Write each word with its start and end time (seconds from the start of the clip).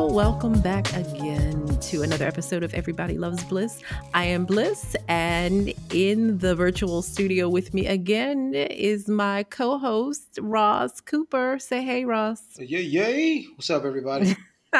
people. 0.00 0.14
Welcome 0.14 0.60
back 0.60 0.90
again 0.96 1.66
to 1.66 2.02
another 2.02 2.26
episode 2.26 2.62
of 2.62 2.72
Everybody 2.72 3.18
Loves 3.18 3.44
Bliss. 3.44 3.82
I 4.14 4.24
am 4.24 4.46
Bliss, 4.46 4.96
and 5.08 5.74
in 5.92 6.38
the 6.38 6.54
virtual 6.54 7.02
studio 7.02 7.50
with 7.50 7.74
me 7.74 7.86
again 7.86 8.54
is 8.54 9.08
my 9.08 9.42
co 9.44 9.78
host, 9.78 10.38
Ross 10.40 11.02
Cooper. 11.02 11.58
Say 11.58 11.82
hey, 11.82 12.06
Ross. 12.06 12.42
Yay, 12.58 12.80
yay. 12.80 13.42
What's 13.56 13.68
up, 13.68 13.84
everybody? 13.84 14.34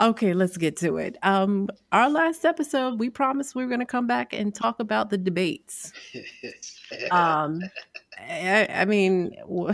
okay, 0.00 0.34
let's 0.34 0.56
get 0.56 0.76
to 0.76 0.98
it. 0.98 1.18
Um, 1.24 1.68
our 1.90 2.08
last 2.08 2.44
episode, 2.44 3.00
we 3.00 3.10
promised 3.10 3.56
we 3.56 3.64
were 3.64 3.68
going 3.68 3.80
to 3.80 3.86
come 3.86 4.06
back 4.06 4.32
and 4.32 4.54
talk 4.54 4.78
about 4.78 5.10
the 5.10 5.18
debates. 5.18 5.92
um, 7.10 7.60
I, 8.20 8.68
I 8.70 8.84
mean, 8.84 9.34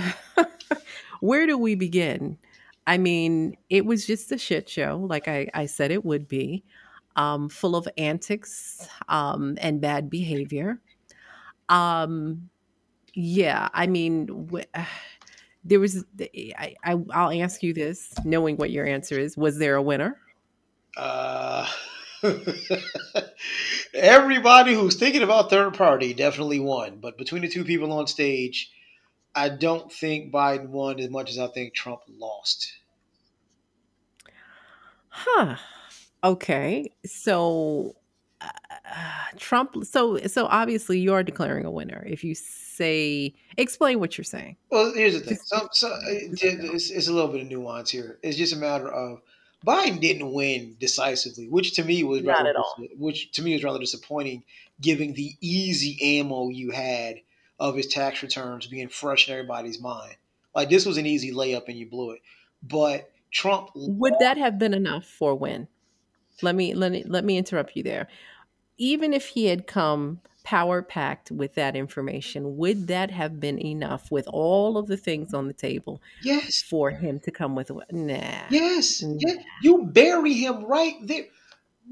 where 1.21 1.47
do 1.47 1.57
we 1.59 1.75
begin? 1.75 2.39
I 2.87 2.97
mean, 2.99 3.57
it 3.69 3.85
was 3.85 4.07
just 4.07 4.33
a 4.33 4.39
shit 4.39 4.69
show, 4.69 5.05
like 5.09 5.29
I, 5.29 5.49
I 5.53 5.67
said 5.67 5.91
it 5.91 6.05
would 6.05 6.27
be, 6.27 6.65
um, 7.17 7.49
full 7.49 7.77
of 7.77 7.87
antics 7.99 8.89
um, 9.09 9.59
and 9.61 9.81
bad 9.81 10.09
behavior. 10.09 10.81
Um, 11.69 12.49
yeah, 13.15 13.69
I 13.75 13.87
mean, 13.89 14.49
there 15.65 15.81
was. 15.81 16.05
I, 16.21 16.75
I 16.85 16.97
I'll 17.13 17.43
ask 17.43 17.63
you 17.63 17.75
this, 17.75 18.15
knowing 18.25 18.57
what 18.57 18.71
your 18.71 18.87
answer 18.87 19.19
is. 19.19 19.37
Was 19.37 19.59
there 19.59 19.75
a 19.75 19.83
winner? 19.83 20.17
Uh, 20.97 21.69
everybody 23.95 24.75
who's 24.75 24.97
thinking 24.97 25.23
about 25.23 25.51
third 25.51 25.75
party 25.75 26.15
definitely 26.15 26.61
won, 26.61 26.99
but 27.01 27.19
between 27.19 27.43
the 27.43 27.49
two 27.49 27.65
people 27.65 27.93
on 27.93 28.07
stage, 28.07 28.73
I 29.35 29.49
don't 29.49 29.93
think 29.93 30.33
Biden 30.33 30.69
won 30.69 30.99
as 30.99 31.11
much 31.11 31.31
as 31.31 31.39
I 31.39 31.47
think 31.49 31.75
Trump 31.75 32.01
lost. 32.09 32.73
Huh. 35.09 35.57
Okay. 36.25 36.93
So 37.07 37.97
uh, 38.41 38.49
Trump 39.37 39.85
so 39.85 40.19
so 40.27 40.47
obviously 40.47 40.99
you 40.99 41.13
are 41.13 41.23
declaring 41.23 41.65
a 41.65 41.71
winner 41.71 42.05
if 42.07 42.23
you 42.23 42.35
say 42.35 43.35
explain 43.57 44.01
what 44.01 44.17
you're 44.17 44.25
saying. 44.25 44.57
Well, 44.71 44.93
here's 44.95 45.15
the 45.15 45.21
thing. 45.21 45.39
So, 45.45 45.69
so 45.73 45.97
it's, 46.07 46.91
it's 46.91 47.09
a 47.09 47.13
little 47.13 47.31
bit 47.31 47.43
of 47.43 47.49
nuance 47.49 47.91
here. 47.91 48.19
It's 48.23 48.37
just 48.37 48.53
a 48.53 48.57
matter 48.57 48.89
of 48.89 49.21
Biden 49.67 50.01
didn't 50.01 50.33
win 50.33 50.77
decisively, 50.79 51.49
which 51.49 51.75
to 51.75 51.85
me 51.85 52.05
was 52.05 52.23
Not 52.23 52.39
rather, 52.39 52.51
at 52.51 52.57
all. 52.57 52.77
which 52.97 53.33
to 53.33 53.43
me 53.43 53.55
was 53.55 53.65
rather 53.65 53.81
disappointing, 53.81 54.45
given 54.81 55.15
the 55.15 55.35
easy 55.41 56.19
ammo 56.21 56.49
you 56.49 56.71
had 56.71 57.17
of 57.59 57.77
his 57.77 57.87
tax 57.87 58.23
returns 58.23 58.67
being 58.67 58.89
fresh 58.89 59.29
in 59.29 59.35
everybody's 59.35 59.81
mind. 59.81 60.17
Like 60.55 60.71
this 60.71 60.87
was 60.87 60.97
an 60.99 61.07
easy 61.07 61.33
layup 61.33 61.69
and 61.69 61.77
you 61.77 61.87
blew 61.89 62.13
it. 62.13 62.23
But 62.63 63.11
Trump 63.31 63.71
Would 63.75 64.15
that 64.21 64.37
have 64.39 64.59
been 64.59 64.75
enough 64.75 65.05
for 65.07 65.35
win? 65.35 65.69
Let 66.43 66.55
me 66.55 66.75
let 66.75 66.93
me 66.93 67.05
let 67.07 67.25
me 67.25 67.37
interrupt 67.37 67.77
you 67.77 67.83
there. 67.83 68.09
Even 68.77 69.13
if 69.13 69.29
he 69.29 69.47
had 69.47 69.67
come 69.67 70.21
power 70.45 70.83
packed 70.83 71.31
with 71.31 71.55
that 71.55 71.77
information, 71.77 72.57
would 72.57 72.87
that 72.87 73.11
have 73.11 73.39
been 73.41 73.59
enough 73.59 74.11
with 74.11 74.27
all 74.29 74.79
of 74.79 74.87
the 74.87 74.97
things 74.97 75.35
on 75.35 75.47
the 75.47 75.53
table 75.53 76.01
yes, 76.23 76.63
for 76.63 76.91
him 76.91 77.21
to 77.21 77.31
come 77.31 77.55
with 77.55 77.71
nah? 77.91 78.47
yes, 78.51 79.03
Nah. 79.03 79.17
yeah, 79.19 79.43
you 79.63 79.85
bury 79.85 80.33
him 80.35 80.65
right 80.65 80.95
there. 81.03 81.27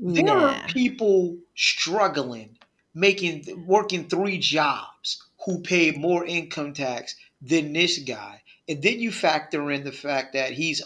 There 0.00 0.24
Nah. 0.24 0.64
are 0.64 0.66
people 0.68 1.38
struggling, 1.54 2.58
making 2.94 3.66
working 3.66 4.08
three 4.08 4.38
jobs 4.38 5.25
who 5.46 5.60
paid 5.60 5.96
more 5.96 6.26
income 6.26 6.74
tax 6.74 7.14
than 7.40 7.72
this 7.72 7.98
guy, 8.00 8.42
and 8.68 8.82
then 8.82 9.00
you 9.00 9.10
factor 9.10 9.70
in 9.70 9.84
the 9.84 9.92
fact 9.92 10.34
that 10.34 10.52
he's 10.52 10.82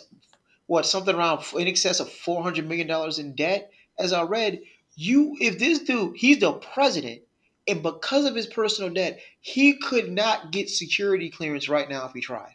what 0.67 0.87
something 0.87 1.17
around 1.17 1.43
in 1.59 1.67
excess 1.67 1.99
of 1.99 2.13
four 2.13 2.43
hundred 2.43 2.69
million 2.69 2.87
dollars 2.87 3.19
in 3.19 3.35
debt. 3.35 3.73
As 3.99 4.13
I 4.13 4.23
read, 4.23 4.61
you 4.95 5.35
if 5.41 5.59
this 5.59 5.81
dude 5.81 6.17
he's 6.17 6.39
the 6.39 6.53
president, 6.53 7.23
and 7.67 7.83
because 7.83 8.27
of 8.27 8.37
his 8.37 8.47
personal 8.47 8.93
debt, 8.93 9.19
he 9.41 9.79
could 9.79 10.13
not 10.13 10.53
get 10.53 10.71
security 10.71 11.31
clearance 11.31 11.69
right 11.69 11.89
now 11.89 12.07
if 12.07 12.13
he 12.13 12.21
tried. 12.21 12.55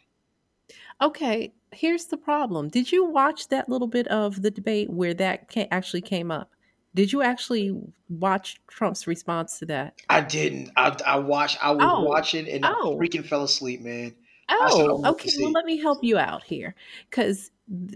Okay, 1.02 1.52
here's 1.72 2.06
the 2.06 2.16
problem. 2.16 2.68
Did 2.68 2.90
you 2.90 3.04
watch 3.04 3.48
that 3.48 3.68
little 3.68 3.88
bit 3.88 4.06
of 4.08 4.40
the 4.40 4.50
debate 4.50 4.88
where 4.88 5.12
that 5.14 5.52
actually 5.70 6.00
came 6.00 6.30
up? 6.30 6.52
Did 6.96 7.12
you 7.12 7.20
actually 7.20 7.78
watch 8.08 8.58
Trump's 8.68 9.06
response 9.06 9.58
to 9.58 9.66
that? 9.66 10.00
I 10.08 10.22
didn't. 10.22 10.70
I, 10.78 10.96
I 11.04 11.18
watched. 11.18 11.62
I 11.62 11.70
was 11.72 11.84
Oh, 11.86 12.04
watching 12.04 12.48
and 12.48 12.64
I 12.64 12.72
oh. 12.74 12.96
freaking 12.96 13.22
fell 13.22 13.44
asleep, 13.44 13.82
man. 13.82 14.14
I 14.48 14.56
oh, 14.58 14.80
I 14.80 15.08
Oh, 15.08 15.10
okay. 15.10 15.28
Well, 15.38 15.52
let 15.52 15.66
me 15.66 15.76
help 15.76 16.02
you 16.02 16.16
out 16.16 16.42
here. 16.42 16.74
Because, 17.10 17.50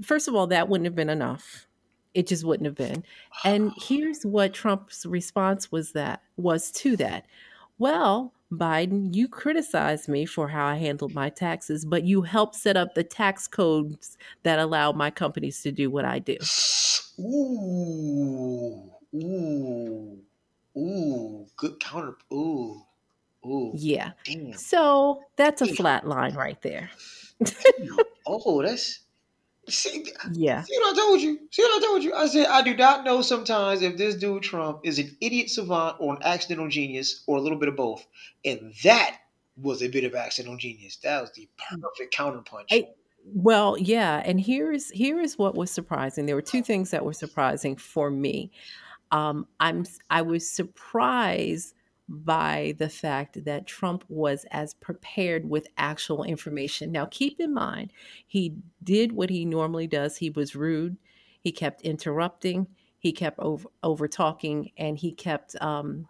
first 0.04 0.28
of 0.28 0.34
all, 0.34 0.46
that 0.48 0.68
wouldn't 0.68 0.84
have 0.84 0.94
been 0.94 1.08
enough. 1.08 1.66
It 2.12 2.26
just 2.26 2.44
wouldn't 2.44 2.66
have 2.66 2.74
been. 2.74 3.02
And 3.42 3.72
here's 3.82 4.22
what 4.24 4.52
Trump's 4.52 5.06
response 5.06 5.72
was 5.72 5.92
that 5.92 6.20
was 6.36 6.70
to 6.72 6.94
that. 6.98 7.24
Well, 7.80 8.34
Biden, 8.52 9.14
you 9.16 9.26
criticized 9.26 10.06
me 10.06 10.26
for 10.26 10.48
how 10.48 10.66
I 10.66 10.76
handled 10.76 11.14
my 11.14 11.30
taxes, 11.30 11.86
but 11.86 12.04
you 12.04 12.20
helped 12.20 12.54
set 12.54 12.76
up 12.76 12.94
the 12.94 13.02
tax 13.02 13.48
codes 13.48 14.18
that 14.42 14.58
allow 14.58 14.92
my 14.92 15.10
companies 15.10 15.62
to 15.62 15.72
do 15.72 15.90
what 15.90 16.04
I 16.04 16.18
do. 16.18 16.36
Ooh, 17.18 18.90
ooh, 19.14 20.18
ooh, 20.76 21.46
good 21.56 21.80
counter. 21.80 22.16
Ooh, 22.30 22.82
ooh, 23.46 23.72
Yeah. 23.78 24.10
damn. 24.26 24.52
So 24.52 25.22
that's 25.36 25.62
a 25.62 25.66
Damn. 25.66 25.76
flat 25.76 26.06
line 26.06 26.34
right 26.34 26.60
there. 26.60 26.90
Oh, 28.26 28.62
that's 28.62 29.00
see, 29.70 30.12
Yeah. 30.32 30.62
see 30.62 30.76
what 30.78 30.92
I 30.94 30.96
told 31.00 31.20
you. 31.20 31.38
See 31.50 31.62
what 31.62 31.82
I 31.82 31.86
told 31.86 32.02
you. 32.02 32.14
I 32.14 32.26
said 32.26 32.46
I 32.46 32.62
do 32.62 32.76
not 32.76 33.04
know 33.04 33.22
sometimes 33.22 33.82
if 33.82 33.96
this 33.96 34.14
dude 34.16 34.42
Trump 34.42 34.80
is 34.84 34.98
an 34.98 35.16
idiot 35.20 35.50
savant 35.50 35.96
or 36.00 36.14
an 36.16 36.22
accidental 36.22 36.68
genius 36.68 37.22
or 37.26 37.38
a 37.38 37.40
little 37.40 37.58
bit 37.58 37.68
of 37.68 37.76
both, 37.76 38.06
and 38.44 38.72
that 38.84 39.16
was 39.56 39.82
a 39.82 39.88
bit 39.88 40.04
of 40.04 40.14
accidental 40.14 40.56
genius. 40.56 40.96
That 41.02 41.20
was 41.22 41.32
the 41.32 41.48
perfect 41.70 42.14
counterpunch. 42.14 42.66
I- 42.70 42.88
Well, 43.24 43.76
yeah, 43.78 44.22
and 44.24 44.40
here's 44.40 44.88
here 44.90 45.20
is 45.20 45.36
what 45.38 45.54
was 45.54 45.70
surprising. 45.70 46.24
There 46.26 46.34
were 46.36 46.40
two 46.42 46.62
things 46.62 46.90
that 46.90 47.04
were 47.04 47.12
surprising 47.12 47.76
for 47.76 48.10
me. 48.10 48.50
Um, 49.12 49.46
I'm 49.58 49.84
I 50.08 50.22
was 50.22 50.48
surprised 50.48 51.74
by 52.10 52.74
the 52.78 52.88
fact 52.88 53.44
that 53.44 53.68
Trump 53.68 54.04
was 54.08 54.44
as 54.50 54.74
prepared 54.74 55.48
with 55.48 55.68
actual 55.78 56.24
information. 56.24 56.90
Now, 56.90 57.06
keep 57.06 57.38
in 57.38 57.54
mind, 57.54 57.92
he 58.26 58.56
did 58.82 59.12
what 59.12 59.30
he 59.30 59.44
normally 59.44 59.86
does. 59.86 60.16
He 60.16 60.28
was 60.28 60.56
rude. 60.56 60.96
He 61.40 61.52
kept 61.52 61.82
interrupting. 61.82 62.66
He 62.98 63.12
kept 63.12 63.38
over 63.38 63.68
over 63.82 64.08
talking, 64.08 64.72
and 64.76 64.98
he 64.98 65.12
kept 65.12 65.54
um, 65.62 66.08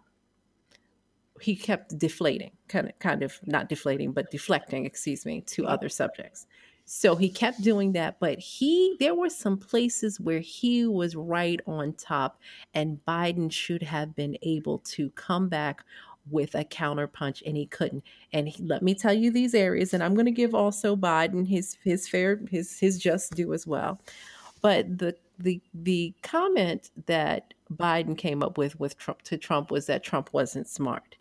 he 1.39 1.55
kept 1.55 1.97
deflating, 1.97 2.51
kind 2.67 2.87
of, 2.87 2.99
kind 2.99 3.23
of 3.23 3.39
not 3.45 3.69
deflating, 3.69 4.11
but 4.11 4.31
deflecting, 4.31 4.85
excuse 4.85 5.25
me, 5.25 5.41
to 5.41 5.65
other 5.65 5.87
subjects. 5.87 6.47
So 6.93 7.15
he 7.15 7.29
kept 7.29 7.61
doing 7.61 7.93
that, 7.93 8.19
but 8.19 8.37
he 8.37 8.97
there 8.99 9.15
were 9.15 9.29
some 9.29 9.57
places 9.57 10.19
where 10.19 10.41
he 10.41 10.85
was 10.85 11.15
right 11.15 11.61
on 11.65 11.93
top, 11.93 12.37
and 12.73 12.99
Biden 13.07 13.49
should 13.49 13.81
have 13.81 14.13
been 14.13 14.37
able 14.41 14.79
to 14.79 15.09
come 15.11 15.47
back 15.47 15.85
with 16.29 16.53
a 16.53 16.65
counterpunch, 16.65 17.43
and 17.45 17.55
he 17.55 17.65
couldn't. 17.65 18.03
And 18.33 18.49
he, 18.49 18.61
let 18.61 18.83
me 18.83 18.93
tell 18.93 19.13
you 19.13 19.31
these 19.31 19.55
areas, 19.55 19.93
and 19.93 20.03
I'm 20.03 20.15
going 20.15 20.25
to 20.25 20.33
give 20.33 20.53
also 20.53 20.97
Biden 20.97 21.47
his 21.47 21.77
his 21.81 22.09
fair 22.09 22.41
his 22.51 22.77
his 22.77 22.99
just 22.99 23.35
due 23.35 23.53
as 23.53 23.65
well. 23.65 24.01
But 24.61 24.97
the 24.97 25.15
the 25.39 25.61
the 25.73 26.13
comment 26.23 26.91
that 27.05 27.53
Biden 27.73 28.17
came 28.17 28.43
up 28.43 28.57
with 28.57 28.77
with 28.81 28.97
Trump 28.97 29.21
to 29.21 29.37
Trump 29.37 29.71
was 29.71 29.85
that 29.85 30.03
Trump 30.03 30.33
wasn't 30.33 30.67
smart. 30.67 31.15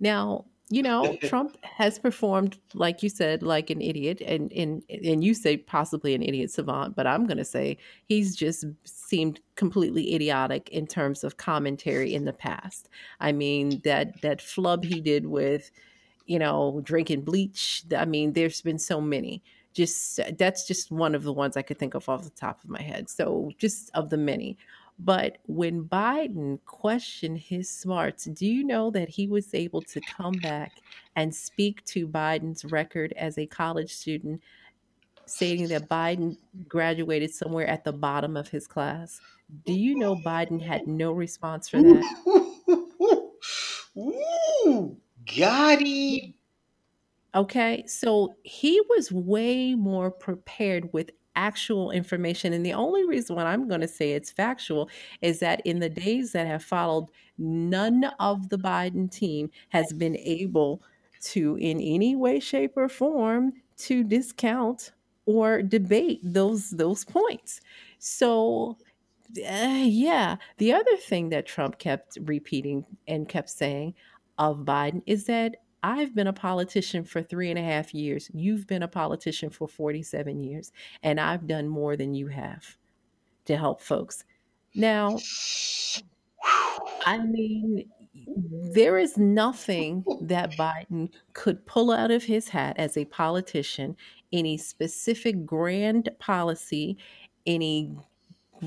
Now, 0.00 0.44
you 0.70 0.82
know, 0.82 1.16
Trump 1.22 1.56
has 1.62 1.98
performed, 1.98 2.58
like 2.72 3.02
you 3.02 3.08
said, 3.08 3.42
like 3.42 3.70
an 3.70 3.80
idiot, 3.80 4.20
and 4.20 4.52
and 4.52 4.82
and 4.88 5.22
you 5.22 5.34
say 5.34 5.56
possibly 5.56 6.14
an 6.14 6.22
idiot 6.22 6.50
savant, 6.50 6.96
but 6.96 7.06
I'm 7.06 7.26
going 7.26 7.38
to 7.38 7.44
say 7.44 7.76
he's 8.06 8.34
just 8.34 8.64
seemed 8.84 9.40
completely 9.56 10.14
idiotic 10.14 10.68
in 10.70 10.86
terms 10.86 11.22
of 11.22 11.36
commentary 11.36 12.14
in 12.14 12.24
the 12.24 12.32
past. 12.32 12.88
I 13.20 13.32
mean 13.32 13.82
that 13.84 14.20
that 14.22 14.40
flub 14.40 14.84
he 14.84 15.00
did 15.00 15.26
with, 15.26 15.70
you 16.26 16.38
know, 16.38 16.80
drinking 16.82 17.22
bleach. 17.22 17.84
I 17.96 18.06
mean, 18.06 18.32
there's 18.32 18.62
been 18.62 18.78
so 18.78 19.00
many. 19.00 19.42
Just 19.74 20.20
that's 20.38 20.66
just 20.66 20.90
one 20.92 21.14
of 21.14 21.24
the 21.24 21.32
ones 21.32 21.56
I 21.56 21.62
could 21.62 21.78
think 21.78 21.94
of 21.94 22.08
off 22.08 22.22
the 22.22 22.30
top 22.30 22.62
of 22.62 22.70
my 22.70 22.80
head. 22.80 23.10
So 23.10 23.50
just 23.58 23.90
of 23.92 24.08
the 24.08 24.16
many. 24.16 24.56
But 24.98 25.38
when 25.46 25.84
Biden 25.84 26.58
questioned 26.66 27.38
his 27.38 27.68
smarts, 27.68 28.24
do 28.24 28.46
you 28.46 28.64
know 28.64 28.90
that 28.90 29.08
he 29.08 29.26
was 29.26 29.52
able 29.52 29.82
to 29.82 30.00
come 30.16 30.34
back 30.34 30.72
and 31.16 31.34
speak 31.34 31.84
to 31.86 32.06
Biden's 32.06 32.64
record 32.64 33.12
as 33.16 33.36
a 33.36 33.46
college 33.46 33.92
student, 33.92 34.40
stating 35.26 35.68
that 35.68 35.88
Biden 35.88 36.36
graduated 36.68 37.34
somewhere 37.34 37.66
at 37.66 37.84
the 37.84 37.92
bottom 37.92 38.36
of 38.36 38.48
his 38.48 38.66
class? 38.66 39.20
Do 39.66 39.72
you 39.72 39.96
know 39.96 40.16
Biden 40.16 40.60
had 40.62 40.86
no 40.86 41.12
response 41.12 41.68
for 41.68 41.82
that? 41.82 42.14
Ooh, 43.96 44.96
got 45.36 45.80
him. 45.80 46.34
Okay, 47.34 47.84
so 47.86 48.36
he 48.44 48.80
was 48.88 49.10
way 49.10 49.74
more 49.74 50.10
prepared 50.10 50.92
with 50.92 51.10
actual 51.36 51.90
information. 51.90 52.52
And 52.52 52.64
the 52.64 52.72
only 52.72 53.04
reason 53.04 53.36
why 53.36 53.44
I'm 53.44 53.68
going 53.68 53.80
to 53.80 53.88
say 53.88 54.12
it's 54.12 54.30
factual 54.30 54.88
is 55.22 55.40
that 55.40 55.60
in 55.64 55.78
the 55.78 55.88
days 55.88 56.32
that 56.32 56.46
have 56.46 56.62
followed, 56.64 57.08
none 57.38 58.04
of 58.20 58.48
the 58.48 58.58
Biden 58.58 59.10
team 59.10 59.50
has 59.70 59.92
been 59.92 60.16
able 60.16 60.82
to, 61.22 61.56
in 61.56 61.80
any 61.80 62.16
way, 62.16 62.40
shape, 62.40 62.72
or 62.76 62.88
form, 62.88 63.52
to 63.76 64.04
discount 64.04 64.92
or 65.26 65.62
debate 65.62 66.20
those 66.22 66.70
those 66.70 67.04
points. 67.04 67.60
So 67.98 68.76
uh, 69.38 69.84
yeah. 69.84 70.36
The 70.58 70.72
other 70.72 70.96
thing 70.96 71.30
that 71.30 71.46
Trump 71.46 71.78
kept 71.78 72.18
repeating 72.22 72.84
and 73.08 73.28
kept 73.28 73.50
saying 73.50 73.94
of 74.38 74.58
Biden 74.58 75.02
is 75.06 75.24
that 75.26 75.56
I've 75.84 76.14
been 76.14 76.28
a 76.28 76.32
politician 76.32 77.04
for 77.04 77.20
three 77.20 77.50
and 77.50 77.58
a 77.58 77.62
half 77.62 77.92
years. 77.92 78.30
You've 78.32 78.66
been 78.66 78.82
a 78.82 78.88
politician 78.88 79.50
for 79.50 79.68
47 79.68 80.42
years, 80.42 80.72
and 81.02 81.20
I've 81.20 81.46
done 81.46 81.68
more 81.68 81.94
than 81.94 82.14
you 82.14 82.28
have 82.28 82.78
to 83.44 83.58
help 83.58 83.82
folks. 83.82 84.24
Now, 84.74 85.18
I 87.04 87.18
mean, 87.18 87.84
there 88.72 88.96
is 88.96 89.18
nothing 89.18 90.06
that 90.22 90.52
Biden 90.52 91.12
could 91.34 91.66
pull 91.66 91.90
out 91.90 92.10
of 92.10 92.24
his 92.24 92.48
hat 92.48 92.76
as 92.78 92.96
a 92.96 93.04
politician, 93.04 93.94
any 94.32 94.56
specific 94.56 95.44
grand 95.44 96.08
policy, 96.18 96.96
any 97.44 97.94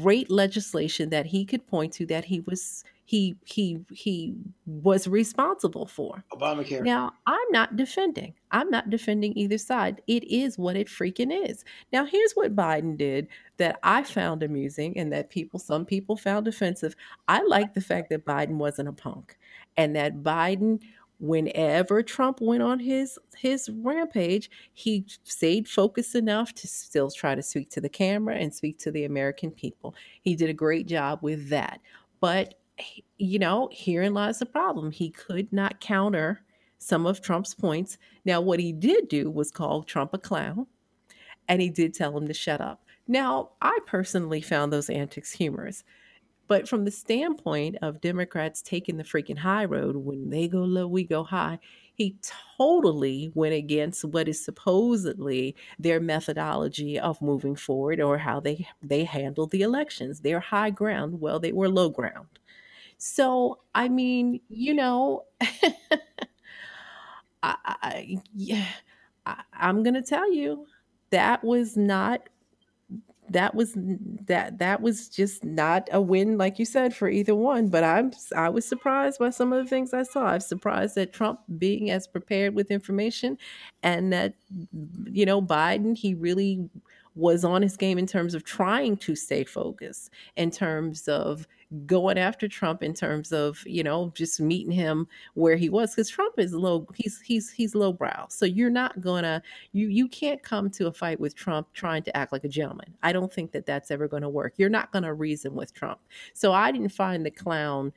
great 0.04 0.30
legislation 0.30 1.10
that 1.10 1.26
he 1.26 1.46
could 1.46 1.66
point 1.66 1.94
to 1.94 2.06
that 2.06 2.26
he 2.26 2.42
was 2.42 2.84
he 3.08 3.38
he 3.46 3.80
he 3.90 4.36
was 4.66 5.08
responsible 5.08 5.88
for. 5.88 6.26
Obamacare. 6.34 6.84
Now, 6.84 7.14
I'm 7.26 7.48
not 7.52 7.78
defending. 7.78 8.34
I'm 8.52 8.70
not 8.70 8.90
defending 8.90 9.32
either 9.38 9.58
side. 9.58 10.02
It 10.08 10.26
is 10.26 10.58
what 10.58 10.76
it 10.76 10.88
freaking 10.88 11.32
is. 11.50 11.64
Now, 11.94 12.04
here's 12.04 12.34
what 12.34 12.54
Biden 12.54 12.98
did 12.98 13.30
that 13.56 13.80
I 13.82 14.04
found 14.04 14.44
amusing 14.44 14.98
and 14.98 15.14
that 15.14 15.30
people 15.30 15.58
some 15.58 15.86
people 15.86 16.18
found 16.18 16.50
offensive. 16.50 16.98
I 17.30 17.42
like 17.44 17.74
the 17.74 17.80
fact 17.80 18.10
that 18.10 18.26
Biden 18.26 18.58
wasn't 18.58 18.90
a 18.90 18.94
punk 18.94 19.38
and 19.78 19.96
that 19.96 20.22
Biden 20.22 20.82
whenever 21.22 22.04
Trump 22.04 22.42
went 22.42 22.62
on 22.62 22.78
his 22.78 23.18
his 23.38 23.70
rampage, 23.70 24.52
he 24.74 25.06
stayed 25.24 25.70
focused 25.70 26.14
enough 26.14 26.54
to 26.56 26.68
still 26.68 27.10
try 27.10 27.36
to 27.36 27.42
speak 27.42 27.70
to 27.70 27.80
the 27.80 27.88
camera 27.88 28.36
and 28.36 28.54
speak 28.54 28.78
to 28.80 28.92
the 28.92 29.06
American 29.06 29.50
people. 29.50 29.96
He 30.24 30.36
did 30.36 30.50
a 30.50 30.54
great 30.54 30.88
job 30.88 31.20
with 31.22 31.48
that. 31.52 31.80
But 32.20 32.56
you 33.18 33.40
know, 33.40 33.70
herein 33.72 34.14
lies 34.14 34.40
the 34.40 34.46
problem. 34.46 34.92
He 34.92 35.10
could 35.10 35.52
not 35.52 35.80
counter 35.80 36.42
some 36.78 37.06
of 37.06 37.22
Trump's 37.22 37.54
points. 37.54 37.98
Now, 38.26 38.42
what 38.42 38.60
he 38.60 38.72
did 38.72 39.08
do 39.08 39.30
was 39.30 39.52
call 39.52 39.84
Trump 39.84 40.14
a 40.14 40.18
clown, 40.18 40.68
and 41.48 41.62
he 41.62 41.70
did 41.70 41.94
tell 41.94 42.16
him 42.16 42.28
to 42.28 42.34
shut 42.34 42.62
up. 42.62 42.84
Now, 43.08 43.52
I 43.62 43.78
personally 43.86 44.42
found 44.42 44.72
those 44.72 44.90
antics 44.90 45.32
humorous. 45.32 45.84
But 46.48 46.70
from 46.70 46.86
the 46.86 46.92
standpoint 46.92 47.76
of 47.82 48.00
Democrats 48.00 48.62
taking 48.62 48.96
the 48.96 49.04
freaking 49.04 49.38
high 49.38 49.66
road, 49.66 49.98
when 49.98 50.30
they 50.30 50.48
go 50.48 50.60
low, 50.60 50.88
we 50.88 51.04
go 51.04 51.24
high, 51.24 51.60
he 51.94 52.16
totally 52.58 53.32
went 53.34 53.54
against 53.54 54.06
what 54.06 54.30
is 54.30 54.44
supposedly 54.44 55.56
their 55.78 56.00
methodology 56.00 56.98
of 56.98 57.22
moving 57.22 57.56
forward 57.56 58.00
or 58.00 58.18
how 58.18 58.40
they 58.40 58.66
they 58.82 59.04
handled 59.04 59.52
the 59.52 59.62
elections. 59.62 60.22
Their 60.22 60.40
high 60.40 60.70
ground, 60.70 61.20
well, 61.20 61.40
they 61.40 61.52
were 61.52 61.68
low 61.68 61.90
ground. 61.90 62.28
So, 62.98 63.60
I 63.76 63.90
mean, 63.90 64.42
you 64.50 64.74
know, 64.74 65.26
I, 65.42 65.74
I 67.66 68.18
yeah, 68.34 68.68
I, 69.26 69.44
I'm 69.54 69.84
gonna 69.84 70.02
tell 70.02 70.32
you 70.32 70.66
that 71.12 71.44
was 71.44 71.78
not 71.78 72.28
that 73.30 73.54
was 73.54 73.74
that 73.76 74.58
that 74.60 74.82
was 74.82 75.10
just 75.10 75.44
not 75.44 75.90
a 75.92 76.00
win 76.00 76.38
like 76.38 76.58
you 76.58 76.64
said 76.64 76.96
for 76.96 77.10
either 77.10 77.36
one 77.36 77.68
but 77.68 77.84
i'm 77.84 78.10
i 78.38 78.48
was 78.48 78.66
surprised 78.66 79.20
by 79.20 79.30
some 79.30 79.52
of 79.52 79.62
the 79.62 79.70
things 79.70 79.94
i 79.94 80.02
saw. 80.04 80.28
I'm 80.28 80.40
surprised 80.40 80.96
that 80.96 81.12
trump 81.12 81.42
being 81.58 81.92
as 81.92 82.08
prepared 82.08 82.56
with 82.56 82.72
information 82.72 83.38
and 83.84 84.14
that 84.14 84.34
you 85.12 85.26
know 85.26 85.42
biden 85.42 85.98
he 85.98 86.14
really 86.14 86.70
was 87.16 87.44
on 87.44 87.64
his 87.64 87.76
game 87.76 87.98
in 87.98 88.08
terms 88.08 88.34
of 88.34 88.46
trying 88.46 88.96
to 88.98 89.14
stay 89.16 89.44
focused 89.44 90.10
in 90.38 90.50
terms 90.50 91.10
of 91.10 91.48
going 91.86 92.18
after 92.18 92.48
Trump 92.48 92.82
in 92.82 92.94
terms 92.94 93.34
of 93.34 93.62
you 93.66 93.84
know 93.84 94.12
just 94.16 94.40
meeting 94.40 94.72
him 94.72 95.08
where 95.34 95.58
he 95.58 95.70
was 95.70 95.92
because 95.92 96.10
Trump 96.10 96.36
is 96.38 96.54
low 96.54 96.88
he's 96.96 97.20
he's 97.22 97.50
he's 97.52 97.76
lowbrow. 97.76 98.28
So 98.30 98.46
you're 98.46 98.70
not 98.70 99.02
gonna 99.02 99.42
you 99.74 99.88
you 99.88 100.08
can't 100.08 100.42
come 100.42 100.70
to 100.72 100.88
a 100.88 100.92
fight 100.92 101.20
with 101.20 101.36
Trump 101.36 101.68
trying 101.74 102.04
to 102.04 102.16
act 102.16 102.32
like 102.32 102.46
a 102.46 102.50
gentleman. 102.50 102.94
I 103.04 103.12
don't 103.12 103.32
think 103.32 103.52
that 103.52 103.66
that's 103.66 103.92
ever 103.92 104.08
going 104.08 104.24
to 104.24 104.30
work. 104.30 104.54
You're 104.58 104.70
not 104.70 104.92
going 104.92 105.04
to 105.04 105.14
reason 105.14 105.54
with 105.54 105.74
Trump. 105.74 106.00
So 106.34 106.54
I 106.54 106.72
didn't 106.72 106.90
find 106.90 107.26
the 107.26 107.32
clown 107.32 107.92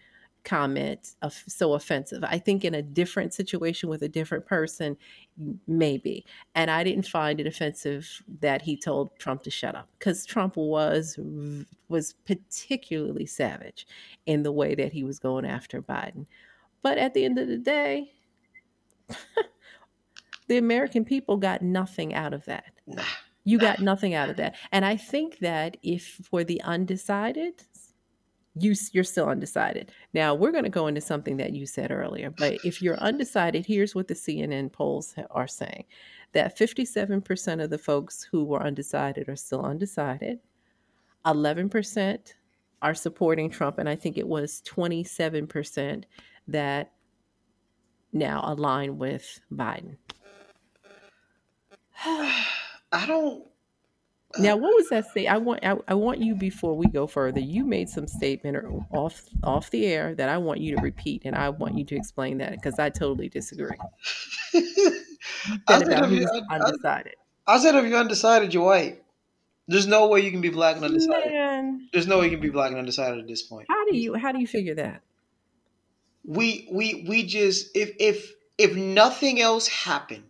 comment 0.45 1.15
of, 1.23 1.33
so 1.47 1.75
offensive. 1.75 2.25
I 2.25 2.39
think 2.39 2.65
in 2.65 2.75
a 2.75 2.83
different 2.83 3.35
situation 3.35 3.89
with 3.89 4.03
a 4.03 4.09
different 4.09 4.47
person, 4.47 4.97
maybe. 5.67 6.25
And 6.55 6.71
I 6.71 6.85
didn't 6.85 7.07
find 7.07 7.41
it 7.41 7.47
offensive 7.47 8.23
that 8.41 8.63
he 8.63 8.77
told 8.77 9.19
Trump 9.19 9.43
to 9.45 9.51
shut 9.51 9.75
up 9.75 9.89
because 9.99 10.25
Trump 10.27 10.57
was 10.57 11.19
was 11.89 12.15
particularly 12.25 13.27
savage 13.27 13.87
in 14.27 14.43
the 14.43 14.53
way 14.53 14.75
that 14.75 14.93
he 14.93 15.03
was 15.03 15.19
going 15.19 15.45
after 15.45 15.83
Biden. 15.83 16.27
But 16.83 16.99
at 16.99 17.15
the 17.15 17.25
end 17.25 17.39
of 17.39 17.49
the 17.49 17.59
day, 17.59 18.13
the 20.49 20.57
American 20.57 21.05
people 21.05 21.37
got 21.37 21.63
nothing 21.63 22.15
out 22.15 22.33
of 22.33 22.45
that. 22.47 22.73
You 23.45 23.59
got 23.59 23.81
nothing 23.81 24.15
out 24.15 24.31
of 24.31 24.37
that. 24.37 24.57
And 24.71 24.85
I 24.85 24.97
think 24.97 25.39
that 25.41 25.77
if 25.83 26.21
for 26.23 26.45
the 26.45 26.61
undecided, 26.63 27.65
you 28.61 28.75
you're 28.93 29.05
still 29.05 29.29
undecided. 29.29 29.93
Now 30.15 30.35
we're 30.35 30.53
going 30.53 30.65
to 30.65 30.71
go 30.71 30.87
into 30.87 31.01
something 31.01 31.37
that 31.39 31.53
you 31.53 31.67
said 31.67 31.91
earlier, 31.91 32.31
but 32.31 32.59
if 32.65 32.81
you're 32.83 32.99
undecided, 32.99 33.67
here's 33.67 33.95
what 33.95 34.09
the 34.09 34.15
CNN 34.15 34.73
polls 34.73 35.15
are 35.31 35.49
saying: 35.49 35.85
that 36.33 36.57
57% 36.57 37.63
of 37.63 37.71
the 37.71 37.79
folks 37.79 38.23
who 38.23 38.45
were 38.45 38.63
undecided 38.63 39.29
are 39.29 39.37
still 39.37 39.65
undecided. 39.65 40.39
11% 41.27 42.35
are 42.83 42.95
supporting 42.95 43.51
Trump, 43.51 43.79
and 43.79 43.89
I 43.89 43.95
think 43.95 44.17
it 44.17 44.27
was 44.27 44.63
27% 44.67 46.05
that 46.49 46.93
now 48.13 48.43
align 48.45 48.99
with 48.99 49.41
Biden. 49.53 49.97
I 52.93 53.07
don't 53.07 53.45
now, 54.39 54.57
what 54.57 54.75
was 54.77 54.89
that 54.91 55.11
say? 55.13 55.27
I 55.27 55.39
want 55.39 55.65
I, 55.65 55.77
I 55.89 55.95
want 55.95 56.21
you 56.21 56.37
before 56.37 56.77
we 56.77 56.87
go 56.87 57.07
further. 57.07 57.41
You 57.41 57.65
made 57.65 57.89
some 57.89 58.07
statement 58.07 58.57
or 58.57 58.87
off 58.93 59.23
off 59.43 59.71
the 59.71 59.87
air 59.87 60.15
that 60.15 60.29
I 60.29 60.39
want 60.39 60.61
you 60.61 60.77
to 60.77 60.83
repeat, 60.83 61.23
and 61.25 61.35
I 61.35 61.49
want 61.49 61.77
you 61.77 61.85
to 61.87 61.97
explain 61.97 62.39
that 62.39 62.53
because 62.53 62.79
I 62.79 62.91
totally 62.91 63.29
disagree. 63.29 63.77
I 64.55 65.79
said, 65.81 66.05
if 66.05 66.11
you, 66.13 66.29
undecided. 66.49 67.15
I, 67.47 67.55
I, 67.55 67.59
said 67.59 67.75
if 67.75 67.85
you're 67.87 67.99
undecided, 67.99 68.55
you're 68.55 68.65
white. 68.65 69.03
There's 69.67 69.89
no 69.89 70.07
way 70.07 70.21
you 70.21 70.31
can 70.31 70.41
be 70.41 70.51
black 70.51 70.77
and 70.77 70.85
undecided. 70.85 71.33
Man. 71.33 71.89
There's 71.93 72.07
no 72.07 72.21
way 72.21 72.27
you 72.27 72.33
can 72.33 72.41
be 72.41 72.51
black 72.51 72.71
and 72.71 72.79
undecided 72.79 73.19
at 73.19 73.27
this 73.27 73.43
point. 73.43 73.67
How 73.69 73.85
do 73.85 73.97
you 73.97 74.15
how 74.15 74.31
do 74.31 74.41
you 74.41 74.47
figure 74.47 74.77
that? 74.77 75.03
We 76.25 76.69
we 76.71 77.05
we 77.09 77.25
just 77.25 77.77
if 77.77 77.97
if 77.99 78.33
if 78.59 78.77
nothing 78.77 79.41
else 79.41 79.67
happened 79.67 80.30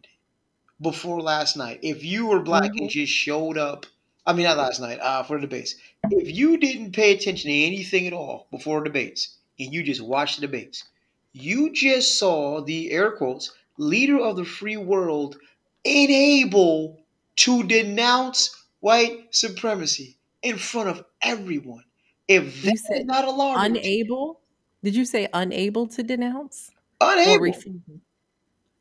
before 0.80 1.20
last 1.20 1.56
night, 1.56 1.80
if 1.82 2.04
you 2.04 2.26
were 2.26 2.40
black 2.40 2.72
mm-hmm. 2.72 2.78
and 2.78 2.90
just 2.90 3.12
showed 3.12 3.58
up, 3.58 3.87
I 4.26 4.32
mean 4.32 4.44
not 4.44 4.58
last 4.58 4.80
night, 4.80 4.99
uh, 5.00 5.22
for 5.22 5.37
the 5.37 5.42
debates, 5.42 5.75
if 6.10 6.34
you 6.34 6.56
didn't 6.58 6.92
pay 6.92 7.12
attention 7.12 7.50
to 7.50 7.56
anything 7.56 8.06
at 8.06 8.12
all 8.12 8.46
before 8.50 8.82
debates 8.82 9.37
and 9.58 9.72
you 9.72 9.82
just 9.82 10.00
watched 10.00 10.40
the 10.40 10.46
debates, 10.46 10.84
you 11.32 11.72
just 11.72 12.18
saw 12.18 12.60
the 12.62 12.90
air 12.90 13.12
quotes 13.12 13.52
leader 13.78 14.18
of 14.18 14.37
the 14.37 14.44
free 14.44 14.76
world 14.76 15.37
unable 15.84 17.00
to 17.37 17.62
denounce 17.64 18.64
white 18.80 19.34
supremacy 19.34 20.16
in 20.42 20.56
front 20.56 20.88
of 20.88 21.04
everyone. 21.22 21.84
If 22.28 22.62
that 22.62 22.75
is 22.75 23.04
not 23.04 23.25
alarming, 23.25 23.78
unable. 23.78 24.40
Did 24.82 24.94
you 24.94 25.04
say 25.04 25.28
unable 25.32 25.87
to 25.88 26.02
denounce? 26.02 26.70
Unable. 27.00 27.54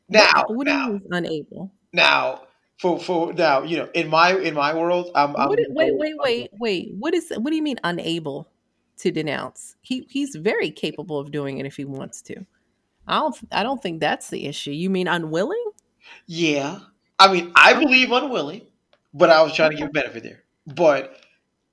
Now, 0.07 0.45
what, 0.47 0.55
what 0.55 0.67
now, 0.67 0.87
do 0.87 0.93
you 0.93 0.99
mean 0.99 1.07
unable? 1.11 1.71
Now, 1.93 2.41
for 2.79 2.99
for 2.99 3.33
now, 3.33 3.63
you 3.63 3.77
know, 3.77 3.89
in 3.93 4.09
my 4.09 4.37
in 4.37 4.53
my 4.53 4.73
world, 4.73 5.11
I'm, 5.15 5.35
I'm 5.35 5.49
wait, 5.49 5.95
wait, 5.97 6.17
wait, 6.17 6.49
wait. 6.53 6.93
What 6.97 7.13
is 7.13 7.31
what 7.35 7.49
do 7.49 7.55
you 7.55 7.63
mean 7.63 7.79
unable 7.83 8.49
to 8.97 9.11
denounce? 9.11 9.75
He 9.81 10.07
he's 10.09 10.35
very 10.35 10.71
capable 10.71 11.19
of 11.19 11.31
doing 11.31 11.57
it 11.57 11.65
if 11.65 11.75
he 11.75 11.85
wants 11.85 12.21
to. 12.23 12.45
I 13.07 13.19
don't 13.19 13.35
I 13.51 13.63
don't 13.63 13.81
think 13.81 13.99
that's 13.99 14.29
the 14.29 14.45
issue. 14.45 14.71
You 14.71 14.89
mean 14.89 15.07
unwilling? 15.07 15.63
Yeah. 16.25 16.79
I 17.17 17.33
mean, 17.33 17.51
I 17.55 17.73
believe 17.73 18.11
unwilling, 18.11 18.61
but 19.13 19.29
I 19.29 19.43
was 19.43 19.53
trying 19.53 19.71
to 19.71 19.77
give 19.77 19.91
benefit 19.91 20.23
there. 20.23 20.43
But 20.65 21.19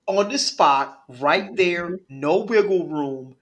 on 0.07 0.29
the 0.29 0.39
spot, 0.39 1.03
right 1.21 1.55
there, 1.55 1.87
mm-hmm. 1.87 2.21
no 2.21 2.39
wiggle 2.39 2.89
room. 2.89 3.37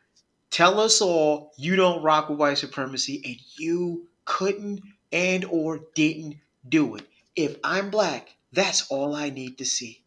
Tell 0.50 0.78
us 0.80 1.00
all 1.00 1.52
you 1.56 1.76
don't 1.76 2.02
rock 2.02 2.28
with 2.28 2.38
white 2.38 2.58
supremacy, 2.58 3.22
and 3.24 3.36
you 3.58 4.06
couldn't 4.24 4.82
and 5.12 5.44
or 5.46 5.80
didn't 5.94 6.36
do 6.68 6.96
it. 6.96 7.06
If 7.36 7.56
I'm 7.64 7.90
black, 7.90 8.34
that's 8.52 8.86
all 8.90 9.14
I 9.14 9.30
need 9.30 9.58
to 9.58 9.64
see. 9.64 10.04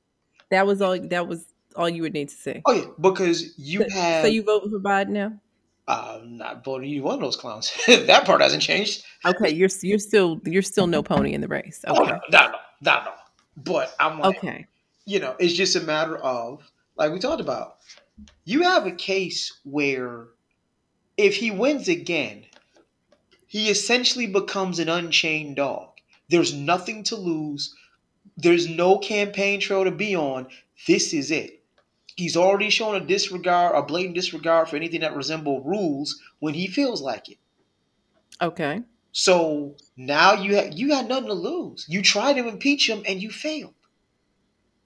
That 0.50 0.66
was 0.66 0.82
all. 0.82 1.00
That 1.00 1.28
was 1.28 1.46
all 1.76 1.90
you 1.90 2.02
would 2.04 2.14
need 2.14 2.30
to 2.30 2.36
say. 2.36 2.62
Oh 2.66 2.72
yeah, 2.72 2.86
because 3.00 3.58
you 3.58 3.82
So, 3.84 3.90
have. 3.90 4.22
so 4.26 4.28
you 4.28 4.44
voting 4.44 4.70
for 4.72 4.80
Biden 4.80 5.10
now? 5.10 5.40
Uh, 5.88 6.20
I'm 6.22 6.38
not 6.38 6.64
voting 6.66 6.90
either 6.90 7.04
one 7.04 7.16
of 7.16 7.22
those 7.22 7.36
clowns. 7.38 7.72
that 7.88 8.26
part 8.26 8.42
hasn't 8.42 8.64
changed. 8.64 9.04
Okay, 9.26 9.50
you're 9.54 9.70
you're 9.82 10.00
still 10.00 10.40
you're 10.46 10.62
still 10.62 10.88
no 10.88 11.02
pony 11.04 11.34
in 11.34 11.42
the 11.42 11.48
race. 11.48 11.84
Oh 11.88 12.02
Okay. 12.02 12.12
no, 12.12 12.20
no, 12.30 12.48
no, 12.52 12.58
no, 12.82 13.04
no. 13.06 13.14
But 13.56 13.96
I'm 14.00 14.20
like, 14.20 14.38
Okay. 14.38 14.68
you 15.06 15.20
know, 15.20 15.36
it's 15.40 15.54
just 15.54 15.76
a 15.76 15.82
matter 15.82 16.18
of 16.18 16.70
like 16.98 17.12
we 17.12 17.20
talked 17.20 17.42
about. 17.42 17.78
You 18.46 18.64
have 18.64 18.86
a 18.86 18.92
case 18.92 19.60
where 19.64 20.28
if 21.18 21.36
he 21.36 21.52
wins 21.52 21.88
again, 21.88 22.46
he 23.48 23.70
essentially 23.70 24.28
becomes 24.28 24.80
an 24.80 24.90
unchained 24.90 25.56
dog. 25.58 25.87
There's 26.30 26.54
nothing 26.54 27.04
to 27.04 27.16
lose. 27.16 27.74
There's 28.36 28.68
no 28.68 28.98
campaign 28.98 29.60
trail 29.60 29.84
to 29.84 29.92
be 29.92 30.16
on. 30.16 30.48
This 30.88 31.14
is 31.14 31.32
it. 31.32 31.64
He's 32.16 32.36
already 32.36 32.70
shown 32.70 32.96
a 32.96 33.06
disregard, 33.06 33.76
a 33.76 33.84
blatant 33.84 34.16
disregard 34.16 34.70
for 34.70 34.76
anything 34.76 35.02
that 35.02 35.16
resembles 35.16 35.66
rules 35.66 36.20
when 36.40 36.54
he 36.54 36.68
feels 36.68 37.02
like 37.02 37.30
it. 37.30 37.38
Okay. 38.42 38.82
So 39.12 39.76
now 39.96 40.34
you 40.34 40.56
ha- 40.56 40.70
you 40.72 40.90
got 40.90 41.08
nothing 41.08 41.28
to 41.28 41.34
lose. 41.34 41.86
You 41.90 42.02
tried 42.02 42.34
to 42.34 42.48
impeach 42.48 42.90
him 42.90 43.04
and 43.08 43.22
you 43.22 43.32
failed. 43.32 43.74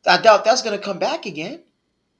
I 0.05 0.21
doubt 0.21 0.45
that's 0.45 0.61
going 0.61 0.77
to 0.77 0.83
come 0.83 0.99
back 0.99 1.25
again. 1.25 1.63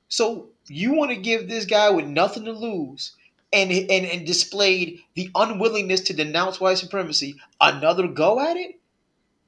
So 0.10 0.50
you 0.68 0.94
want 0.94 1.12
to 1.12 1.18
give 1.18 1.48
this 1.48 1.66
guy 1.66 1.90
with 1.90 2.06
nothing 2.06 2.46
to 2.46 2.51
lose 2.51 3.13
and, 3.54 3.72
and 3.72 4.06
and 4.06 4.28
displayed 4.28 5.00
the 5.16 5.30
unwillingness 5.36 6.01
to 6.01 6.13
denounce 6.13 6.60
white 6.60 6.78
supremacy 6.78 7.36
another 7.62 8.08
go 8.08 8.40
at 8.40 8.58
it? 8.58 8.81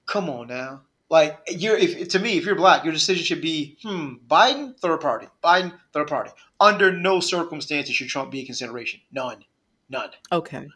Come 0.06 0.30
on 0.30 0.48
now. 0.48 0.82
Like 1.10 1.40
you're 1.48 1.78
if 1.78 2.10
to 2.10 2.20
me, 2.20 2.38
if 2.38 2.46
you're 2.46 2.56
black, 2.56 2.84
your 2.84 2.94
decision 2.94 3.24
should 3.24 3.42
be, 3.42 3.78
hmm, 3.84 4.16
Biden, 4.28 4.78
third 4.80 5.00
party. 5.00 5.28
Biden, 5.44 5.72
third 5.94 6.08
party. 6.08 6.32
Under 6.60 6.92
no 6.92 7.20
circumstances 7.20 7.96
should 7.96 8.08
Trump 8.08 8.32
be 8.32 8.42
a 8.42 8.46
consideration. 8.46 9.00
None. 9.12 9.46
None. 9.90 10.10
Okay. 10.32 10.68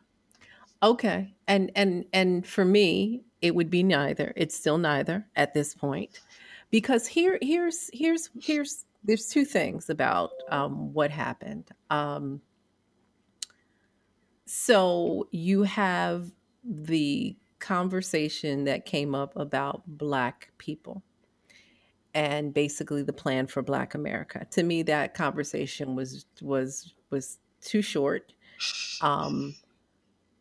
Okay. 0.84 1.34
And 1.48 1.72
and 1.76 2.06
and 2.14 2.46
for 2.46 2.64
me, 2.64 3.24
it 3.42 3.56
would 3.56 3.70
be 3.70 3.84
neither. 3.84 4.34
It's 4.36 4.56
still 4.56 4.78
neither 4.78 5.26
at 5.36 5.54
this 5.54 5.74
point. 5.74 6.20
Because 6.70 7.08
here 7.08 7.40
here's 7.42 7.90
here's 7.92 8.30
here's 8.40 8.86
there's 9.04 9.28
two 9.28 9.46
things 9.46 9.90
about 9.90 10.32
um, 10.50 10.94
what 10.94 11.10
happened. 11.10 11.70
Um, 11.90 12.42
so 14.46 15.28
you 15.32 15.64
have 15.64 16.32
the 16.64 17.36
conversation 17.60 18.64
that 18.66 18.86
came 18.86 19.16
up 19.16 19.36
about 19.36 19.84
black 19.88 20.52
people 20.58 21.04
and 22.14 22.54
basically 22.54 23.04
the 23.04 23.14
plan 23.14 23.48
for 23.48 23.62
black 23.62 23.94
america. 23.96 24.46
To 24.52 24.64
me 24.64 24.84
that 24.84 25.14
conversation 25.14 25.96
was 25.96 26.26
was 26.42 26.94
was 27.10 27.40
too 27.62 27.82
short 27.82 28.34
um 29.02 29.56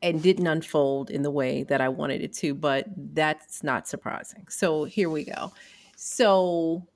and 0.03 0.23
didn't 0.23 0.47
unfold 0.47 1.11
in 1.11 1.23
the 1.23 1.31
way 1.31 1.63
that 1.65 1.81
i 1.81 1.89
wanted 1.89 2.23
it 2.23 2.33
to 2.35 2.55
but 2.55 2.87
that's 3.15 3.63
not 3.63 3.89
surprising. 3.89 4.47
So 4.49 4.85
here 4.85 5.11
we 5.11 5.25
go. 5.25 5.53
So 5.97 6.87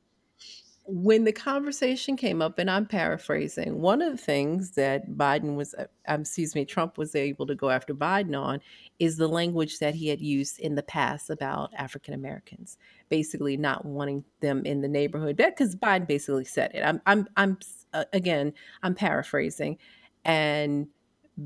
when 0.93 1.25
the 1.25 1.33
conversation 1.33 2.17
came 2.17 2.43
up, 2.43 2.59
and 2.59 2.71
I'm 2.71 2.85
paraphrasing, 2.85 3.81
one 3.81 4.03
of 4.03 4.13
the 4.13 4.23
things 4.23 4.73
that 4.73 5.09
Biden 5.11 5.55
was, 5.55 5.73
uh, 5.75 5.87
um, 6.09 6.23
excuse 6.23 6.55
me, 6.55 6.65
Trump 6.65 6.99
was 6.99 7.15
able 7.15 7.47
to 7.47 7.55
go 7.55 7.71
after 7.71 7.95
Biden 7.95 8.39
on 8.39 8.61
is 8.99 9.17
the 9.17 9.29
language 9.29 9.79
that 9.79 9.95
he 9.95 10.09
had 10.09 10.21
used 10.21 10.59
in 10.59 10.75
the 10.75 10.83
past 10.83 11.31
about 11.31 11.71
African 11.77 12.15
Americans, 12.15 12.77
basically 13.09 13.57
not 13.57 13.85
wanting 13.85 14.25
them 14.41 14.65
in 14.67 14.81
the 14.81 14.89
neighborhood. 14.89 15.37
Because 15.37 15.77
Biden 15.77 16.09
basically 16.09 16.45
said 16.45 16.73
it. 16.75 16.83
I'm, 16.83 17.01
I'm, 17.07 17.29
I'm 17.37 17.59
uh, 17.93 18.05
again, 18.13 18.53
I'm 18.83 18.95
paraphrasing, 18.95 19.79
and 20.25 20.89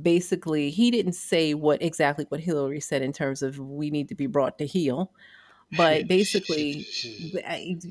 basically 0.02 0.70
he 0.70 0.90
didn't 0.90 1.14
say 1.14 1.54
what 1.54 1.82
exactly 1.82 2.24
what 2.30 2.40
Hillary 2.40 2.80
said 2.80 3.02
in 3.02 3.12
terms 3.12 3.42
of 3.42 3.58
we 3.58 3.90
need 3.90 4.08
to 4.08 4.14
be 4.14 4.26
brought 4.26 4.58
to 4.58 4.66
heel 4.66 5.12
but 5.76 6.08
basically 6.08 6.86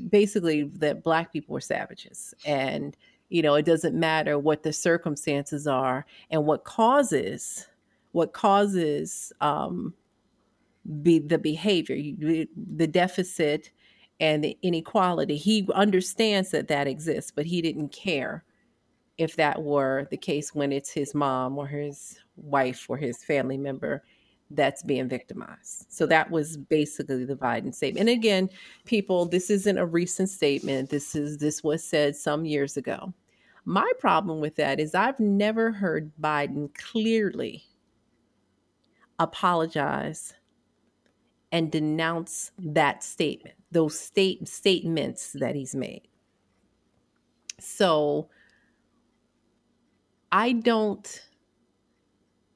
basically 0.09 0.63
that 0.63 1.03
black 1.03 1.31
people 1.33 1.53
were 1.53 1.61
savages. 1.61 2.33
And 2.45 2.95
you 3.29 3.41
know 3.41 3.55
it 3.55 3.65
doesn't 3.65 3.99
matter 3.99 4.37
what 4.37 4.63
the 4.63 4.73
circumstances 4.73 5.65
are 5.65 6.05
and 6.29 6.45
what 6.45 6.63
causes 6.65 7.67
what 8.11 8.33
causes 8.33 9.33
um 9.41 9.93
be 11.01 11.17
the 11.19 11.37
behavior 11.37 11.95
the 11.95 12.87
deficit 12.87 13.71
and 14.19 14.43
the 14.43 14.57
inequality. 14.61 15.35
He 15.37 15.67
understands 15.73 16.51
that 16.51 16.67
that 16.67 16.87
exists 16.87 17.31
but 17.31 17.45
he 17.45 17.61
didn't 17.61 17.89
care 17.89 18.43
if 19.17 19.35
that 19.35 19.63
were 19.63 20.07
the 20.11 20.17
case 20.17 20.53
when 20.53 20.71
it's 20.71 20.91
his 20.91 21.13
mom 21.13 21.57
or 21.57 21.67
his 21.67 22.19
wife 22.35 22.85
or 22.89 22.97
his 22.97 23.23
family 23.23 23.57
member 23.57 24.03
that's 24.55 24.83
being 24.83 25.07
victimized. 25.07 25.85
So 25.89 26.05
that 26.07 26.29
was 26.29 26.57
basically 26.57 27.25
the 27.25 27.35
Biden 27.35 27.73
statement. 27.73 28.09
And 28.09 28.17
again, 28.17 28.49
people, 28.85 29.25
this 29.25 29.49
isn't 29.49 29.77
a 29.77 29.85
recent 29.85 30.29
statement. 30.29 30.89
This 30.89 31.15
is 31.15 31.37
this 31.37 31.63
was 31.63 31.83
said 31.83 32.15
some 32.15 32.45
years 32.45 32.77
ago. 32.77 33.13
My 33.65 33.89
problem 33.99 34.39
with 34.39 34.55
that 34.55 34.79
is 34.79 34.93
I've 34.93 35.19
never 35.19 35.71
heard 35.71 36.11
Biden 36.21 36.73
clearly 36.75 37.63
apologize 39.19 40.33
and 41.51 41.71
denounce 41.71 42.51
that 42.57 43.03
statement, 43.03 43.55
those 43.71 43.97
state 43.97 44.47
statements 44.47 45.33
that 45.33 45.55
he's 45.55 45.75
made. 45.75 46.07
So 47.59 48.29
I 50.31 50.53
don't 50.53 51.21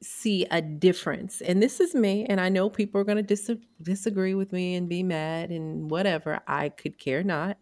see 0.02 0.46
a 0.52 0.62
difference. 0.62 1.42
And 1.42 1.62
this 1.62 1.80
is 1.80 1.96
me, 1.96 2.26
and 2.26 2.40
I 2.40 2.50
know 2.50 2.70
people 2.70 3.02
are 3.02 3.04
going 3.04 3.18
to 3.18 3.24
dis- 3.24 3.52
disagree 3.82 4.34
with 4.34 4.52
me 4.52 4.76
and 4.76 4.88
be 4.88 5.04
mad 5.04 5.50
and 5.50 5.90
whatever. 5.90 6.40
I 6.48 6.70
could 6.70 6.98
care 6.98 7.24
not. 7.24 7.58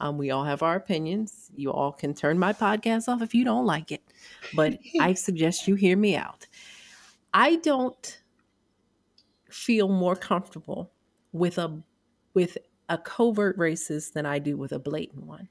Um, 0.00 0.18
we 0.18 0.30
all 0.30 0.44
have 0.44 0.62
our 0.62 0.76
opinions. 0.76 1.50
You 1.54 1.72
all 1.72 1.92
can 1.92 2.14
turn 2.14 2.38
my 2.38 2.52
podcast 2.52 3.08
off 3.08 3.22
if 3.22 3.34
you 3.34 3.44
don't 3.44 3.66
like 3.66 3.92
it, 3.92 4.02
but 4.54 4.78
I 5.00 5.14
suggest 5.14 5.68
you 5.68 5.76
hear 5.76 5.96
me 5.96 6.16
out. 6.16 6.46
I 7.32 7.56
don't 7.56 8.20
feel 9.48 9.88
more 9.88 10.16
comfortable 10.16 10.90
with 11.32 11.58
a 11.58 11.80
with 12.34 12.58
a 12.88 12.98
covert 12.98 13.56
racist 13.56 14.12
than 14.12 14.26
I 14.26 14.38
do 14.38 14.56
with 14.56 14.72
a 14.72 14.78
blatant 14.78 15.24
one 15.26 15.48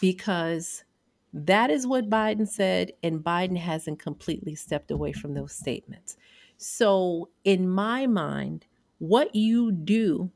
because 0.00 0.84
that 1.32 1.70
is 1.70 1.86
what 1.86 2.10
Biden 2.10 2.48
said, 2.48 2.92
and 3.02 3.20
Biden 3.20 3.56
hasn't 3.56 3.98
completely 3.98 4.54
stepped 4.54 4.90
away 4.90 5.12
from 5.12 5.34
those 5.34 5.52
statements. 5.52 6.16
So, 6.56 7.30
in 7.44 7.68
my 7.68 8.06
mind, 8.06 8.66
what 8.98 9.34
you 9.34 9.72
do 9.72 10.30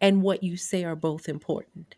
and 0.00 0.22
what 0.22 0.42
you 0.42 0.56
say 0.56 0.84
are 0.84 0.96
both 0.96 1.28
important. 1.28 1.96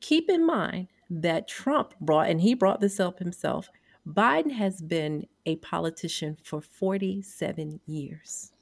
Keep 0.00 0.28
in 0.28 0.46
mind 0.46 0.88
that 1.10 1.48
Trump 1.48 1.94
brought, 2.00 2.28
and 2.28 2.40
he 2.40 2.54
brought 2.54 2.80
this 2.80 3.00
up 3.00 3.18
himself, 3.18 3.68
Biden 4.06 4.52
has 4.52 4.82
been 4.82 5.26
a 5.46 5.56
politician 5.56 6.36
for 6.42 6.60
47 6.60 7.80
years. 7.86 8.52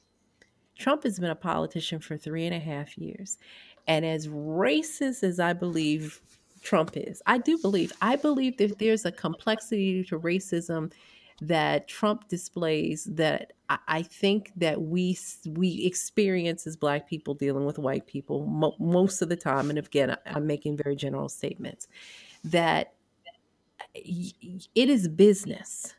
Trump 0.79 1.03
has 1.03 1.19
been 1.19 1.31
a 1.31 1.37
politician 1.37 2.01
for 2.01 2.17
three 2.17 2.47
and 2.47 2.55
a 2.55 2.61
half 2.61 2.97
years. 2.97 3.39
And 3.87 4.05
as 4.05 4.29
racist 4.29 5.23
as 5.23 5.41
I 5.41 5.53
believe 5.53 6.21
Trump 6.63 6.97
is. 6.97 7.23
I 7.27 7.39
do 7.39 7.59
believe. 7.59 7.93
I 8.01 8.17
believe 8.17 8.57
that 8.59 8.79
there's 8.79 9.05
a 9.05 9.13
complexity 9.13 10.05
to 10.05 10.19
racism 10.19 10.93
that 11.41 11.89
Trump 11.89 12.29
displays 12.29 13.05
that 13.05 13.53
I, 13.89 14.03
think 14.03 14.53
that 14.57 14.81
we 14.81 15.19
we 15.47 15.85
experience 15.87 16.67
as 16.67 16.77
Black 16.77 17.09
people 17.09 17.35
dealing 17.35 17.65
with 17.65 17.79
white 17.79 18.07
people 18.07 18.47
mo- 18.47 18.77
most 18.79 19.23
of 19.23 19.29
the 19.29 19.37
time. 19.37 19.71
And 19.71 19.79
again, 19.79 20.11
I, 20.11 20.19
I'm 20.27 20.47
making 20.47 20.77
very 20.77 20.95
general 20.95 21.29
statements 21.29 21.89
that 22.45 22.93
it 23.95 24.89
is 24.89 25.09
business. 25.09 25.95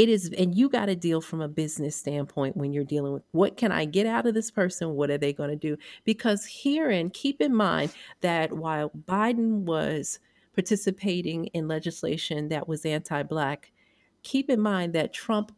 It 0.00 0.08
is, 0.08 0.30
and 0.38 0.56
you 0.56 0.70
got 0.70 0.86
to 0.86 0.96
deal 0.96 1.20
from 1.20 1.42
a 1.42 1.48
business 1.48 1.94
standpoint 1.94 2.56
when 2.56 2.72
you're 2.72 2.84
dealing 2.84 3.12
with 3.12 3.22
what 3.32 3.58
can 3.58 3.70
I 3.70 3.84
get 3.84 4.06
out 4.06 4.26
of 4.26 4.32
this 4.32 4.50
person? 4.50 4.94
What 4.94 5.10
are 5.10 5.18
they 5.18 5.34
going 5.34 5.50
to 5.50 5.56
do? 5.56 5.76
Because 6.04 6.48
herein, 6.50 7.10
keep 7.10 7.38
in 7.38 7.54
mind 7.54 7.92
that 8.22 8.50
while 8.50 8.90
Biden 9.06 9.64
was 9.64 10.18
participating 10.54 11.48
in 11.48 11.68
legislation 11.68 12.48
that 12.48 12.66
was 12.66 12.86
anti 12.86 13.22
Black, 13.24 13.72
keep 14.22 14.48
in 14.48 14.58
mind 14.58 14.94
that 14.94 15.12
Trump 15.12 15.52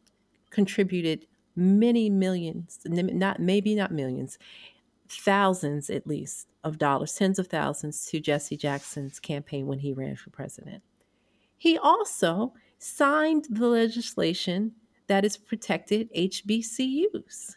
contributed 0.50 1.28
many 1.54 2.10
millions, 2.10 2.80
not 2.84 3.38
maybe 3.38 3.76
not 3.76 3.92
millions, 3.92 4.40
thousands 5.08 5.88
at 5.88 6.04
least 6.04 6.48
of 6.64 6.78
dollars, 6.78 7.14
tens 7.14 7.38
of 7.38 7.46
thousands 7.46 8.06
to 8.06 8.18
Jesse 8.18 8.56
Jackson's 8.56 9.20
campaign 9.20 9.68
when 9.68 9.78
he 9.78 9.92
ran 9.92 10.16
for 10.16 10.30
president. 10.30 10.82
He 11.58 11.78
also 11.78 12.54
signed 12.82 13.46
the 13.48 13.66
legislation 13.66 14.72
that 15.06 15.24
has 15.24 15.36
protected 15.36 16.12
HBCUs. 16.14 17.56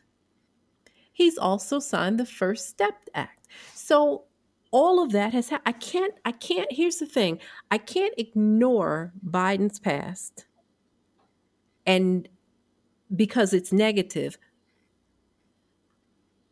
He's 1.14 1.38
also 1.38 1.80
signed 1.80 2.20
the 2.20 2.26
First 2.26 2.68
Step 2.70 2.94
Act. 3.16 3.48
So 3.74 4.26
all 4.72 5.02
of 5.02 5.12
that 5.14 5.34
has. 5.34 5.52
I 5.66 5.72
can't, 5.72 6.14
I 6.26 6.32
can't, 6.32 6.72
here's 6.72 6.98
the 6.98 7.06
thing 7.06 7.40
I 7.72 7.78
can't 7.78 8.14
ignore 8.18 9.14
Biden's 9.28 9.80
past 9.80 10.46
and 11.86 12.28
because 13.16 13.54
it's 13.54 13.72
negative 13.72 14.38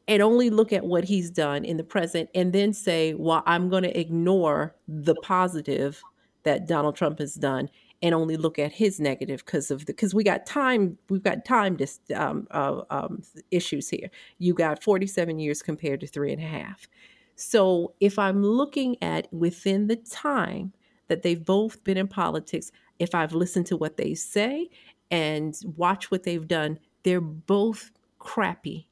and 0.07 0.21
only 0.21 0.49
look 0.49 0.71
at 0.73 0.85
what 0.85 1.03
he's 1.03 1.29
done 1.29 1.65
in 1.65 1.77
the 1.77 1.83
present 1.83 2.29
and 2.33 2.53
then 2.53 2.73
say, 2.73 3.13
well, 3.13 3.43
I'm 3.45 3.69
going 3.69 3.83
to 3.83 3.99
ignore 3.99 4.75
the 4.87 5.15
positive 5.15 6.01
that 6.43 6.67
Donald 6.67 6.95
Trump 6.95 7.19
has 7.19 7.35
done 7.35 7.69
and 8.03 8.13
only 8.13 8.35
look 8.35 8.59
at 8.59 8.73
his 8.73 8.99
negative 8.99 9.45
because 9.45 9.71
of 9.71 9.85
the 9.85 9.93
because 9.93 10.13
we 10.13 10.25
got 10.25 10.45
time 10.45 10.97
we've 11.09 11.23
got 11.23 11.45
time 11.45 11.77
dis, 11.77 12.01
um, 12.13 12.45
uh, 12.51 12.81
um, 12.89 13.23
issues 13.49 13.89
here. 13.89 14.11
You 14.37 14.53
got 14.53 14.83
47 14.83 15.39
years 15.39 15.63
compared 15.63 16.01
to 16.01 16.07
three 16.07 16.33
and 16.33 16.41
a 16.41 16.45
half. 16.45 16.87
So 17.35 17.93
if 18.01 18.19
I'm 18.19 18.43
looking 18.43 19.01
at 19.01 19.33
within 19.33 19.87
the 19.87 19.95
time 19.95 20.73
that 21.07 21.23
they've 21.23 21.43
both 21.43 21.81
been 21.85 21.97
in 21.97 22.09
politics, 22.09 22.71
if 22.99 23.15
I've 23.15 23.33
listened 23.33 23.67
to 23.67 23.77
what 23.77 23.95
they 23.95 24.13
say 24.13 24.69
and 25.09 25.57
watch 25.77 26.11
what 26.11 26.23
they've 26.23 26.47
done, 26.47 26.79
they're 27.03 27.21
both 27.21 27.89
crappy 28.19 28.89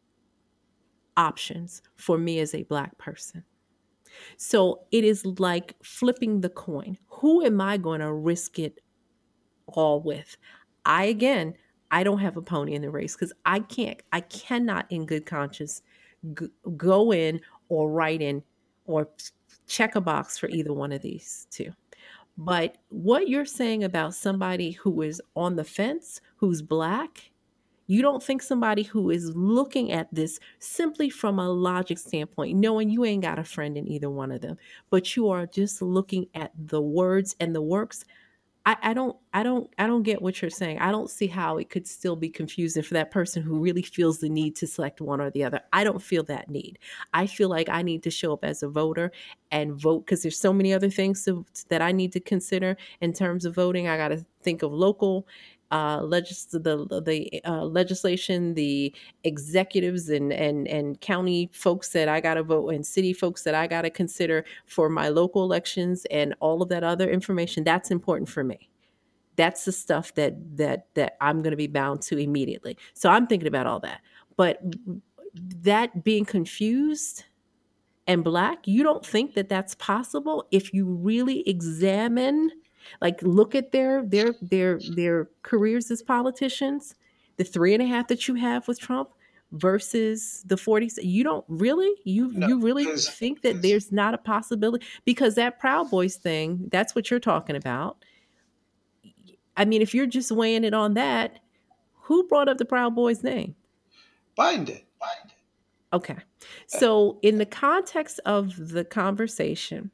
options 1.17 1.81
for 1.97 2.17
me 2.17 2.39
as 2.39 2.55
a 2.55 2.63
black 2.63 2.97
person. 2.97 3.43
So 4.37 4.81
it 4.91 5.03
is 5.03 5.25
like 5.25 5.75
flipping 5.83 6.41
the 6.41 6.49
coin. 6.49 6.97
Who 7.07 7.43
am 7.43 7.59
I 7.59 7.77
going 7.77 7.99
to 7.99 8.11
risk 8.11 8.57
it 8.57 8.79
all 9.67 10.01
with? 10.01 10.37
I, 10.85 11.05
again, 11.05 11.53
I 11.91 12.03
don't 12.03 12.19
have 12.19 12.37
a 12.37 12.41
pony 12.41 12.73
in 12.73 12.81
the 12.81 12.89
race 12.89 13.15
because 13.15 13.33
I 13.45 13.59
can't, 13.59 14.01
I 14.11 14.21
cannot 14.21 14.85
in 14.89 15.05
good 15.05 15.25
conscience 15.25 15.81
g- 16.33 16.47
go 16.77 17.13
in 17.13 17.41
or 17.69 17.91
write 17.91 18.21
in 18.21 18.43
or 18.85 19.09
check 19.67 19.95
a 19.95 20.01
box 20.01 20.37
for 20.37 20.47
either 20.49 20.73
one 20.73 20.91
of 20.91 21.01
these 21.01 21.47
two. 21.51 21.71
But 22.37 22.77
what 22.89 23.27
you're 23.27 23.45
saying 23.45 23.83
about 23.83 24.15
somebody 24.15 24.71
who 24.71 25.01
is 25.01 25.21
on 25.35 25.55
the 25.55 25.63
fence, 25.63 26.21
who's 26.37 26.61
black, 26.61 27.31
you 27.87 28.01
don't 28.01 28.23
think 28.23 28.41
somebody 28.41 28.83
who 28.83 29.09
is 29.09 29.35
looking 29.35 29.91
at 29.91 30.07
this 30.13 30.39
simply 30.59 31.09
from 31.09 31.39
a 31.39 31.49
logic 31.49 31.97
standpoint, 31.97 32.57
knowing 32.57 32.89
you 32.89 33.03
ain't 33.03 33.21
got 33.21 33.37
a 33.37 33.43
friend 33.43 33.77
in 33.77 33.85
either 33.85 34.09
one 34.09 34.31
of 34.31 34.39
them, 34.39 34.57
but 34.89 35.15
you 35.17 35.27
are 35.29 35.45
just 35.45 35.81
looking 35.81 36.25
at 36.33 36.51
the 36.57 36.81
words 36.81 37.35
and 37.41 37.53
the 37.53 37.61
works. 37.61 38.05
I, 38.65 38.77
I 38.83 38.93
don't 38.93 39.17
I 39.33 39.41
don't 39.41 39.73
I 39.79 39.87
don't 39.87 40.03
get 40.03 40.21
what 40.21 40.41
you're 40.41 40.51
saying. 40.51 40.79
I 40.79 40.91
don't 40.91 41.09
see 41.09 41.25
how 41.25 41.57
it 41.57 41.69
could 41.69 41.87
still 41.87 42.15
be 42.15 42.29
confusing 42.29 42.83
for 42.83 42.93
that 42.93 43.09
person 43.09 43.41
who 43.41 43.59
really 43.59 43.81
feels 43.81 44.19
the 44.19 44.29
need 44.29 44.55
to 44.57 44.67
select 44.67 45.01
one 45.01 45.19
or 45.19 45.31
the 45.31 45.43
other. 45.43 45.61
I 45.73 45.83
don't 45.83 46.01
feel 46.01 46.23
that 46.25 46.49
need. 46.49 46.77
I 47.13 47.25
feel 47.25 47.49
like 47.49 47.69
I 47.69 47.81
need 47.81 48.03
to 48.03 48.11
show 48.11 48.33
up 48.33 48.43
as 48.43 48.61
a 48.61 48.69
voter 48.69 49.11
and 49.49 49.73
vote 49.73 50.05
because 50.05 50.21
there's 50.21 50.39
so 50.39 50.53
many 50.53 50.73
other 50.73 50.91
things 50.91 51.25
to, 51.25 51.43
that 51.69 51.81
I 51.81 51.91
need 51.91 52.11
to 52.13 52.19
consider 52.19 52.77
in 53.01 53.13
terms 53.13 53.45
of 53.45 53.55
voting. 53.55 53.87
I 53.87 53.97
got 53.97 54.09
to 54.09 54.23
think 54.43 54.61
of 54.61 54.71
local 54.71 55.27
uh, 55.71 56.01
legis- 56.03 56.45
the 56.45 56.59
the 56.59 57.41
uh, 57.45 57.63
legislation, 57.63 58.53
the 58.53 58.93
executives 59.23 60.09
and 60.09 60.33
and 60.33 60.67
and 60.67 60.99
county 61.01 61.49
folks 61.53 61.89
that 61.89 62.09
I 62.09 62.19
got 62.19 62.35
to 62.35 62.43
vote, 62.43 62.69
and 62.73 62.85
city 62.85 63.13
folks 63.13 63.43
that 63.43 63.55
I 63.55 63.67
got 63.67 63.83
to 63.83 63.89
consider 63.89 64.45
for 64.65 64.89
my 64.89 65.09
local 65.09 65.43
elections, 65.43 66.05
and 66.11 66.35
all 66.39 66.61
of 66.61 66.69
that 66.69 66.83
other 66.83 67.09
information. 67.09 67.63
That's 67.63 67.91
important 67.91 68.29
for 68.29 68.43
me. 68.43 68.69
That's 69.37 69.65
the 69.65 69.71
stuff 69.71 70.13
that 70.15 70.35
that 70.57 70.87
that 70.96 71.17
I'm 71.22 71.41
going 71.41 71.51
to 71.51 71.57
be 71.57 71.67
bound 71.67 72.01
to 72.03 72.17
immediately. 72.17 72.77
So 72.93 73.09
I'm 73.09 73.27
thinking 73.27 73.48
about 73.48 73.67
all 73.67 73.79
that. 73.79 74.01
But 74.35 74.61
that 75.33 76.03
being 76.03 76.25
confused 76.25 77.25
and 78.07 78.24
black, 78.24 78.67
you 78.67 78.83
don't 78.83 79.05
think 79.05 79.35
that 79.35 79.48
that's 79.48 79.75
possible 79.75 80.46
if 80.51 80.74
you 80.74 80.85
really 80.85 81.48
examine 81.48 82.51
like 82.99 83.21
look 83.21 83.55
at 83.55 83.71
their 83.71 84.03
their 84.05 84.33
their 84.41 84.79
their 84.95 85.29
careers 85.43 85.89
as 85.91 86.01
politicians, 86.01 86.95
the 87.37 87.43
three 87.43 87.73
and 87.73 87.81
a 87.81 87.85
half 87.85 88.07
that 88.07 88.27
you 88.27 88.35
have 88.35 88.67
with 88.67 88.79
Trump 88.79 89.09
versus 89.53 90.43
the 90.45 90.55
40s 90.55 90.97
you 91.01 91.23
don't 91.23 91.45
really? 91.47 91.93
You 92.03 92.31
No, 92.33 92.47
you 92.47 92.61
really 92.61 92.85
think 92.95 93.41
that 93.41 93.61
there's 93.61 93.91
not 93.91 94.13
a 94.13 94.17
possibility? 94.17 94.85
Because 95.05 95.35
that 95.35 95.59
proud 95.59 95.89
boys 95.89 96.15
thing 96.15 96.69
that's 96.71 96.95
what 96.95 97.11
you're 97.11 97.19
talking 97.19 97.55
about. 97.55 97.97
I 99.57 99.65
mean 99.65 99.81
if 99.81 99.93
you're 99.93 100.07
just 100.07 100.31
weighing 100.31 100.63
it 100.63 100.73
on 100.73 100.93
that 100.95 101.39
who 101.93 102.27
brought 102.27 102.49
up 102.49 102.57
the 102.57 102.65
proud 102.65 102.95
boys 102.95 103.23
name? 103.23 103.55
Biden 104.37 104.65
did. 104.65 104.81
okay. 105.93 106.15
Uh, 106.15 106.79
so 106.79 107.19
in 107.21 107.37
the 107.37 107.45
context 107.45 108.19
of 108.25 108.69
the 108.69 108.83
conversation 108.83 109.91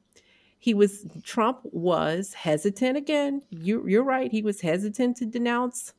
he 0.60 0.74
was 0.74 1.06
Trump 1.24 1.60
was 1.64 2.34
hesitant 2.34 2.98
again. 2.98 3.42
You 3.50 3.88
you're 3.88 4.04
right. 4.04 4.32
He 4.32 4.42
was 4.42 4.62
hesitant 4.62 5.18
to 5.18 5.26
denounce 5.26 5.94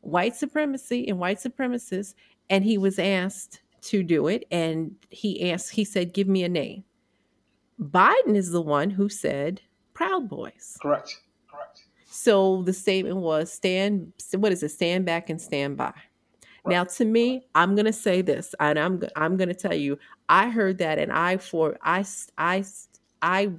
white 0.00 0.36
supremacy 0.36 1.08
and 1.08 1.18
white 1.18 1.38
supremacists, 1.38 2.14
and 2.48 2.64
he 2.64 2.78
was 2.78 2.98
asked 2.98 3.62
to 3.82 4.02
do 4.02 4.28
it. 4.28 4.44
And 4.50 4.94
he 5.10 5.50
asked, 5.50 5.72
he 5.72 5.84
said, 5.84 6.14
"Give 6.14 6.28
me 6.28 6.44
a 6.44 6.48
name." 6.48 6.84
Biden 7.80 8.36
is 8.36 8.50
the 8.50 8.60
one 8.60 8.90
who 8.90 9.08
said 9.08 9.62
Proud 9.94 10.28
Boys. 10.28 10.78
Correct. 10.80 11.16
Correct. 11.50 11.84
So 12.06 12.62
the 12.62 12.72
statement 12.72 13.16
was 13.16 13.52
stand. 13.52 14.12
What 14.34 14.52
is 14.52 14.62
it? 14.62 14.70
Stand 14.70 15.06
back 15.06 15.28
and 15.30 15.40
stand 15.40 15.76
by. 15.76 15.92
Now, 16.66 16.84
to 16.84 17.04
me, 17.04 17.46
I'm 17.54 17.74
gonna 17.74 17.92
say 17.92 18.22
this, 18.22 18.54
and 18.60 18.78
I'm 18.78 19.02
I'm 19.16 19.36
gonna 19.36 19.54
tell 19.54 19.74
you, 19.74 19.98
I 20.28 20.50
heard 20.50 20.78
that, 20.78 20.98
and 20.98 21.10
I 21.10 21.38
for 21.38 21.78
I 21.82 22.04
I 22.36 22.64
I 23.22 23.52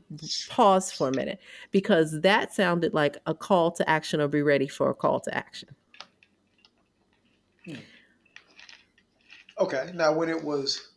paused 0.49 0.95
for 0.95 1.09
a 1.09 1.15
minute 1.15 1.39
because 1.71 2.21
that 2.21 2.53
sounded 2.53 2.93
like 2.93 3.17
a 3.25 3.33
call 3.33 3.71
to 3.71 3.89
action 3.89 4.19
or 4.21 4.27
be 4.27 4.41
ready 4.41 4.67
for 4.67 4.89
a 4.89 4.93
call 4.93 5.19
to 5.21 5.35
action. 5.35 5.69
Hmm. 7.65 7.75
Okay. 9.59 9.91
Now, 9.93 10.13
when 10.13 10.29
it 10.29 10.43
was 10.43 10.89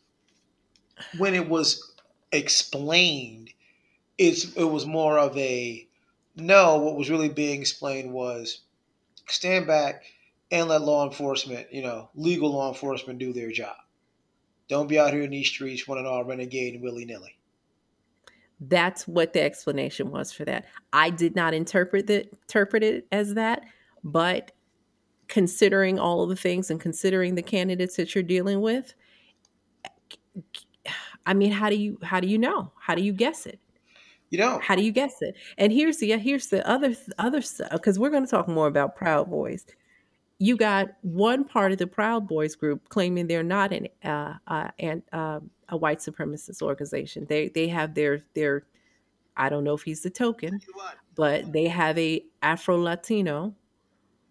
when 1.18 1.34
it 1.34 1.48
was 1.48 1.94
explained, 2.32 3.50
it's 4.18 4.54
it 4.54 4.64
was 4.64 4.86
more 4.86 5.18
of 5.18 5.36
a 5.36 5.86
no. 6.36 6.78
What 6.78 6.96
was 6.96 7.10
really 7.10 7.28
being 7.28 7.60
explained 7.60 8.12
was 8.12 8.60
stand 9.28 9.66
back 9.66 10.04
and 10.50 10.68
let 10.68 10.82
law 10.82 11.04
enforcement, 11.04 11.72
you 11.72 11.82
know, 11.82 12.08
legal 12.14 12.52
law 12.52 12.68
enforcement, 12.68 13.18
do 13.18 13.32
their 13.32 13.50
job. 13.50 13.76
Don't 14.68 14.88
be 14.88 14.98
out 14.98 15.12
here 15.12 15.22
in 15.22 15.30
these 15.30 15.48
streets 15.48 15.86
running 15.88 16.06
all 16.06 16.24
renegade 16.24 16.74
and 16.74 16.82
willy 16.82 17.04
nilly. 17.04 17.36
That's 18.68 19.06
what 19.06 19.32
the 19.32 19.42
explanation 19.42 20.10
was 20.10 20.32
for 20.32 20.44
that. 20.44 20.66
I 20.92 21.10
did 21.10 21.34
not 21.34 21.54
interpret 21.54 22.08
it 22.10 22.32
interpret 22.42 22.82
it 22.82 23.06
as 23.12 23.34
that, 23.34 23.62
but 24.02 24.52
considering 25.28 25.98
all 25.98 26.22
of 26.22 26.28
the 26.28 26.36
things 26.36 26.70
and 26.70 26.80
considering 26.80 27.34
the 27.34 27.42
candidates 27.42 27.96
that 27.96 28.14
you're 28.14 28.22
dealing 28.22 28.60
with, 28.60 28.94
I 31.26 31.34
mean, 31.34 31.52
how 31.52 31.70
do 31.70 31.76
you 31.76 31.98
how 32.02 32.20
do 32.20 32.28
you 32.28 32.38
know? 32.38 32.72
How 32.78 32.94
do 32.94 33.02
you 33.02 33.12
guess 33.12 33.46
it? 33.46 33.58
You 34.30 34.38
know, 34.38 34.58
How 34.60 34.74
do 34.74 34.82
you 34.82 34.90
guess 34.90 35.22
it? 35.22 35.36
And 35.58 35.72
here's 35.72 35.98
the 35.98 36.10
here's 36.18 36.48
the 36.48 36.68
other 36.68 36.96
other 37.18 37.40
stuff 37.40 37.70
because 37.72 37.98
we're 37.98 38.10
going 38.10 38.24
to 38.24 38.30
talk 38.30 38.48
more 38.48 38.66
about 38.66 38.96
Proud 38.96 39.30
Boys. 39.30 39.64
You 40.38 40.56
got 40.56 40.88
one 41.02 41.44
part 41.44 41.72
of 41.72 41.78
the 41.78 41.86
Proud 41.86 42.26
Boys 42.26 42.56
group 42.56 42.88
claiming 42.88 43.26
they're 43.26 43.42
not 43.42 43.72
an 43.72 43.88
uh, 44.02 44.34
uh, 44.46 44.68
and 44.78 45.02
uh, 45.12 45.40
a 45.68 45.76
white 45.76 45.98
supremacist 45.98 46.60
organization. 46.60 47.26
They 47.28 47.48
they 47.48 47.68
have 47.68 47.94
their 47.94 48.20
their 48.34 48.66
I 49.36 49.48
don't 49.48 49.64
know 49.64 49.74
if 49.74 49.82
he's 49.82 50.02
the 50.02 50.10
token, 50.10 50.60
but 51.14 51.52
they 51.52 51.68
have 51.68 51.98
a 51.98 52.24
Afro 52.42 52.76
Latino 52.76 53.54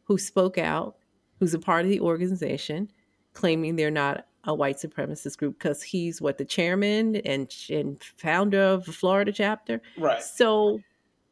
who 0.06 0.18
spoke 0.18 0.58
out, 0.58 0.98
who's 1.40 1.54
a 1.54 1.60
part 1.60 1.86
of 1.86 1.90
the 1.90 2.02
organization, 2.02 2.92
claiming 3.34 3.76
they're 3.76 3.92
not 3.92 4.26
a 4.46 4.54
white 4.54 4.78
supremacist 4.78 5.38
group 5.38 5.58
because 5.58 5.82
he's 5.82 6.22
what 6.22 6.38
the 6.38 6.46
chairman 6.46 7.16
and 7.18 7.54
and 7.70 8.04
founder 8.18 8.62
of 8.62 8.86
the 8.86 8.92
Florida 8.92 9.32
chapter. 9.32 9.82
right? 9.98 10.22
So 10.22 10.80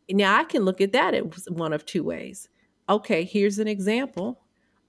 now 0.09 0.37
I 0.37 0.43
can 0.43 0.63
look 0.63 0.81
at 0.81 0.93
that 0.93 1.13
as 1.13 1.47
one 1.49 1.73
of 1.73 1.85
two 1.85 2.03
ways. 2.03 2.47
Okay, 2.89 3.23
here's 3.23 3.59
an 3.59 3.67
example 3.67 4.40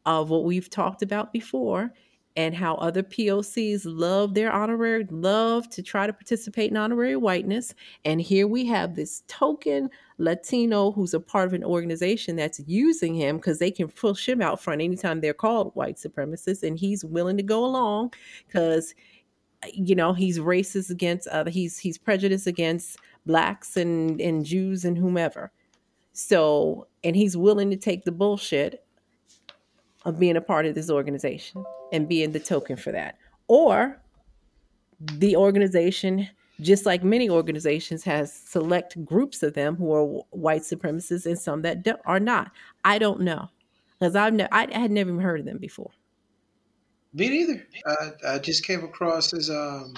of 0.06 0.30
what 0.30 0.44
we've 0.44 0.70
talked 0.70 1.02
about 1.02 1.32
before 1.32 1.92
and 2.36 2.54
how 2.54 2.74
other 2.76 3.02
POCs 3.02 3.82
love 3.84 4.34
their 4.34 4.52
honorary, 4.52 5.06
love 5.10 5.68
to 5.70 5.82
try 5.82 6.06
to 6.06 6.12
participate 6.12 6.70
in 6.70 6.76
honorary 6.76 7.16
whiteness. 7.16 7.74
And 8.04 8.20
here 8.20 8.46
we 8.46 8.64
have 8.66 8.94
this 8.94 9.22
token 9.28 9.90
Latino 10.18 10.92
who's 10.92 11.14
a 11.14 11.20
part 11.20 11.48
of 11.48 11.54
an 11.54 11.64
organization 11.64 12.36
that's 12.36 12.60
using 12.66 13.14
him 13.14 13.36
because 13.36 13.58
they 13.58 13.70
can 13.70 13.88
push 13.88 14.28
him 14.28 14.40
out 14.40 14.60
front 14.60 14.80
anytime 14.80 15.20
they're 15.20 15.34
called 15.34 15.72
white 15.74 15.96
supremacists. 15.96 16.62
And 16.62 16.78
he's 16.78 17.04
willing 17.04 17.36
to 17.36 17.42
go 17.42 17.64
along 17.64 18.14
because 18.46 18.94
you 19.72 19.94
know 19.94 20.12
he's 20.12 20.40
racist 20.40 20.90
against 20.90 21.28
other 21.28 21.48
he's 21.48 21.78
he's 21.78 21.96
prejudiced 21.96 22.48
against 22.48 22.96
blacks 23.26 23.76
and 23.76 24.20
and 24.20 24.44
Jews 24.44 24.84
and 24.84 24.96
whomever. 24.96 25.52
So 26.12 26.88
and 27.04 27.14
he's 27.14 27.36
willing 27.36 27.70
to 27.70 27.76
take 27.76 28.04
the 28.04 28.12
bullshit 28.12 28.84
of 30.04 30.18
being 30.18 30.36
a 30.36 30.40
part 30.40 30.66
of 30.66 30.74
this 30.74 30.90
organization 30.90 31.64
and 31.92 32.08
being 32.08 32.32
the 32.32 32.40
token 32.40 32.76
for 32.76 32.92
that. 32.92 33.16
or 33.48 33.98
the 35.00 35.34
organization 35.34 36.28
just 36.60 36.86
like 36.86 37.02
many 37.02 37.28
organizations 37.28 38.04
has 38.04 38.32
select 38.32 39.04
groups 39.04 39.42
of 39.42 39.54
them 39.54 39.74
who 39.74 39.92
are 39.92 40.04
white 40.30 40.62
supremacists 40.62 41.26
and 41.26 41.38
some 41.38 41.62
that 41.62 41.84
are 42.06 42.20
not. 42.20 42.52
I 42.84 42.98
don't 42.98 43.20
know 43.20 43.48
because 43.98 44.16
i've 44.16 44.34
ne- 44.34 44.48
i 44.52 44.66
had 44.72 44.90
never 44.90 45.10
even 45.10 45.20
heard 45.22 45.40
of 45.40 45.46
them 45.46 45.58
before. 45.58 45.90
Me 47.14 47.28
neither. 47.28 47.66
I, 47.86 48.34
I 48.34 48.38
just 48.38 48.64
came 48.64 48.84
across 48.84 49.30
this 49.30 49.50
um 49.50 49.94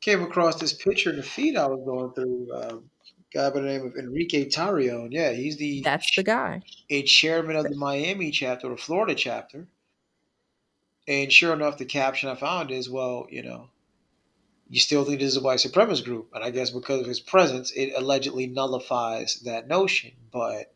came 0.00 0.22
across 0.22 0.58
this 0.60 0.72
picture 0.72 1.10
in 1.10 1.16
the 1.16 1.22
feed 1.22 1.56
i 1.56 1.66
was 1.66 1.82
going 1.84 2.12
through 2.14 2.52
uh, 2.52 2.76
guy 3.32 3.50
by 3.50 3.60
the 3.60 3.66
name 3.66 3.86
of 3.86 3.96
enrique 3.96 4.48
tarrio 4.48 5.04
and 5.04 5.12
yeah 5.12 5.32
he's 5.32 5.56
the 5.56 5.80
that's 5.82 6.14
the 6.16 6.22
guy 6.22 6.60
a 6.88 7.02
chairman 7.02 7.56
of 7.56 7.64
the 7.64 7.76
miami 7.76 8.30
chapter 8.30 8.70
or 8.70 8.76
florida 8.76 9.14
chapter 9.14 9.66
and 11.08 11.32
sure 11.32 11.52
enough 11.52 11.78
the 11.78 11.84
caption 11.84 12.28
i 12.28 12.34
found 12.34 12.70
is 12.70 12.90
well 12.90 13.26
you 13.30 13.42
know 13.42 13.68
you 14.70 14.78
still 14.78 15.04
think 15.04 15.18
this 15.18 15.32
is 15.32 15.36
a 15.36 15.42
white 15.42 15.58
supremacist 15.58 16.04
group. 16.04 16.28
And 16.32 16.44
I 16.44 16.50
guess 16.50 16.70
because 16.70 17.00
of 17.00 17.06
his 17.06 17.18
presence, 17.18 17.72
it 17.72 17.92
allegedly 17.96 18.46
nullifies 18.46 19.40
that 19.40 19.66
notion. 19.66 20.12
But 20.32 20.72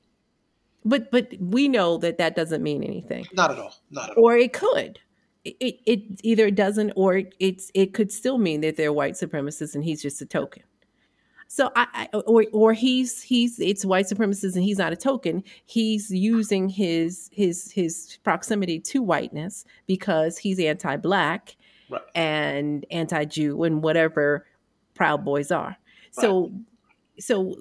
but 0.85 1.11
but 1.13 1.29
we 1.39 1.69
know 1.69 1.97
that 1.99 2.19
that 2.19 2.35
doesn't 2.35 2.63
mean 2.63 2.83
anything. 2.83 3.25
Not 3.33 3.53
at 3.53 3.59
all. 3.59 3.75
Not 3.91 4.11
at 4.11 4.17
all. 4.17 4.25
Or 4.25 4.37
it 4.37 4.53
could. 4.53 4.99
It, 5.45 5.81
it 5.87 6.01
either 6.23 6.51
doesn't 6.51 6.93
or 6.97 7.23
it's 7.39 7.71
it 7.75 7.95
could 7.95 8.11
still 8.11 8.39
mean 8.39 8.63
that 8.63 8.77
they're 8.77 8.93
white 8.93 9.15
supremacists 9.15 9.75
and 9.75 9.85
he's 9.85 10.03
just 10.03 10.21
a 10.21 10.27
token. 10.27 10.65
So 11.55 11.71
I, 11.77 12.09
I, 12.13 12.17
or 12.17 12.47
or 12.53 12.73
he's 12.73 13.23
he's 13.23 13.61
it's 13.61 13.85
white 13.85 14.07
supremacist 14.07 14.57
and 14.57 14.65
he's 14.65 14.79
not 14.79 14.93
a 14.93 14.97
token. 14.97 15.45
He's 15.67 16.11
using 16.11 16.69
his 16.69 17.31
his 17.33 17.71
his 17.71 18.19
proximity 18.25 18.81
to 18.81 19.01
whiteness 19.01 19.65
because 19.87 20.37
he's 20.37 20.59
anti-black 20.59 21.55
right. 21.89 22.03
and 22.17 22.85
anti-Jew 22.91 23.63
and 23.63 23.85
whatever 23.85 24.47
Proud 24.95 25.25
Boys 25.25 25.53
are. 25.53 25.69
Right. 25.69 25.77
So, 26.11 26.51
so 27.21 27.55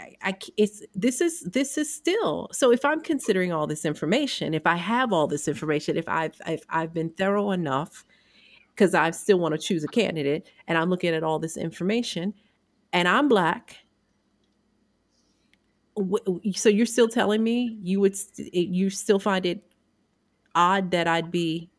I, 0.00 0.16
I, 0.20 0.34
it's 0.56 0.82
this 0.96 1.20
is 1.20 1.42
this 1.42 1.78
is 1.78 1.94
still 1.94 2.48
so. 2.50 2.72
If 2.72 2.84
I'm 2.84 3.02
considering 3.02 3.52
all 3.52 3.68
this 3.68 3.84
information, 3.84 4.52
if 4.52 4.66
I 4.66 4.74
have 4.74 5.12
all 5.12 5.28
this 5.28 5.46
information, 5.46 5.96
if 5.96 6.08
I've 6.08 6.34
if 6.48 6.64
I've 6.70 6.92
been 6.92 7.10
thorough 7.10 7.52
enough, 7.52 8.04
because 8.74 8.94
I 8.94 9.12
still 9.12 9.38
want 9.38 9.54
to 9.54 9.60
choose 9.60 9.84
a 9.84 9.88
candidate, 9.88 10.48
and 10.66 10.76
I'm 10.76 10.90
looking 10.90 11.14
at 11.14 11.22
all 11.22 11.38
this 11.38 11.56
information, 11.56 12.34
and 12.92 13.08
I'm 13.08 13.28
black. 13.28 13.78
So 16.54 16.68
you're 16.68 16.86
still 16.86 17.08
telling 17.08 17.42
me 17.42 17.78
you 17.82 18.00
would 18.00 18.16
eh, 18.38 18.44
you 18.52 18.90
still 18.90 19.18
find 19.18 19.46
it 19.46 19.62
odd 20.54 20.90
that 20.90 21.08
I'd 21.08 21.30
be 21.30 21.70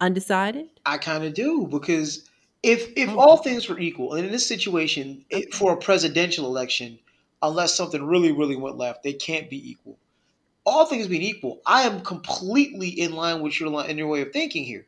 undecided? 0.00 0.68
I 0.84 0.98
kind 0.98 1.24
of 1.24 1.34
do 1.34 1.66
because 1.66 2.28
if 2.62 2.92
if 2.96 3.10
oh. 3.10 3.18
all 3.18 3.36
things 3.38 3.68
were 3.68 3.78
equal, 3.78 4.14
and 4.14 4.24
in 4.24 4.32
this 4.32 4.46
situation 4.46 5.24
it, 5.30 5.54
for 5.54 5.72
a 5.72 5.76
presidential 5.76 6.46
election, 6.46 6.98
unless 7.42 7.74
something 7.74 8.04
really 8.04 8.32
really 8.32 8.56
went 8.56 8.76
left, 8.76 9.02
they 9.02 9.12
can't 9.12 9.50
be 9.50 9.70
equal. 9.70 9.98
All 10.64 10.86
things 10.86 11.06
being 11.06 11.22
equal, 11.22 11.60
I 11.64 11.82
am 11.82 12.00
completely 12.00 12.88
in 12.88 13.12
line 13.12 13.40
with 13.40 13.60
your 13.60 13.68
line 13.68 13.90
in 13.90 13.98
your 13.98 14.08
way 14.08 14.22
of 14.22 14.32
thinking 14.32 14.64
here. 14.64 14.86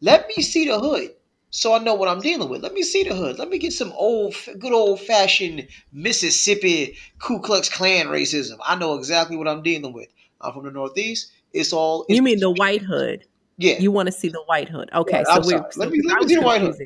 Let 0.00 0.26
me 0.28 0.42
see 0.42 0.66
the 0.66 0.80
hood 0.80 1.14
so 1.52 1.74
I 1.74 1.78
know 1.80 1.94
what 1.94 2.08
I'm 2.08 2.20
dealing 2.20 2.48
with. 2.48 2.62
Let 2.62 2.72
me 2.72 2.82
see 2.82 3.04
the 3.04 3.14
hood. 3.14 3.38
Let 3.38 3.50
me 3.50 3.58
get 3.58 3.74
some 3.74 3.92
old, 3.92 4.34
good 4.58 4.72
old 4.72 5.00
fashioned 5.00 5.68
Mississippi 5.92 6.96
Ku 7.18 7.40
Klux 7.40 7.68
Klan 7.68 8.06
racism. 8.06 8.56
I 8.66 8.74
know 8.74 8.94
exactly 8.94 9.36
what 9.36 9.46
I'm 9.46 9.62
dealing 9.62 9.92
with. 9.92 10.08
I'm 10.40 10.54
from 10.54 10.64
the 10.64 10.70
Northeast. 10.70 11.30
It's 11.52 11.72
all. 11.74 12.06
It's, 12.08 12.16
you 12.16 12.22
mean 12.22 12.40
the 12.40 12.50
white 12.50 12.80
hood? 12.80 13.26
Yeah. 13.58 13.78
You 13.78 13.92
want 13.92 14.06
to 14.06 14.12
see 14.12 14.30
the 14.30 14.42
white 14.46 14.70
hood. 14.70 14.88
Okay. 14.94 15.22
Yeah, 15.28 15.34
so 15.34 15.42
we're 15.44 15.64
let 15.76 15.90
me, 15.90 16.00
let 16.06 16.22
me 16.22 16.28
see 16.28 16.34
the 16.36 16.40
white 16.40 16.62
hood. 16.62 16.76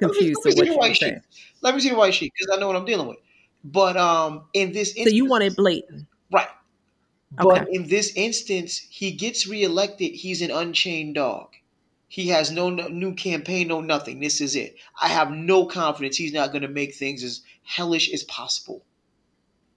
Confused. 0.00 0.40
Let 0.44 0.56
me, 0.56 0.60
let 0.60 0.66
me 0.66 0.66
see 0.66 0.70
the 0.70 0.76
white 0.76 0.96
sheet. 0.96 1.14
Let 1.62 1.74
me 1.76 1.80
see 1.80 1.88
the 1.90 1.96
white 1.96 2.14
sheet 2.14 2.32
because 2.36 2.56
I 2.56 2.60
know 2.60 2.66
what 2.66 2.74
I'm 2.74 2.84
dealing 2.84 3.06
with. 3.06 3.18
But 3.62 3.96
um, 3.96 4.46
in 4.52 4.72
this 4.72 4.88
instance, 4.88 5.10
so 5.10 5.14
you 5.14 5.26
want 5.26 5.44
it 5.44 5.54
blatant, 5.54 6.08
right? 6.32 6.48
But 7.30 7.62
okay. 7.62 7.70
in 7.70 7.86
this 7.86 8.12
instance, 8.16 8.78
he 8.78 9.12
gets 9.12 9.46
reelected. 9.46 10.10
He's 10.10 10.42
an 10.42 10.50
unchained 10.50 11.14
dog. 11.14 11.50
He 12.12 12.28
has 12.28 12.50
no, 12.50 12.68
new 12.68 13.14
campaign, 13.14 13.68
no 13.68 13.80
nothing. 13.80 14.20
This 14.20 14.42
is 14.42 14.54
it. 14.54 14.76
I 15.00 15.08
have 15.08 15.30
no 15.30 15.64
confidence 15.64 16.14
he's 16.14 16.34
not 16.34 16.52
going 16.52 16.60
to 16.60 16.68
make 16.68 16.94
things 16.94 17.24
as 17.24 17.40
hellish 17.64 18.12
as 18.12 18.22
possible. 18.24 18.84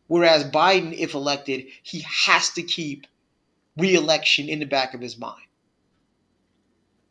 Whereas 0.08 0.43
Biden, 0.43 0.93
if 0.93 1.13
elected, 1.13 1.67
he 1.82 2.02
has 2.02 2.50
to 2.56 2.62
keep 2.62 3.08
reelection 3.78 4.50
in 4.50 4.60
the 4.60 4.65
back 4.65 4.93
of 4.93 5.00
his 5.00 5.17
mind. 5.17 5.45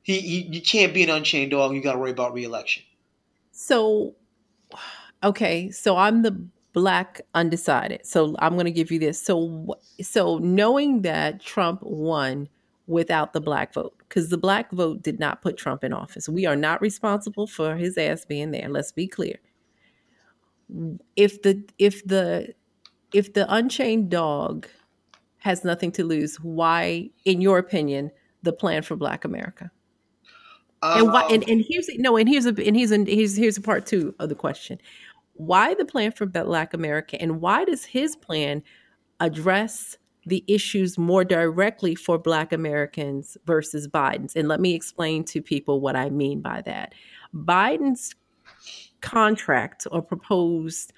He, 0.03 0.21
he 0.21 0.43
you 0.43 0.61
can't 0.61 0.93
be 0.93 1.03
an 1.05 1.09
unchained 1.09 1.53
dog. 1.53 1.75
You 1.75 1.81
got 1.81 1.93
to 1.95 1.99
worry 1.99 2.11
about 2.11 2.35
reelection. 2.35 2.83
So, 3.51 4.17
okay, 5.23 5.71
so 5.71 5.97
I'm 5.97 6.21
the 6.21 6.39
black 6.75 7.23
undecided. 7.35 8.05
So 8.05 8.37
I'm 8.41 8.53
going 8.53 8.67
to 8.67 8.71
give 8.71 8.93
you 8.93 8.99
this. 8.99 9.23
So, 9.23 9.79
so 10.03 10.37
knowing 10.37 11.01
that 11.01 11.41
Trump 11.41 11.83
won 11.83 12.51
without 12.87 13.33
the 13.33 13.41
black 13.41 13.73
vote, 13.73 13.97
because 14.15 14.29
the 14.29 14.39
black 14.39 14.71
vote 14.71 15.03
did 15.03 15.19
not 15.19 15.43
put 15.43 15.57
Trump 15.57 15.83
in 15.83 15.93
office. 15.93 16.29
We 16.29 16.47
are 16.47 16.55
not 16.55 16.81
responsible 16.81 17.49
for 17.49 17.75
his 17.75 17.99
ass 17.99 18.25
being 18.25 18.53
there. 18.53 18.69
Let's 18.69 18.93
be 18.93 19.09
clear. 19.09 19.41
If 21.17 21.43
the 21.43 21.65
if 21.79 22.05
the 22.07 22.55
if 23.13 23.33
the 23.33 23.53
unchained 23.53 24.11
dog 24.11 24.69
has 25.39 25.65
nothing 25.65 25.91
to 25.93 26.05
lose, 26.05 26.37
why, 26.37 27.11
in 27.25 27.41
your 27.41 27.59
opinion, 27.59 28.13
the 28.45 28.53
plan 28.53 28.83
for 28.83 28.95
Black 28.95 29.25
America? 29.25 29.73
and 30.81 31.09
why? 31.09 31.27
And, 31.31 31.43
um, 31.43 31.51
and 31.51 31.65
here's 31.69 31.89
no, 31.97 32.17
and 32.17 32.29
here's 32.29 32.47
a 32.47 32.51
and 32.51 32.77
here's 32.77 32.93
a 32.93 33.05
here's 33.05 33.37
here's 33.37 33.57
a 33.57 33.63
part 33.63 33.85
two 33.85 34.15
of 34.21 34.29
the 34.29 34.37
question: 34.37 34.79
Why 35.33 35.75
the 35.75 35.85
plan 35.85 36.13
for 36.13 36.25
Black 36.25 36.73
America, 36.73 37.21
and 37.21 37.41
why 37.41 37.65
does 37.65 37.85
his 37.85 38.15
plan 38.15 38.63
address 39.19 39.97
the 40.27 40.45
issues 40.47 40.99
more 40.99 41.25
directly 41.25 41.95
for 41.95 42.19
Black 42.19 42.53
Americans 42.53 43.37
versus 43.47 43.89
Biden's? 43.89 44.35
And 44.37 44.49
let 44.49 44.61
me 44.61 44.75
explain 44.75 45.25
to 45.25 45.43
people 45.43 45.81
what 45.81 45.97
I 45.97 46.11
mean 46.11 46.41
by 46.41 46.63
that. 46.63 46.95
Biden's 47.35 48.15
contract 49.01 49.87
or 49.91 50.03
proposed 50.03 50.93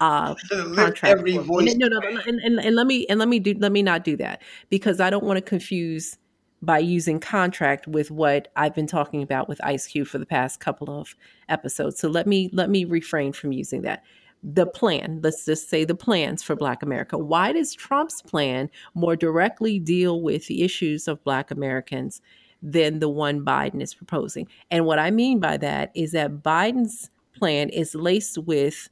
uh, 0.00 0.34
contract. 0.50 1.04
Every 1.04 1.38
voice 1.38 1.70
and, 1.70 1.78
no, 1.78 1.88
no, 1.88 1.98
no, 1.98 2.20
and, 2.26 2.40
and, 2.40 2.58
and 2.58 2.74
let 2.74 2.86
me 2.86 3.06
and 3.08 3.18
let 3.20 3.28
me 3.28 3.38
do 3.38 3.54
let 3.58 3.70
me 3.70 3.82
not 3.82 4.02
do 4.02 4.16
that 4.16 4.42
because 4.68 5.00
I 5.00 5.10
don't 5.10 5.24
want 5.24 5.36
to 5.36 5.42
confuse 5.42 6.18
by 6.60 6.78
using 6.78 7.18
contract 7.18 7.86
with 7.88 8.10
what 8.10 8.48
I've 8.56 8.74
been 8.74 8.86
talking 8.86 9.22
about 9.22 9.48
with 9.48 9.62
Ice 9.64 9.86
Cube 9.86 10.06
for 10.06 10.18
the 10.18 10.26
past 10.26 10.60
couple 10.60 11.00
of 11.00 11.14
episodes. 11.48 11.98
So 11.98 12.08
let 12.08 12.26
me 12.26 12.50
let 12.52 12.70
me 12.70 12.84
refrain 12.84 13.32
from 13.32 13.52
using 13.52 13.82
that. 13.82 14.02
The 14.42 14.66
plan, 14.66 15.20
let's 15.22 15.44
just 15.44 15.70
say 15.70 15.84
the 15.84 15.94
plans 15.94 16.42
for 16.42 16.56
Black 16.56 16.82
America. 16.82 17.16
Why 17.16 17.52
does 17.52 17.74
Trump's 17.74 18.20
plan 18.22 18.70
more 18.94 19.14
directly 19.14 19.78
deal 19.78 20.20
with 20.20 20.46
the 20.48 20.62
issues 20.62 21.06
of 21.06 21.22
Black 21.22 21.50
Americans 21.52 22.20
than 22.60 22.98
the 22.98 23.08
one 23.08 23.44
Biden 23.44 23.80
is 23.80 23.94
proposing? 23.94 24.48
And 24.70 24.84
what 24.84 24.98
I 24.98 25.12
mean 25.12 25.38
by 25.38 25.58
that 25.58 25.92
is 25.94 26.12
that 26.12 26.42
Biden's 26.42 27.08
plan 27.38 27.68
is 27.68 27.94
laced 27.94 28.38
with 28.38 28.88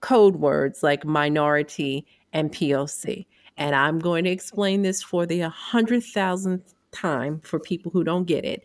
code 0.00 0.36
words 0.36 0.82
like 0.82 1.04
minority 1.04 2.06
and 2.32 2.52
POC. 2.52 3.26
And 3.56 3.74
I'm 3.74 3.98
going 3.98 4.24
to 4.24 4.30
explain 4.30 4.82
this 4.82 5.02
for 5.02 5.26
the 5.26 5.40
100,000th 5.40 6.74
time 6.92 7.40
for 7.40 7.58
people 7.58 7.90
who 7.90 8.04
don't 8.04 8.26
get 8.26 8.44
it. 8.44 8.64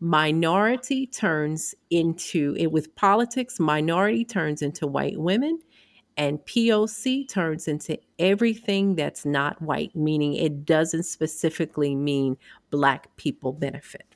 Minority 0.00 1.06
turns 1.06 1.74
into 1.90 2.54
it 2.58 2.70
with 2.72 2.94
politics, 2.94 3.58
minority 3.58 4.24
turns 4.24 4.60
into 4.60 4.86
white 4.86 5.18
women, 5.18 5.60
and 6.16 6.38
POC 6.46 7.28
turns 7.28 7.66
into 7.68 7.98
everything 8.18 8.94
that's 8.94 9.24
not 9.24 9.60
white, 9.60 9.94
meaning 9.96 10.34
it 10.34 10.64
doesn't 10.64 11.04
specifically 11.04 11.94
mean 11.94 12.36
black 12.70 13.14
people 13.16 13.52
benefit. 13.52 14.06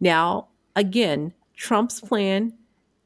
Now, 0.00 0.48
again, 0.76 1.32
Trump's 1.56 2.00
plan 2.00 2.52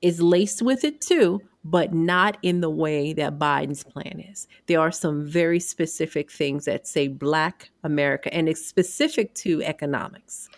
is 0.02 0.20
laced 0.20 0.62
with 0.62 0.84
it 0.84 1.00
too, 1.00 1.40
but 1.64 1.92
not 1.92 2.38
in 2.42 2.60
the 2.60 2.70
way 2.70 3.12
that 3.12 3.38
Biden's 3.38 3.82
plan 3.82 4.20
is. 4.20 4.46
There 4.66 4.80
are 4.80 4.92
some 4.92 5.26
very 5.26 5.58
specific 5.58 6.30
things 6.30 6.64
that 6.64 6.86
say 6.86 7.08
Black 7.08 7.70
America, 7.82 8.32
and 8.32 8.48
it's 8.48 8.64
specific 8.64 9.34
to 9.34 9.62
economics. 9.62 10.48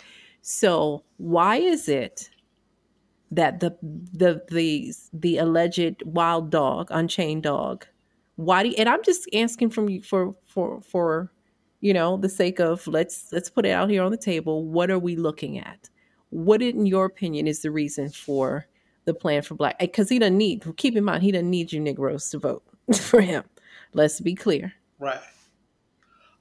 So, 0.42 1.05
why 1.16 1.57
is 1.57 1.88
it 1.88 2.31
that 3.31 3.61
the 3.61 3.77
the 3.83 4.42
the 4.51 4.92
the 5.12 5.38
alleged 5.38 6.03
wild 6.05 6.51
dog, 6.51 6.88
unchained 6.90 7.42
dog, 7.42 7.87
why 8.37 8.62
do 8.62 8.70
you, 8.70 8.74
and 8.79 8.88
I'm 8.88 9.03
just 9.03 9.29
asking 9.35 9.70
from 9.70 9.88
you 9.88 10.03
for 10.03 10.35
for 10.46 10.81
for 10.83 11.33
you 11.81 11.92
know 11.92 12.16
the 12.16 12.29
sake 12.29 12.61
of 12.61 12.87
let's 12.87 13.33
let's 13.33 13.51
put 13.51 13.66
it 13.66 13.70
out 13.70 13.90
here 13.90 14.03
on 14.03 14.11
the 14.11 14.16
table. 14.16 14.64
What 14.64 14.90
are 14.90 14.98
we 14.98 15.16
looking 15.16 15.59
at? 15.59 15.90
What, 16.31 16.61
in 16.61 16.85
your 16.85 17.07
opinion, 17.07 17.46
is 17.46 17.62
the 17.62 17.70
reason 17.70 18.11
for 18.11 18.66
the 19.09 19.14
plan 19.14 19.40
for 19.40 19.55
black 19.55 19.79
because 19.79 20.11
he 20.11 20.18
doesn't 20.18 20.37
need 20.37 20.62
keep 20.77 20.94
in 20.94 21.03
mind 21.03 21.22
he 21.22 21.33
doesn't 21.33 21.48
need 21.48 21.72
you 21.72 21.81
negroes 21.81 22.29
to 22.29 22.38
vote 22.38 22.62
for 22.94 23.22
him 23.22 23.42
let's 23.94 24.20
be 24.20 24.35
clear 24.35 24.70
right 24.98 25.20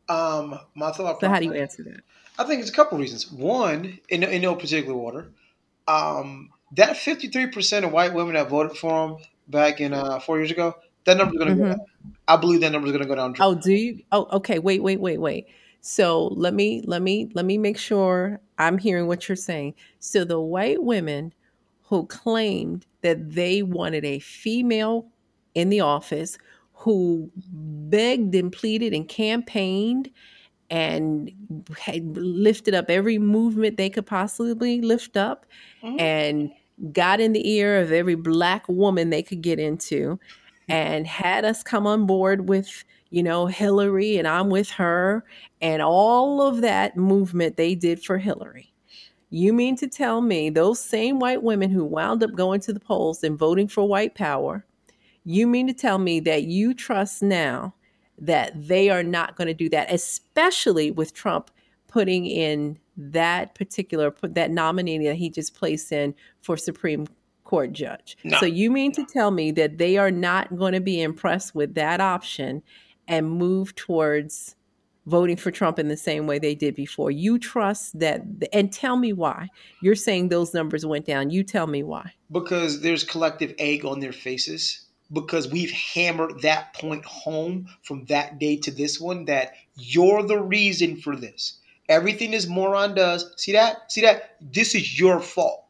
um 0.10 0.60
my 0.75 0.91
thought 0.91 1.17
so 1.21 1.29
how 1.29 1.39
do 1.39 1.45
you 1.45 1.53
answer 1.53 1.81
that 1.81 2.01
i 2.38 2.43
think 2.43 2.62
it's 2.62 2.69
a 2.69 2.73
couple 2.73 2.97
reasons 2.97 3.32
one 3.32 4.00
in, 4.10 4.23
in 4.23 4.41
no 4.41 4.56
particular 4.56 4.97
order 4.97 5.32
um, 5.88 6.50
that 6.73 6.97
53% 6.97 7.86
of 7.86 7.91
white 7.93 8.13
women 8.13 8.34
that 8.34 8.50
voted 8.50 8.78
for 8.78 9.08
him 9.08 9.17
back 9.47 9.80
in 9.80 9.93
uh, 9.93 10.19
four 10.19 10.38
years 10.38 10.52
ago, 10.52 10.76
that 11.06 11.15
number's 11.15 11.38
going 11.38 11.47
to 11.47 11.63
Mhm. 11.63 11.69
go 11.69 11.69
down. 11.69 11.88
I 12.28 12.36
believe 12.36 12.60
that 12.60 12.73
number's 12.73 12.91
going 12.91 13.04
to 13.04 13.08
go 13.08 13.15
down. 13.15 13.36
Oh, 13.39 13.56
do 13.56 13.71
you? 13.71 14.04
Oh, 14.12 14.28
okay. 14.34 14.60
Wait, 14.60 14.84
wait, 14.84 15.00
wait, 15.00 15.19
wait. 15.21 15.47
So 15.80 16.26
let 16.28 16.54
me 16.54 16.84
let 16.86 17.02
me 17.02 17.30
let 17.34 17.45
me 17.45 17.58
make 17.58 17.78
sure 17.78 18.41
I'm 18.58 18.78
hearing 18.78 19.08
what 19.08 19.30
you're 19.30 19.38
saying. 19.38 19.76
So 20.00 20.26
the 20.26 20.41
white 20.41 20.84
women 20.84 21.34
who 21.84 22.06
claimed 22.08 22.86
that 23.02 23.32
they 23.32 23.62
wanted 23.63 24.04
a 24.04 24.19
female 24.19 25.08
in 25.56 25.69
the 25.69 25.80
office, 25.80 26.38
who 26.73 27.32
begged 27.36 28.36
and 28.36 28.52
pleaded 28.52 28.93
and 28.93 29.08
campaigned 29.08 30.10
and 30.69 31.32
had 31.80 32.17
lifted 32.17 32.73
up 32.73 32.89
every 32.89 33.17
movement 33.17 33.77
they 33.77 33.89
could 33.89 34.06
possibly 34.06 34.82
lift 34.82 35.15
up 35.15 35.45
Mhm. 35.84 35.99
and 35.99 36.51
got 36.91 37.19
in 37.19 37.34
the 37.34 37.49
ear 37.49 37.80
of 37.80 37.91
every 37.91 38.15
black 38.15 38.67
woman 38.67 39.10
they 39.10 39.23
could 39.23 39.41
get 39.41 39.60
into 39.60 40.19
and 40.69 41.08
had 41.08 41.45
us 41.45 41.63
come 41.63 41.88
on 41.88 42.06
board 42.06 42.49
with 42.49 42.84
you 43.10 43.23
know 43.23 43.45
Hillary 43.45 44.17
and 44.17 44.27
I'm 44.27 44.49
with 44.49 44.69
her 44.71 45.23
and 45.62 45.82
all 45.82 46.41
of 46.41 46.62
that 46.62 46.97
movement 46.97 47.56
they 47.56 47.73
did 47.73 48.03
for 48.03 48.17
Hillary. 48.17 48.73
You 49.30 49.53
mean 49.53 49.75
to 49.77 49.88
tell 49.88 50.21
me 50.21 50.49
those 50.49 50.80
same 50.80 51.19
white 51.19 51.43
women 51.43 51.69
who 51.69 51.84
wound 51.86 52.23
up 52.23 52.34
going 52.34 52.60
to 52.62 52.73
the 52.73 52.80
polls 52.80 53.23
and 53.23 53.38
voting 53.39 53.67
for 53.67 53.88
white 53.88 54.15
power, 54.15 54.65
you 55.25 55.47
mean 55.47 55.67
to 55.67 55.73
tell 55.73 55.97
me 55.97 56.19
that 56.21 56.43
you 56.43 56.73
trust 56.73 57.21
now 57.23 57.73
that 58.19 58.67
they 58.67 58.89
are 58.89 59.03
not 59.03 59.36
going 59.36 59.47
to 59.47 59.53
do 59.53 59.69
that, 59.69 59.91
especially 59.91 60.91
with 60.91 61.13
Trump 61.13 61.51
putting 61.88 62.25
in 62.25 62.80
that 62.97 63.56
particular 63.56 64.13
that 64.23 64.51
nominee 64.51 64.97
that 65.06 65.15
he 65.15 65.30
just 65.30 65.53
placed 65.56 65.91
in 65.91 66.15
for 66.41 66.58
Supreme 66.58 67.08
Court 67.43 67.71
judge. 67.71 68.17
No. 68.23 68.39
So 68.39 68.45
you 68.45 68.71
mean 68.71 68.91
to 68.93 69.06
tell 69.06 69.32
me 69.32 69.51
that 69.51 69.77
they 69.77 69.97
are 69.97 70.12
not 70.12 70.56
going 70.58 70.73
to 70.73 70.82
be 70.82 71.01
impressed 71.01 71.56
with 71.56 71.75
that 71.75 72.01
option 72.01 72.63
and 73.08 73.30
move 73.30 73.73
towards 73.75 74.56
voting 75.06 75.38
for 75.38 75.51
Trump 75.51 75.80
in 75.80 75.88
the 75.88 75.95
same 75.95 76.27
way 76.27 76.39
they 76.39 76.56
did 76.56 76.75
before? 76.75 77.12
You 77.12 77.39
trust 77.39 77.97
that 77.99 78.21
and 78.51 78.73
tell 78.73 78.97
me 78.97 79.13
why. 79.13 79.47
You're 79.82 79.95
saying 79.95 80.30
those 80.30 80.53
numbers 80.53 80.86
went 80.86 81.06
down. 81.06 81.30
You 81.30 81.43
tell 81.43 81.67
me 81.67 81.84
why. 81.84 82.13
because 82.32 82.82
there's 82.82 83.03
collective 83.03 83.53
egg 83.60 83.86
on 83.86 83.99
their 84.01 84.12
faces 84.12 84.87
because 85.12 85.50
we've 85.50 85.72
hammered 85.72 86.41
that 86.41 86.74
point 86.74 87.06
home 87.06 87.67
from 87.84 88.06
that 88.06 88.39
day 88.39 88.58
to 88.58 88.72
this 88.72 89.00
one 89.00 89.26
that 89.26 89.54
you're 89.76 90.24
the 90.24 90.39
reason 90.39 90.98
for 90.98 91.15
this 91.15 91.60
everything 91.89 92.32
this 92.32 92.48
moron 92.48 92.93
does 92.93 93.32
see 93.38 93.54
that 93.54 93.91
see 93.91 94.02
that 94.02 94.36
this 94.41 94.76
is 94.76 95.00
your 95.00 95.20
fault 95.20 95.63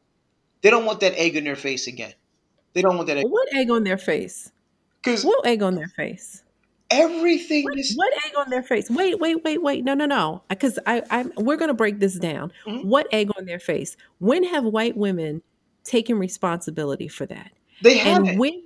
they 0.62 0.70
don't 0.70 0.86
want 0.86 1.00
that 1.00 1.14
egg 1.18 1.36
in 1.36 1.44
their 1.44 1.56
face 1.56 1.88
again 1.88 2.14
they 2.74 2.82
don't 2.82 2.96
want 2.96 3.08
that 3.08 3.18
egg 3.18 3.26
What 3.28 3.48
egg 3.54 3.70
on 3.70 3.84
their 3.84 3.98
face? 3.98 4.52
because 5.04 5.24
What 5.24 5.46
egg 5.46 5.62
on 5.62 5.76
their 5.76 5.88
face? 5.88 6.44
everything 6.90 7.64
What, 7.64 7.78
what 7.96 8.14
egg 8.26 8.32
on 8.38 8.50
their 8.50 8.64
face? 8.64 8.90
Wait, 8.90 9.20
wait, 9.20 9.44
wait, 9.44 9.62
wait. 9.62 9.84
No, 9.84 9.94
no, 9.94 10.06
no. 10.06 10.42
Because 10.50 10.80
I, 10.88 11.04
I, 11.12 11.26
we're 11.36 11.58
going 11.58 11.68
to 11.68 11.74
break 11.74 12.00
this 12.00 12.16
down. 12.16 12.52
Mhm. 12.66 12.86
What 12.86 13.08
egg 13.12 13.30
on 13.38 13.46
their 13.46 13.60
face? 13.60 13.98
When 14.20 14.44
have 14.46 14.64
white 14.64 14.96
women 14.96 15.42
taken 15.84 16.18
responsibility 16.18 17.08
for 17.08 17.26
that? 17.26 17.52
they 17.82 17.98
have 17.98 18.26
and 18.26 18.40
when? 18.40 18.64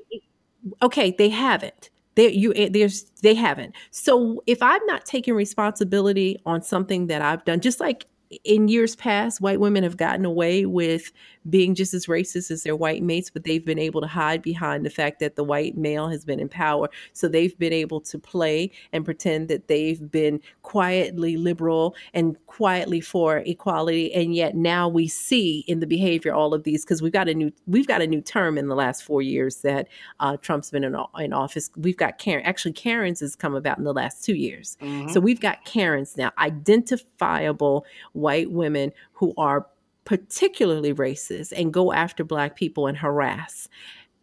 Okay, 0.81 1.15
they 1.17 1.29
haven't. 1.29 1.89
They 2.15 2.31
you 2.31 2.53
eh, 2.55 2.69
there's 2.71 3.03
they 3.23 3.33
haven't. 3.33 3.73
So 3.91 4.43
if 4.47 4.61
I'm 4.61 4.85
not 4.85 5.05
taking 5.05 5.33
responsibility 5.33 6.37
on 6.45 6.61
something 6.61 7.07
that 7.07 7.21
I've 7.21 7.43
done, 7.45 7.61
just 7.61 7.79
like 7.79 8.05
in 8.43 8.67
years 8.67 8.95
past, 8.95 9.41
white 9.41 9.59
women 9.59 9.83
have 9.83 9.97
gotten 9.97 10.25
away 10.25 10.65
with 10.65 11.11
being 11.49 11.73
just 11.73 11.93
as 11.93 12.05
racist 12.05 12.51
as 12.51 12.63
their 12.63 12.75
white 12.75 13.01
mates, 13.03 13.29
but 13.29 13.43
they've 13.43 13.65
been 13.65 13.79
able 13.79 13.99
to 14.01 14.07
hide 14.07 14.41
behind 14.41 14.85
the 14.85 14.89
fact 14.89 15.19
that 15.19 15.35
the 15.35 15.43
white 15.43 15.75
male 15.75 16.07
has 16.07 16.23
been 16.23 16.39
in 16.39 16.47
power. 16.47 16.89
So 17.13 17.27
they've 17.27 17.57
been 17.57 17.73
able 17.73 17.99
to 18.01 18.19
play 18.19 18.71
and 18.93 19.03
pretend 19.03 19.47
that 19.49 19.67
they've 19.67 20.11
been 20.11 20.39
quietly 20.61 21.37
liberal 21.37 21.95
and 22.13 22.37
quietly 22.45 23.01
for 23.01 23.37
equality. 23.39 24.13
And 24.13 24.35
yet 24.35 24.55
now 24.55 24.87
we 24.87 25.07
see 25.07 25.63
in 25.67 25.79
the 25.79 25.87
behavior 25.87 26.33
all 26.33 26.53
of 26.53 26.63
these 26.63 26.85
because 26.85 27.01
we've 27.01 27.11
got 27.11 27.27
a 27.27 27.33
new 27.33 27.51
we've 27.65 27.87
got 27.87 28.01
a 28.01 28.07
new 28.07 28.21
term 28.21 28.57
in 28.57 28.67
the 28.67 28.75
last 28.75 29.03
four 29.03 29.21
years 29.21 29.57
that 29.57 29.87
uh, 30.19 30.37
Trump's 30.37 30.69
been 30.69 30.83
in, 30.83 30.95
in 31.19 31.33
office. 31.33 31.71
We've 31.75 31.97
got 31.97 32.17
Karen. 32.19 32.45
Actually, 32.45 32.73
Karen's 32.73 33.19
has 33.21 33.35
come 33.35 33.55
about 33.55 33.77
in 33.77 33.83
the 33.83 33.93
last 33.93 34.23
two 34.23 34.35
years. 34.35 34.77
Mhm. 34.81 35.09
So 35.11 35.19
we've 35.19 35.41
got 35.41 35.65
Karens 35.65 36.15
now, 36.17 36.31
identifiable 36.37 37.85
white 38.21 38.51
women 38.51 38.91
who 39.13 39.33
are 39.37 39.67
particularly 40.05 40.93
racist 40.93 41.51
and 41.55 41.73
go 41.73 41.91
after 41.91 42.23
black 42.23 42.55
people 42.55 42.87
and 42.87 42.97
harass 42.97 43.67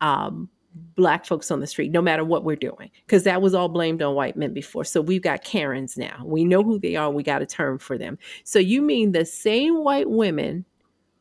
um, 0.00 0.48
black 0.96 1.24
folks 1.26 1.50
on 1.50 1.60
the 1.60 1.66
street, 1.66 1.90
no 1.92 2.02
matter 2.02 2.24
what 2.24 2.44
we're 2.44 2.56
doing, 2.56 2.90
because 3.06 3.24
that 3.24 3.42
was 3.42 3.54
all 3.54 3.68
blamed 3.68 4.02
on 4.02 4.14
white 4.14 4.36
men 4.36 4.52
before. 4.52 4.84
So 4.84 5.00
we've 5.00 5.22
got 5.22 5.44
Karens 5.44 5.96
now. 5.96 6.22
We 6.24 6.44
know 6.44 6.62
who 6.62 6.78
they 6.78 6.96
are. 6.96 7.10
We 7.10 7.22
got 7.22 7.42
a 7.42 7.46
term 7.46 7.78
for 7.78 7.98
them. 7.98 8.18
So 8.44 8.58
you 8.58 8.82
mean 8.82 9.12
the 9.12 9.24
same 9.24 9.82
white 9.82 10.10
women 10.10 10.64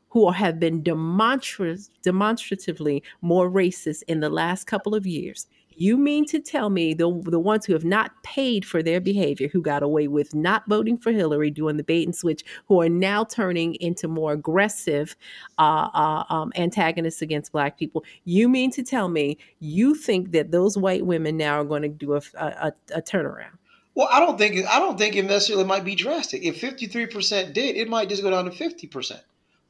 who 0.09 0.31
have 0.31 0.59
been 0.59 0.83
demonstra- 0.83 1.89
demonstratively 2.01 3.03
more 3.21 3.49
racist 3.49 4.03
in 4.07 4.19
the 4.19 4.29
last 4.29 4.65
couple 4.65 4.95
of 4.95 5.05
years. 5.05 5.47
You 5.79 5.95
mean 5.95 6.25
to 6.25 6.39
tell 6.39 6.69
me 6.71 6.95
the 6.95 7.09
the 7.25 7.39
ones 7.39 7.65
who 7.67 7.73
have 7.73 7.85
not 7.85 8.23
paid 8.23 8.65
for 8.65 8.81
their 8.81 8.99
behavior, 8.99 9.47
who 9.47 9.61
got 9.61 9.83
away 9.83 10.07
with 10.07 10.33
not 10.33 10.63
voting 10.67 10.97
for 10.97 11.11
Hillary, 11.11 11.51
doing 11.51 11.77
the 11.77 11.83
bait 11.83 12.05
and 12.07 12.15
switch, 12.15 12.43
who 12.67 12.81
are 12.81 12.89
now 12.89 13.23
turning 13.23 13.75
into 13.75 14.07
more 14.07 14.31
aggressive 14.33 15.15
uh, 15.59 15.89
uh, 15.93 16.23
um, 16.29 16.51
antagonists 16.55 17.21
against 17.21 17.51
Black 17.51 17.77
people? 17.77 18.03
You 18.25 18.49
mean 18.49 18.71
to 18.71 18.81
tell 18.81 19.07
me 19.07 19.37
you 19.59 19.93
think 19.93 20.31
that 20.31 20.51
those 20.51 20.77
white 20.77 21.05
women 21.05 21.37
now 21.37 21.59
are 21.61 21.65
going 21.65 21.83
to 21.83 21.89
do 21.89 22.15
a, 22.15 22.21
a, 22.35 22.73
a 22.95 23.01
turnaround? 23.01 23.51
well 23.93 24.07
i 24.11 24.19
don't 24.19 24.37
think 24.37 24.55
it- 24.55 24.65
i 24.67 24.77
don't 24.79 24.97
think 24.97 25.15
it 25.15 25.23
necessarily 25.25 25.63
might 25.65 25.83
be 25.83 25.95
drastic 25.95 26.43
if 26.43 26.61
53% 26.61 27.53
did 27.53 27.75
it 27.75 27.89
might 27.89 28.09
just 28.09 28.21
go 28.21 28.29
down 28.29 28.45
to 28.45 28.51
50% 28.51 29.19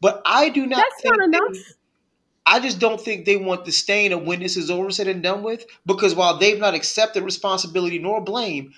but 0.01 0.21
i 0.25 0.49
do 0.49 0.65
not 0.65 0.83
That's 0.83 1.05
not 1.05 1.23
enough. 1.23 1.55
I 2.47 2.61
just 2.61 2.79
don't 2.79 2.99
think 2.99 3.25
they 3.25 3.35
want 3.35 3.65
the 3.65 3.71
stain 3.71 4.13
of 4.13 4.23
when 4.23 4.39
this 4.39 4.55
is 4.55 4.71
over, 4.71 4.89
said 4.89 5.07
and 5.07 5.21
done 5.21 5.43
with, 5.43 5.65
because 5.85 6.15
while 6.15 6.37
they've 6.37 6.59
not 6.59 6.73
accepted 6.73 7.23
responsibility 7.23 7.99
nor 7.99 8.21
blame, 8.21 8.73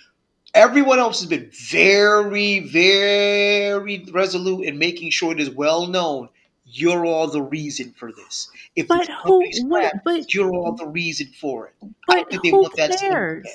everyone 0.55 0.97
else 0.97 1.19
has 1.19 1.29
been 1.29 1.51
very, 1.51 2.60
very 2.62 4.05
resolute 4.12 4.65
in 4.65 4.79
making 4.79 5.12
sure 5.12 5.32
it 5.32 5.39
is 5.39 5.51
well 5.51 5.86
known 5.86 6.29
you're 6.71 7.05
all 7.05 7.27
the 7.27 7.41
reason 7.41 7.93
for 7.97 8.12
this. 8.12 8.49
If 8.75 8.88
But 8.88 9.10
who? 9.23 9.43
What? 9.63 9.93
But 10.03 10.34
you're 10.34 10.53
all 10.53 10.73
the 10.73 10.88
reason 10.88 11.27
for 11.39 11.67
it. 11.67 11.73
But 12.08 12.32
who 12.34 12.62
want 12.62 12.75
cares? 12.75 13.47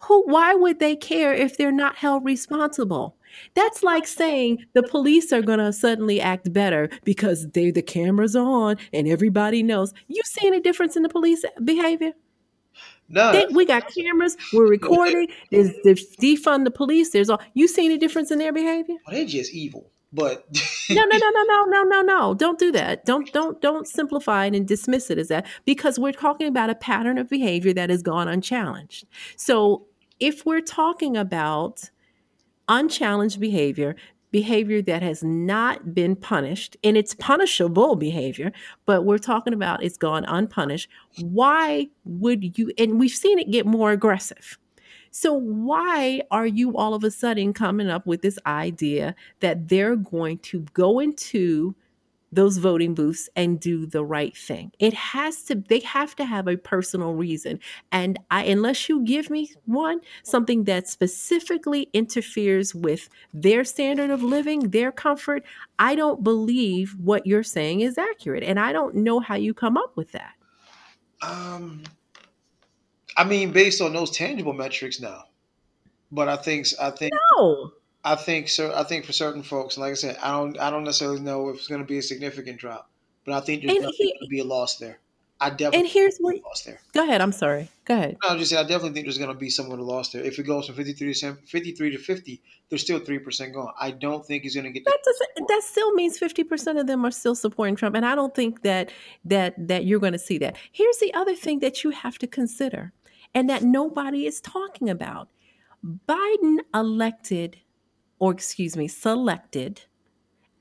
Who? 0.00 0.24
Why 0.24 0.54
would 0.54 0.80
they 0.80 0.96
care 0.96 1.32
if 1.32 1.56
they're 1.56 1.72
not 1.72 1.96
held 1.96 2.24
responsible? 2.24 3.16
That's 3.54 3.82
like 3.82 4.06
saying 4.06 4.64
the 4.74 4.82
police 4.82 5.32
are 5.32 5.42
going 5.42 5.58
to 5.58 5.72
suddenly 5.72 6.20
act 6.20 6.52
better 6.52 6.88
because 7.04 7.48
they 7.50 7.70
the 7.70 7.82
cameras 7.82 8.36
on 8.36 8.76
and 8.92 9.08
everybody 9.08 9.62
knows. 9.62 9.92
You 10.08 10.22
see 10.24 10.46
any 10.46 10.60
difference 10.60 10.96
in 10.96 11.02
the 11.02 11.08
police 11.08 11.44
behavior? 11.64 12.12
No. 13.08 13.32
They, 13.32 13.46
we 13.46 13.64
got 13.64 13.92
cameras. 13.92 14.36
We're 14.52 14.66
recording. 14.68 15.28
There's, 15.50 15.70
there's 15.84 16.06
defund 16.16 16.64
the 16.64 16.70
police. 16.70 17.10
There's 17.10 17.28
all. 17.28 17.40
You 17.54 17.66
see 17.66 17.84
any 17.84 17.98
difference 17.98 18.30
in 18.30 18.38
their 18.38 18.52
behavior? 18.52 18.96
Well, 19.06 19.16
they're 19.16 19.26
just 19.26 19.52
evil. 19.52 19.90
But 20.12 20.44
no, 20.90 21.04
no, 21.04 21.18
no, 21.18 21.30
no, 21.30 21.42
no, 21.44 21.64
no, 21.66 21.82
no, 21.84 22.02
no. 22.02 22.34
Don't 22.34 22.58
do 22.58 22.72
that. 22.72 23.04
Don't, 23.04 23.32
don't, 23.32 23.60
don't 23.60 23.86
simplify 23.86 24.46
it 24.46 24.56
and 24.56 24.66
dismiss 24.66 25.08
it 25.08 25.18
as 25.18 25.28
that 25.28 25.46
because 25.64 26.00
we're 26.00 26.12
talking 26.12 26.48
about 26.48 26.68
a 26.68 26.74
pattern 26.74 27.16
of 27.16 27.28
behavior 27.28 27.72
that 27.74 27.90
has 27.90 28.02
gone 28.02 28.26
unchallenged. 28.26 29.06
So 29.36 29.86
if 30.18 30.44
we're 30.44 30.62
talking 30.62 31.16
about 31.16 31.90
unchallenged 32.70 33.38
behavior 33.38 33.94
behavior 34.30 34.80
that 34.80 35.02
has 35.02 35.24
not 35.24 35.92
been 35.92 36.14
punished 36.14 36.76
and 36.84 36.96
it's 36.96 37.14
punishable 37.14 37.96
behavior 37.96 38.52
but 38.86 39.04
we're 39.04 39.18
talking 39.18 39.52
about 39.52 39.82
it's 39.82 39.96
gone 39.96 40.24
unpunished. 40.26 40.88
Why 41.20 41.88
would 42.04 42.56
you 42.56 42.72
and 42.78 42.98
we've 42.98 43.10
seen 43.10 43.38
it 43.38 43.50
get 43.50 43.66
more 43.66 43.90
aggressive. 43.90 44.56
So 45.10 45.32
why 45.32 46.22
are 46.30 46.46
you 46.46 46.76
all 46.76 46.94
of 46.94 47.02
a 47.02 47.10
sudden 47.10 47.52
coming 47.52 47.90
up 47.90 48.06
with 48.06 48.22
this 48.22 48.38
idea 48.46 49.16
that 49.40 49.68
they're 49.68 49.96
going 49.96 50.38
to 50.38 50.60
go 50.72 51.00
into 51.00 51.74
those 52.32 52.58
voting 52.58 52.94
booths 52.94 53.28
and 53.36 53.60
do 53.60 53.86
the 53.86 54.04
right 54.04 54.36
thing? 54.36 54.72
It 54.78 54.94
has 54.94 55.42
to 55.44 55.56
they 55.68 55.80
have 55.80 56.14
to 56.16 56.24
have 56.24 56.48
a 56.48 56.56
personal 56.56 57.14
reason. 57.14 57.60
And 57.92 58.18
I 58.30 58.44
unless 58.44 58.88
you 58.88 59.04
give 59.04 59.30
me 59.30 59.50
one, 59.66 60.00
something 60.22 60.64
that 60.64 60.88
specifically 60.88 61.88
interferes 61.92 62.74
with 62.74 63.08
their 63.32 63.64
standard 63.64 64.10
of 64.10 64.22
living, 64.22 64.70
their 64.70 64.92
comfort, 64.92 65.44
I 65.78 65.94
don't 65.94 66.22
believe 66.22 66.96
what 66.98 67.26
you're 67.26 67.42
saying 67.42 67.80
is 67.80 67.98
accurate. 67.98 68.42
And 68.42 68.58
I 68.58 68.72
don't 68.72 68.96
know 68.96 69.20
how 69.20 69.36
you 69.36 69.54
come 69.54 69.76
up 69.76 69.96
with 69.96 70.12
that. 70.12 70.34
um, 71.22 71.82
I 73.16 73.24
mean, 73.24 73.52
based 73.52 73.80
on 73.80 73.92
those 73.92 74.10
tangible 74.10 74.52
metrics, 74.52 75.00
now. 75.00 75.24
But 76.12 76.28
I 76.28 76.36
think 76.36 76.66
I 76.80 76.90
think 76.90 77.12
No. 77.36 77.72
I 78.04 78.14
think 78.14 78.48
so. 78.48 78.74
I 78.74 78.84
think 78.84 79.04
for 79.04 79.12
certain 79.12 79.42
folks, 79.42 79.76
like 79.76 79.92
I 79.92 79.94
said, 79.94 80.16
I 80.22 80.30
don't 80.30 80.58
I 80.58 80.70
don't 80.70 80.84
necessarily 80.84 81.20
know 81.20 81.48
if 81.50 81.56
it's 81.56 81.68
going 81.68 81.82
to 81.82 81.86
be 81.86 81.98
a 81.98 82.02
significant 82.02 82.58
drop. 82.58 82.90
but 83.24 83.34
I 83.34 83.40
think 83.40 83.62
there's 83.62 83.76
And 83.76 83.82
definitely 83.82 84.06
he 84.06 84.12
going 84.12 84.26
to 84.26 84.28
be 84.30 84.40
a 84.40 84.44
loss 84.44 84.76
there. 84.76 84.98
I 85.42 85.48
definitely 85.48 85.78
and 85.80 85.88
here's 85.88 86.18
what 86.18 86.36
loss 86.44 86.64
there. 86.64 86.80
go 86.92 87.02
ahead, 87.02 87.22
I'm 87.22 87.32
sorry. 87.32 87.70
Go 87.86 87.94
ahead. 87.94 88.16
No, 88.22 88.28
I'm 88.28 88.38
just 88.38 88.50
saying, 88.50 88.62
I 88.62 88.68
definitely 88.68 88.92
think 88.92 89.06
there's 89.06 89.16
going 89.16 89.32
to 89.32 89.38
be 89.38 89.48
someone 89.48 89.78
who 89.78 89.84
lost 89.86 90.12
there. 90.12 90.22
If 90.22 90.38
it 90.38 90.42
goes 90.42 90.66
from 90.66 90.74
53 90.74 91.08
to 91.08 91.18
7 91.18 91.38
53 91.46 91.90
to 91.92 91.98
50, 91.98 92.42
there's 92.68 92.82
still 92.82 93.00
3% 93.00 93.54
gone. 93.54 93.72
I 93.80 93.90
don't 93.90 94.24
think 94.24 94.42
he's 94.42 94.54
going 94.54 94.64
to 94.64 94.70
get 94.70 94.84
That 94.84 94.98
doesn't 95.02 95.48
that 95.48 95.62
still 95.62 95.92
means 95.94 96.18
50% 96.18 96.78
of 96.78 96.86
them 96.86 97.06
are 97.06 97.10
still 97.10 97.34
supporting 97.34 97.74
Trump. 97.74 97.96
And 97.96 98.04
I 98.04 98.14
don't 98.14 98.34
think 98.34 98.62
that 98.62 98.92
that 99.24 99.54
that 99.68 99.84
you're 99.86 100.00
going 100.00 100.12
to 100.12 100.18
see 100.18 100.38
that. 100.38 100.56
Here's 100.72 100.98
the 100.98 101.12
other 101.14 101.34
thing 101.34 101.60
that 101.60 101.84
you 101.84 101.90
have 101.90 102.18
to 102.18 102.26
consider 102.26 102.92
and 103.34 103.48
that 103.48 103.62
nobody 103.62 104.26
is 104.26 104.40
talking 104.40 104.90
about. 104.90 105.28
Biden 106.06 106.58
elected 106.74 107.56
or 108.20 108.32
excuse 108.32 108.76
me, 108.76 108.86
selected 108.86 109.82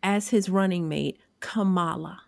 as 0.01 0.29
his 0.29 0.49
running 0.49 0.89
mate 0.89 1.19
Kamala. 1.41 2.21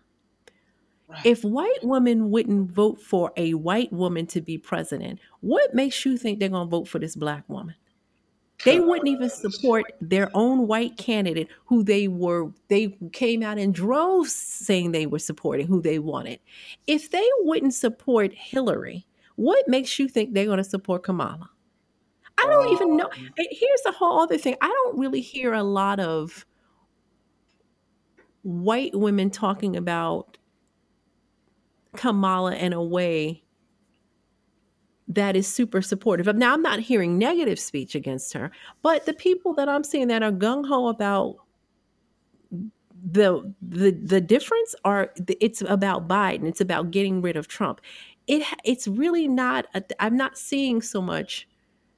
right. 1.08 1.26
If 1.26 1.42
white 1.42 1.82
women 1.82 2.30
wouldn't 2.30 2.70
vote 2.70 3.00
for 3.00 3.32
a 3.36 3.54
white 3.54 3.92
woman 3.92 4.26
to 4.28 4.40
be 4.40 4.58
president, 4.58 5.18
what 5.40 5.74
makes 5.74 6.04
you 6.04 6.16
think 6.16 6.38
they're 6.38 6.48
going 6.48 6.68
to 6.68 6.70
vote 6.70 6.86
for 6.86 6.98
this 7.00 7.16
black 7.16 7.44
woman? 7.48 7.74
They 8.64 8.78
wouldn't 8.78 9.08
even 9.08 9.28
support 9.28 9.86
their 10.00 10.30
own 10.34 10.68
white 10.68 10.96
candidate 10.96 11.48
who 11.64 11.82
they 11.82 12.06
were 12.06 12.52
they 12.68 12.96
came 13.12 13.42
out 13.42 13.58
in 13.58 13.72
droves 13.72 14.32
saying 14.32 14.92
they 14.92 15.06
were 15.06 15.18
supporting 15.18 15.66
who 15.66 15.82
they 15.82 15.98
wanted. 15.98 16.38
If 16.86 17.10
they 17.10 17.26
wouldn't 17.40 17.74
support 17.74 18.32
Hillary, 18.32 19.04
what 19.34 19.66
makes 19.66 19.98
you 19.98 20.06
think 20.06 20.32
they're 20.32 20.44
going 20.46 20.58
to 20.58 20.64
support 20.64 21.02
Kamala? 21.02 21.50
I 22.38 22.46
don't 22.46 22.72
even 22.72 22.96
know. 22.96 23.04
Um, 23.04 23.30
Here's 23.36 23.82
the 23.84 23.92
whole 23.92 24.20
other 24.20 24.38
thing. 24.38 24.56
I 24.60 24.68
don't 24.68 24.98
really 24.98 25.20
hear 25.20 25.52
a 25.52 25.62
lot 25.62 26.00
of 26.00 26.44
white 28.42 28.94
women 28.94 29.30
talking 29.30 29.76
about 29.76 30.38
Kamala 31.96 32.56
in 32.56 32.72
a 32.72 32.82
way 32.82 33.42
that 35.08 35.36
is 35.36 35.46
super 35.46 35.82
supportive. 35.82 36.34
Now, 36.36 36.54
I'm 36.54 36.62
not 36.62 36.80
hearing 36.80 37.18
negative 37.18 37.58
speech 37.58 37.94
against 37.94 38.32
her, 38.32 38.50
but 38.82 39.06
the 39.06 39.12
people 39.12 39.52
that 39.54 39.68
I'm 39.68 39.84
seeing 39.84 40.08
that 40.08 40.22
are 40.22 40.32
gung 40.32 40.66
ho 40.66 40.88
about 40.88 41.36
the 43.04 43.52
the 43.60 43.90
the 43.90 44.20
difference 44.20 44.74
are 44.84 45.12
it's 45.40 45.60
about 45.62 46.08
Biden. 46.08 46.46
It's 46.46 46.60
about 46.60 46.90
getting 46.90 47.20
rid 47.20 47.36
of 47.36 47.48
Trump. 47.48 47.80
It 48.26 48.44
it's 48.64 48.86
really 48.86 49.28
not. 49.28 49.66
A, 49.74 49.82
I'm 50.00 50.16
not 50.16 50.38
seeing 50.38 50.80
so 50.80 51.02
much 51.02 51.48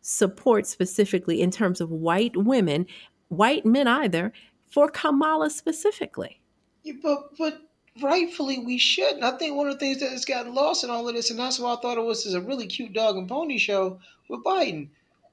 support 0.06 0.66
specifically 0.66 1.40
in 1.40 1.50
terms 1.50 1.80
of 1.80 1.90
white 1.90 2.36
women, 2.36 2.86
white 3.28 3.64
men 3.64 3.88
either, 3.88 4.32
for 4.70 4.90
Kamala 4.90 5.48
specifically. 5.48 6.40
Yeah, 6.82 6.94
but 7.02 7.36
but 7.38 7.62
rightfully 8.02 8.58
we 8.58 8.76
should. 8.76 9.14
And 9.14 9.24
I 9.24 9.30
think 9.38 9.56
one 9.56 9.66
of 9.66 9.74
the 9.74 9.78
things 9.78 10.00
that 10.00 10.10
has 10.10 10.26
gotten 10.26 10.54
lost 10.54 10.84
in 10.84 10.90
all 10.90 11.08
of 11.08 11.14
this, 11.14 11.30
and 11.30 11.38
that's 11.38 11.58
why 11.58 11.72
I 11.72 11.80
thought 11.80 11.96
it 11.96 12.04
was 12.04 12.24
just 12.24 12.36
a 12.36 12.40
really 12.40 12.66
cute 12.66 12.92
dog 12.92 13.16
and 13.16 13.26
pony 13.28 13.56
show 13.56 13.98
with 14.28 14.44
Biden. 14.44 14.88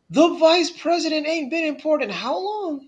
The 0.10 0.30
vice 0.36 0.72
president 0.72 1.28
ain't 1.28 1.52
been 1.52 1.66
important 1.66 2.12
how 2.12 2.40
long? 2.40 2.88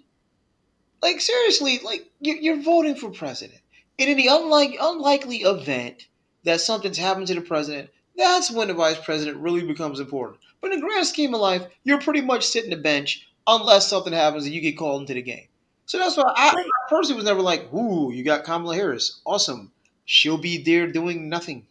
Like 1.02 1.20
seriously, 1.20 1.80
like 1.80 2.10
you- 2.22 2.40
you're 2.40 2.62
voting 2.62 2.96
for 2.96 3.10
president, 3.10 3.60
and 4.00 4.10
in 4.10 4.16
the 4.16 4.28
unlike 4.28 4.78
unlikely 4.80 5.42
event 5.42 6.08
that 6.46 6.62
something's 6.62 6.98
happened 6.98 7.28
to 7.28 7.36
the 7.36 7.42
president, 7.42 7.90
that's 8.16 8.50
when 8.52 8.70
the 8.70 8.74
vice 8.74 9.00
president 9.04 9.38
really 9.38 9.64
becomes 9.64 10.00
important. 10.00 10.40
But 10.64 10.72
in 10.72 10.80
the 10.80 10.86
grand 10.88 11.06
scheme 11.06 11.34
of 11.36 11.42
life, 11.42 11.68
you're 11.84 12.00
pretty 12.00 12.22
much 12.22 12.46
sitting 12.46 12.70
the 12.70 12.78
bench 12.78 13.28
unless 13.46 13.90
something 13.90 14.14
happens 14.14 14.46
and 14.46 14.56
you 14.56 14.62
get 14.62 14.78
called 14.78 15.02
into 15.02 15.14
the 15.14 15.22
game. 15.22 15.50
So 15.88 15.98
that's 15.98 16.16
why 16.16 16.24
I, 16.24 16.52
I 16.58 16.64
personally 16.90 17.18
was 17.18 17.26
never 17.26 17.42
like, 17.42 17.72
"Ooh, 17.74 18.14
you 18.14 18.24
got 18.24 18.46
Kamala 18.46 18.74
Harris, 18.74 19.20
awesome." 19.26 19.74
She'll 20.06 20.38
be 20.38 20.64
there 20.64 20.90
doing 20.90 21.28
nothing. 21.28 21.68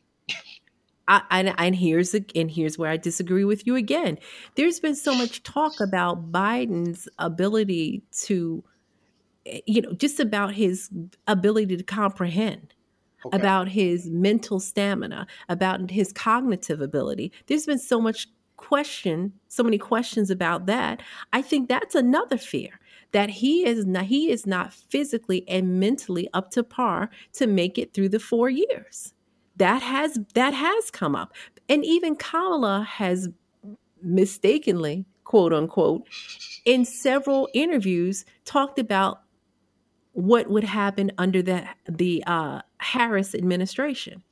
I, 1.09 1.23
and, 1.31 1.55
and 1.57 1.75
here's 1.75 2.13
the, 2.13 2.25
and 2.35 2.51
here's 2.51 2.77
where 2.79 2.91
I 2.91 2.99
disagree 2.99 3.45
with 3.45 3.67
you 3.67 3.77
again. 3.77 4.19
There's 4.57 4.79
been 4.79 4.95
so 4.95 5.15
much 5.15 5.43
talk 5.43 5.73
about 5.81 6.31
Biden's 6.31 7.09
ability 7.19 8.03
to, 8.25 8.63
you 9.67 9.81
know, 9.81 9.95
just 9.95 10.21
about 10.21 10.53
his 10.53 10.91
ability 11.27 11.79
to 11.79 11.83
comprehend, 11.83 12.75
Okay. 13.25 13.37
about 13.37 13.69
his 13.69 14.11
mental 14.11 14.61
stamina, 14.61 15.27
about 15.49 15.91
his 15.91 16.13
cognitive 16.13 16.81
ability. 16.81 17.33
There's 17.47 17.67
been 17.67 17.79
so 17.79 18.01
much 18.01 18.29
question, 18.63 19.33
so 19.49 19.63
many 19.63 19.79
questions 19.79 20.31
about 20.31 20.67
that. 20.67 21.03
I 21.33 21.43
think 21.43 21.69
that's 21.69 21.95
another 21.95 22.39
fear 22.39 22.81
that 23.13 23.29
he 23.29 23.67
is 23.67 23.85
not 23.85 24.05
he 24.07 24.31
is 24.31 24.47
not 24.47 24.73
physically 24.73 25.45
and 25.49 25.79
mentally 25.79 26.29
up 26.33 26.51
to 26.53 26.63
par 26.63 27.11
to 27.35 27.47
make 27.47 27.77
it 27.77 27.93
through 27.93 28.09
the 28.09 28.21
4 28.21 28.49
years. 28.49 29.15
That 29.57 29.83
has 29.83 30.19
that 30.35 30.55
has 30.55 30.91
come 30.91 31.15
up. 31.15 31.35
And 31.69 31.85
even 31.85 32.17
Kamala 32.17 32.87
has 32.89 33.29
mistakenly, 34.03 35.05
quote 35.25 35.53
unquote, 35.53 36.07
in 36.65 36.85
several 36.85 37.49
interviews 37.53 38.25
talked 38.45 38.79
about 38.79 39.23
what 40.13 40.49
would 40.49 40.65
happen 40.65 41.11
under 41.19 41.43
the 41.43 41.65
the 41.89 42.23
uh, 42.27 42.63
Harris 42.79 43.35
administration. 43.35 44.23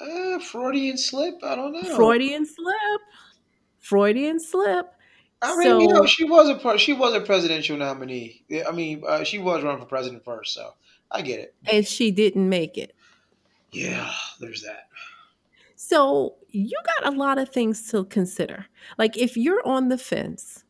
Uh, 0.00 0.38
Freudian 0.40 0.96
slip. 0.98 1.34
I 1.42 1.54
don't 1.54 1.72
know. 1.72 1.96
Freudian 1.96 2.46
slip. 2.46 3.00
Freudian 3.80 4.40
slip. 4.40 4.86
I 5.42 5.56
mean, 5.56 5.80
you 5.82 5.88
know, 5.88 6.06
she 6.06 6.24
was 6.24 6.48
a 6.48 6.78
she 6.78 6.94
was 6.94 7.14
a 7.14 7.20
presidential 7.20 7.76
nominee. 7.76 8.44
I 8.66 8.72
mean, 8.72 9.02
uh, 9.06 9.24
she 9.24 9.38
was 9.38 9.62
running 9.62 9.80
for 9.80 9.86
president 9.86 10.24
first, 10.24 10.54
so 10.54 10.72
I 11.10 11.20
get 11.22 11.38
it. 11.40 11.54
and 11.70 11.86
she 11.86 12.10
didn't 12.10 12.48
make 12.48 12.78
it. 12.78 12.94
Yeah, 13.72 14.10
there's 14.40 14.62
that. 14.62 14.88
So 15.76 16.36
you 16.48 16.76
got 17.00 17.12
a 17.12 17.16
lot 17.16 17.36
of 17.38 17.50
things 17.50 17.90
to 17.90 18.04
consider. 18.06 18.66
Like 18.96 19.18
if 19.18 19.36
you're 19.36 19.66
on 19.66 19.88
the 19.88 19.98
fence, 19.98 20.63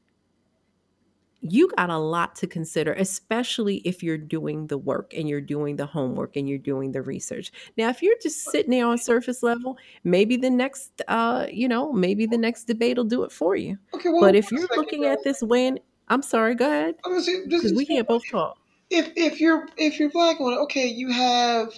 you 1.47 1.71
got 1.77 1.91
a 1.91 1.99
lot 1.99 2.35
to 2.37 2.47
consider, 2.47 2.95
especially 2.95 3.77
if 3.85 4.03
you're 4.03 4.17
doing 4.19 4.67
the 4.69 4.79
work 4.79 5.13
and 5.15 5.29
you're 5.29 5.41
doing 5.41 5.77
the 5.77 5.87
homework 5.87 6.37
and 6.37 6.49
you're 6.49 6.59
doing 6.59 6.93
the 6.93 7.03
research. 7.03 7.53
Now, 7.77 7.91
if 7.91 8.03
you're 8.03 8.17
just 8.23 8.45
sitting 8.51 8.71
there 8.71 8.87
on 8.87 8.97
surface 8.99 9.43
level, 9.43 9.77
maybe 10.05 10.37
the 10.37 10.49
next, 10.51 11.03
uh, 11.09 11.47
you 11.53 11.69
know, 11.69 11.93
maybe 11.93 12.27
the 12.27 12.39
next 12.39 12.65
debate 12.65 12.97
will 12.97 13.05
do 13.05 13.23
it 13.25 13.31
for 13.33 13.57
you. 13.57 13.79
Okay, 13.95 14.09
well, 14.09 14.21
But 14.23 14.35
if 14.35 14.51
you're 14.51 14.67
looking 14.77 15.03
though. 15.03 15.13
at 15.13 15.23
this 15.23 15.43
weighing, 15.43 15.79
I'm 16.09 16.23
sorry, 16.23 16.55
go 16.55 16.67
ahead, 16.67 16.95
I'm 17.05 17.13
gonna 17.13 17.23
say, 17.23 17.41
this 17.47 17.63
because 17.63 17.73
we 17.75 17.85
can't 17.87 18.09
both 18.09 18.23
talk. 18.31 18.59
if 18.91 19.13
if 19.17 19.41
you're 19.41 19.67
if 19.77 19.99
you're 20.01 20.11
black 20.11 20.41
on 20.41 20.55
okay, 20.65 20.87
you 20.87 21.11
have 21.13 21.73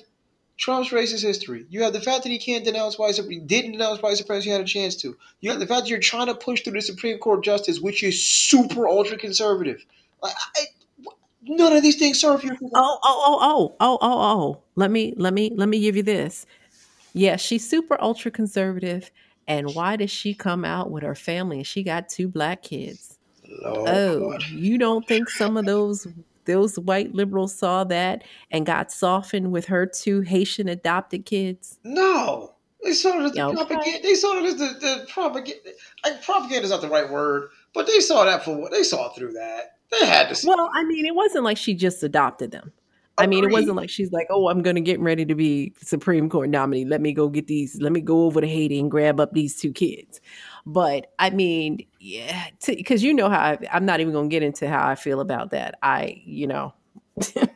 Trump's 0.59 0.91
racist 0.91 1.23
history. 1.23 1.67
You 1.69 1.83
have 1.83 1.93
the 1.93 2.01
fact 2.01 2.23
that 2.23 2.31
he 2.31 2.39
can't 2.39 2.65
denounce 2.65 2.99
white 2.99 3.15
supremacy, 3.15 3.41
didn't 3.41 3.73
denounce 3.73 4.01
white 4.01 4.17
supremacy, 4.17 4.51
had 4.51 4.61
a 4.61 4.65
chance 4.65 4.97
to. 4.97 5.17
You 5.41 5.51
have 5.51 5.61
the 5.61 5.67
fact 5.67 5.83
that 5.83 5.91
you're 5.91 5.99
trying 5.99 6.27
to 6.29 6.35
push 6.35 6.63
through 6.63 6.73
the 6.73 6.83
Supreme 6.83 7.19
Court 7.19 7.45
justice, 7.45 7.81
which 7.81 8.03
is 8.03 8.25
super 8.25 8.89
ultra 8.89 9.19
conservative. 9.19 9.85
Like, 10.23 10.35
I, 10.57 10.65
none 11.43 11.75
of 11.75 11.83
these 11.83 11.99
things 11.99 12.21
serve 12.21 12.43
you. 12.43 12.57
Oh, 12.63 12.69
oh, 12.75 12.99
oh, 13.05 13.39
oh, 13.41 13.77
oh, 13.81 13.99
oh, 14.01 14.21
oh. 14.23 14.63
Let 14.77 14.91
me, 14.91 15.13
let 15.17 15.35
me, 15.35 15.53
let 15.55 15.69
me 15.69 15.81
give 15.81 15.97
you 15.97 16.03
this. 16.03 16.47
Yeah, 17.13 17.37
she's 17.37 17.69
super 17.69 18.01
ultra 18.01 18.31
conservative. 18.31 19.11
And 19.47 19.75
why 19.75 19.97
does 19.97 20.11
she 20.11 20.35
come 20.35 20.65
out 20.65 20.91
with 20.91 21.03
her 21.03 21.15
family 21.15 21.59
and 21.59 21.67
she 21.67 21.83
got 21.83 22.09
two 22.09 22.29
black 22.29 22.63
kids? 22.63 23.19
Lord. 23.63 23.89
Oh, 23.89 24.39
you 24.51 24.77
don't 24.79 25.07
think 25.07 25.29
some 25.31 25.57
of 25.57 25.67
those 25.67 26.07
those 26.47 26.79
white 26.79 27.15
liberals 27.15 27.55
saw 27.55 27.85
that 27.85 28.25
and 28.51 28.65
got 28.67 28.91
softened 28.91 29.53
with 29.53 29.67
her 29.67 29.87
two 29.87 30.21
Haitian 30.23 30.69
adopted 30.69 31.27
kids? 31.27 31.79
No. 31.85 32.53
They 32.85 32.93
saw 32.93 33.21
it 33.21 33.25
as 33.25 33.33
the 33.33 33.45
Okay. 33.45 33.57
propaganda. 33.57 34.03
They 34.03 34.15
saw 34.15 34.39
it 34.39 34.45
as 34.45 34.57
the, 34.57 34.67
the 34.81 35.07
propaganda. 35.13 35.61
Like, 36.05 36.23
propaganda 36.23 36.65
is 36.65 36.71
not 36.71 36.81
the 36.81 36.89
right 36.89 37.11
word, 37.11 37.51
but 37.75 37.87
they 37.87 38.01
saw 38.01 38.25
that 38.25 38.45
for 38.45 38.57
what 38.57 38.71
they 38.71 38.83
saw 38.83 39.09
through 39.11 39.33
that. 39.33 39.73
They 39.91 40.07
had 40.07 40.29
to 40.29 40.35
see. 40.35 40.47
Well, 40.49 40.71
I 40.75 40.85
mean, 40.85 41.07
it 41.07 41.15
wasn't 41.15 41.45
like 41.45 41.57
she 41.57 41.75
just 41.75 42.03
adopted 42.03 42.51
them. 42.51 42.73
I 43.19 43.27
mean, 43.27 43.45
it 43.45 43.51
wasn't 43.51 43.77
like 43.77 43.89
she's 43.89 44.13
like, 44.13 44.27
"Oh, 44.29 44.49
I'm 44.49 44.61
going 44.61 44.77
to 44.77 44.83
get 44.83 45.01
ready 45.01 45.25
to 45.25 45.35
be 45.35 45.73
Supreme 45.81 46.29
Court 46.29 46.51
nominee. 46.51 46.85
Let 46.85 47.01
me 47.01 47.15
go 47.15 47.31
get 47.31 47.47
these. 47.47 47.79
Let 47.81 47.93
me 47.93 48.03
go 48.03 48.25
over 48.25 48.43
to 48.43 48.47
Haiti 48.47 48.79
and 48.79 48.91
grab 48.91 49.21
up 49.21 49.33
these 49.33 49.59
two 49.59 49.73
kids." 49.73 50.21
But 50.67 51.13
I 51.19 51.31
mean, 51.31 51.87
yeah, 52.01 52.49
because 52.67 53.03
you 53.03 53.15
know 53.15 53.31
how 53.31 53.39
I, 53.39 53.59
I'm 53.73 53.87
not 53.87 54.01
even 54.01 54.13
going 54.13 54.29
to 54.29 54.35
get 54.35 54.43
into 54.43 54.69
how 54.69 54.87
I 54.87 54.97
feel 54.97 55.21
about 55.21 55.53
that. 55.53 55.79
I, 55.81 56.21
you 56.25 56.49
know, 56.49 56.75
uh, 57.37 57.47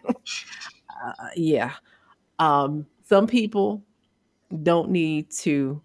yeah. 1.35 1.73
Um, 2.39 2.87
some 3.05 3.27
people 3.27 3.83
don't 4.63 4.91
need 4.91 5.31
to 5.31 5.83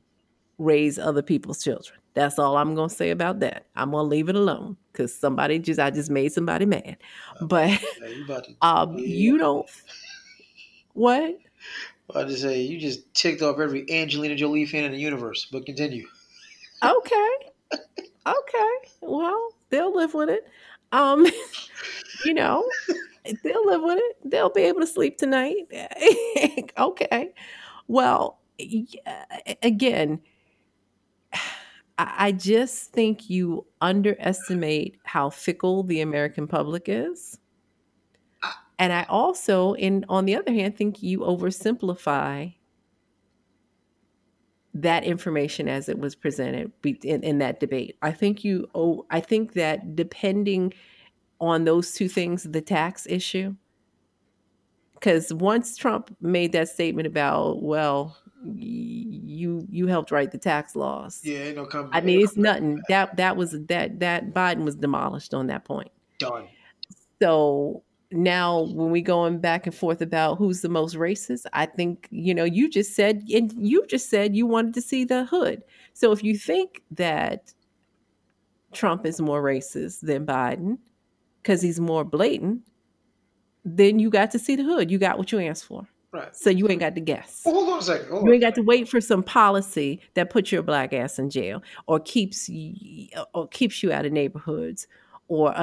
raise 0.59 0.99
other 0.99 1.23
people's 1.23 1.63
children. 1.63 1.99
That's 2.13 2.37
all 2.37 2.57
I'm 2.57 2.75
going 2.75 2.89
to 2.89 2.95
say 2.95 3.09
about 3.09 3.39
that. 3.41 3.65
I'm 3.75 3.91
going 3.91 4.03
to 4.03 4.07
leave 4.07 4.29
it 4.29 4.35
alone 4.35 4.77
because 4.91 5.13
somebody 5.13 5.59
just 5.59 5.79
I 5.79 5.89
just 5.89 6.11
made 6.11 6.31
somebody 6.31 6.65
mad. 6.65 6.97
But 7.41 7.83
about 8.23 8.45
to, 8.45 8.55
um, 8.61 8.97
you 8.99 9.37
don't 9.39 9.67
what? 10.93 11.37
I 12.13 12.23
just 12.23 12.43
say 12.43 12.61
you 12.61 12.79
just 12.79 13.11
ticked 13.15 13.41
off 13.41 13.59
every 13.59 13.89
Angelina 13.91 14.35
Jolie 14.35 14.65
fan 14.65 14.83
in 14.83 14.91
the 14.91 14.99
universe. 14.99 15.47
But 15.51 15.65
continue. 15.65 16.07
Okay, 16.83 17.29
okay. 18.27 18.69
Well, 19.01 19.49
they'll 19.69 19.95
live 19.95 20.13
with 20.13 20.29
it. 20.29 20.47
Um, 20.91 21.25
you 22.25 22.33
know, 22.33 22.67
they'll 23.43 23.65
live 23.65 23.81
with 23.81 23.99
it. 23.99 24.17
They'll 24.25 24.49
be 24.49 24.61
able 24.63 24.81
to 24.81 24.87
sleep 24.87 25.17
tonight. 25.17 25.67
okay. 26.77 27.33
Well, 27.87 28.39
again, 29.61 30.19
I 31.97 32.33
just 32.33 32.91
think 32.91 33.29
you 33.29 33.65
underestimate 33.79 34.97
how 35.05 35.29
fickle 35.29 35.83
the 35.83 36.01
American 36.01 36.45
public 36.47 36.85
is. 36.87 37.39
And 38.79 38.91
I 38.91 39.03
also, 39.07 39.73
in 39.73 40.05
on 40.09 40.25
the 40.25 40.35
other 40.35 40.51
hand, 40.51 40.75
think 40.75 41.01
you 41.01 41.19
oversimplify 41.19 42.53
that 44.75 45.05
information 45.05 45.69
as 45.69 45.87
it 45.87 45.97
was 45.97 46.15
presented 46.15 46.71
in, 46.83 47.23
in 47.23 47.37
that 47.39 47.59
debate. 47.59 47.97
I 48.01 48.11
think 48.11 48.43
you 48.43 48.67
oh 48.75 49.05
I 49.09 49.21
think 49.21 49.53
that 49.53 49.95
depending 49.95 50.73
on 51.39 51.63
those 51.63 51.93
two 51.93 52.09
things, 52.09 52.43
the 52.43 52.61
tax 52.61 53.07
issue, 53.09 53.55
because 54.93 55.33
once 55.33 55.77
Trump 55.77 56.15
made 56.21 56.51
that 56.51 56.69
statement 56.69 57.07
about, 57.07 57.63
well, 57.63 58.17
you 58.43 59.65
you 59.69 59.87
helped 59.87 60.11
write 60.11 60.31
the 60.31 60.37
tax 60.37 60.75
laws. 60.75 61.21
Yeah, 61.23 61.37
ain't 61.37 61.55
no 61.55 61.65
come. 61.65 61.89
I 61.93 62.01
mean, 62.01 62.21
it's 62.21 62.35
nothing. 62.35 62.81
That 62.89 63.15
that 63.15 63.37
was 63.37 63.51
that 63.67 64.01
that 64.01 64.33
Biden 64.33 64.65
was 64.65 64.75
demolished 64.75 65.33
on 65.33 65.47
that 65.47 65.63
point. 65.63 65.89
Done. 66.19 66.49
So 67.21 67.83
now 68.15 68.61
when 68.73 68.91
we 68.91 69.01
going 69.01 69.39
back 69.39 69.65
and 69.65 69.75
forth 69.75 70.01
about 70.01 70.37
who's 70.37 70.61
the 70.61 70.69
most 70.69 70.95
racist 70.95 71.45
i 71.53 71.65
think 71.65 72.07
you 72.11 72.33
know 72.33 72.43
you 72.43 72.69
just 72.69 72.95
said 72.95 73.23
and 73.33 73.53
you 73.57 73.85
just 73.87 74.09
said 74.09 74.35
you 74.35 74.45
wanted 74.45 74.73
to 74.73 74.81
see 74.81 75.03
the 75.03 75.25
hood. 75.25 75.63
So 75.93 76.11
if 76.11 76.23
you 76.23 76.37
think 76.37 76.81
that 76.91 77.53
trump 78.73 79.05
is 79.05 79.21
more 79.21 79.41
racist 79.41 80.01
than 80.01 80.25
biden 80.25 80.77
because 81.41 81.61
he's 81.61 81.79
more 81.79 82.03
blatant 82.03 82.61
then 83.65 83.97
you 83.97 84.09
got 84.09 84.31
to 84.31 84.39
see 84.39 84.55
the 84.55 84.63
hood. 84.63 84.91
You 84.91 84.99
got 84.99 85.17
what 85.17 85.31
you 85.31 85.41
asked 85.41 85.65
for. 85.65 85.87
Right. 86.11 86.33
so 86.33 86.49
you 86.49 86.69
ain't 86.69 86.79
got 86.79 86.95
to 86.95 87.01
guess. 87.01 87.41
Well, 87.43 87.55
hold 87.55 87.69
on 87.73 87.79
a 87.79 87.81
second. 87.81 88.07
Hold 88.07 88.25
you 88.25 88.31
ain't 88.31 88.41
got 88.41 88.55
to 88.55 88.61
wait 88.61 88.87
for 88.87 89.01
some 89.01 89.21
policy 89.21 89.99
that 90.13 90.29
puts 90.29 90.49
your 90.49 90.63
black 90.63 90.93
ass 90.93 91.19
in 91.19 91.29
jail 91.29 91.61
or 91.87 91.99
keeps 91.99 92.47
you, 92.47 93.09
or 93.33 93.49
keeps 93.49 93.83
you 93.83 93.91
out 93.91 94.05
of 94.05 94.13
neighborhoods 94.13 94.87
or 95.27 95.53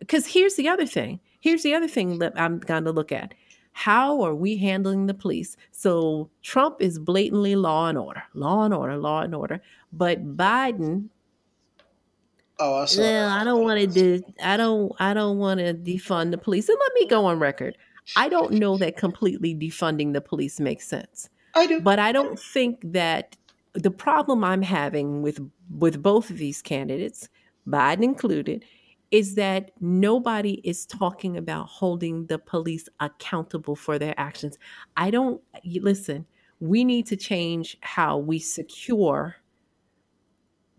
because 0.00 0.26
here's 0.26 0.56
the 0.56 0.68
other 0.68 0.84
thing 0.84 1.20
here's 1.44 1.62
the 1.62 1.74
other 1.74 1.88
thing 1.96 2.18
that 2.18 2.32
i'm 2.44 2.58
going 2.58 2.84
to 2.84 2.92
look 2.92 3.12
at 3.12 3.34
how 3.72 4.22
are 4.22 4.34
we 4.34 4.56
handling 4.56 5.06
the 5.06 5.14
police 5.14 5.56
so 5.70 6.28
trump 6.42 6.76
is 6.80 6.98
blatantly 6.98 7.54
law 7.56 7.88
and 7.88 7.98
order 7.98 8.22
law 8.34 8.64
and 8.64 8.74
order 8.74 8.96
law 8.96 9.20
and 9.22 9.34
order 9.34 9.60
but 9.92 10.36
biden 10.36 11.08
Oh, 12.60 12.82
I 12.82 12.84
saw. 12.84 13.00
well, 13.02 13.30
I 13.30 13.42
don't 13.42 13.64
want 13.64 13.80
to 13.80 13.86
do. 13.88 14.22
I 14.40 14.56
don't. 14.56 14.92
I 15.00 15.12
don't 15.12 15.38
want 15.38 15.58
to 15.58 15.74
defund 15.74 16.30
the 16.30 16.38
police. 16.38 16.68
And 16.68 16.78
let 16.80 16.92
me 16.94 17.06
go 17.08 17.24
on 17.26 17.40
record. 17.40 17.76
I 18.16 18.28
don't 18.28 18.52
know 18.52 18.76
that 18.76 18.96
completely 18.96 19.54
defunding 19.54 20.12
the 20.12 20.20
police 20.20 20.60
makes 20.60 20.86
sense. 20.86 21.28
I 21.56 21.66
do. 21.66 21.80
But 21.80 21.98
I 21.98 22.12
don't 22.12 22.38
think 22.38 22.78
that 22.92 23.36
the 23.72 23.90
problem 23.90 24.44
I'm 24.44 24.62
having 24.62 25.20
with 25.20 25.40
with 25.68 26.00
both 26.00 26.30
of 26.30 26.38
these 26.38 26.62
candidates, 26.62 27.28
Biden 27.66 28.04
included, 28.04 28.64
is 29.14 29.36
that 29.36 29.70
nobody 29.80 30.54
is 30.64 30.84
talking 30.86 31.36
about 31.36 31.68
holding 31.68 32.26
the 32.26 32.36
police 32.36 32.88
accountable 32.98 33.76
for 33.76 33.96
their 33.96 34.12
actions. 34.16 34.58
I 34.96 35.12
don't 35.12 35.40
listen. 35.76 36.26
We 36.58 36.82
need 36.82 37.06
to 37.06 37.16
change 37.16 37.78
how 37.80 38.18
we 38.18 38.40
secure 38.40 39.36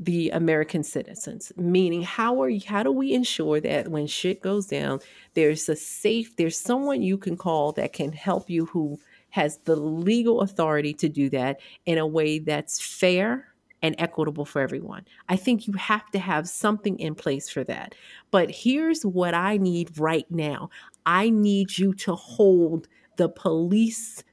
the 0.02 0.32
American 0.32 0.84
citizens. 0.84 1.54
Meaning, 1.56 2.02
how 2.02 2.42
are 2.42 2.50
you, 2.50 2.60
how 2.68 2.84
do 2.84 2.92
we 2.92 3.14
ensure 3.14 3.62
that 3.62 3.88
when 3.88 4.06
shit 4.06 4.42
goes 4.42 4.66
down, 4.66 5.00
there's 5.34 5.70
a 5.70 5.76
safe, 5.78 6.36
there's 6.36 6.60
someone 6.60 7.02
you 7.02 7.18
can 7.18 7.38
call 7.38 7.72
that 7.72 7.94
can 7.94 8.12
help 8.12 8.50
you 8.50 8.66
who 8.66 9.00
has 9.30 9.60
the 9.60 9.78
legal 9.78 10.42
authority 10.42 10.94
to 10.96 11.08
do 11.08 11.30
that 11.30 11.62
in 11.86 11.98
a 11.98 12.06
way 12.06 12.40
that's 12.40 12.82
fair 12.82 13.55
and 13.86 13.96
equitable 14.00 14.46
for 14.46 14.62
everyone. 14.62 15.06
I 15.30 15.36
think 15.36 15.68
you 15.68 15.74
have 15.74 16.10
to 16.10 16.18
have 16.18 16.50
something 16.50 16.98
in 16.98 17.14
place 17.14 17.50
for 17.50 17.64
that. 17.66 17.94
But 18.32 18.50
here's 18.50 19.06
what 19.06 19.36
I 19.36 19.58
need 19.58 20.00
right 20.00 20.26
now 20.32 20.72
I 21.06 21.30
need 21.30 21.78
you 21.78 21.94
to 21.94 22.16
hold 22.16 22.88
the 23.18 23.30
police 23.30 24.24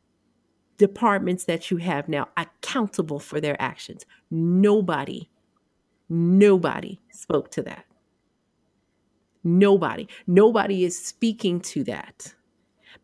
departments 0.78 1.44
that 1.44 1.70
you 1.70 1.76
have 1.76 2.08
now 2.08 2.28
accountable 2.38 3.20
for 3.20 3.42
their 3.42 3.60
actions. 3.60 4.06
Nobody, 4.30 5.28
nobody 6.08 6.98
spoke 7.10 7.50
to 7.50 7.62
that. 7.64 7.84
Nobody, 9.44 10.08
nobody 10.26 10.84
is 10.84 10.98
speaking 10.98 11.60
to 11.60 11.84
that. 11.84 12.34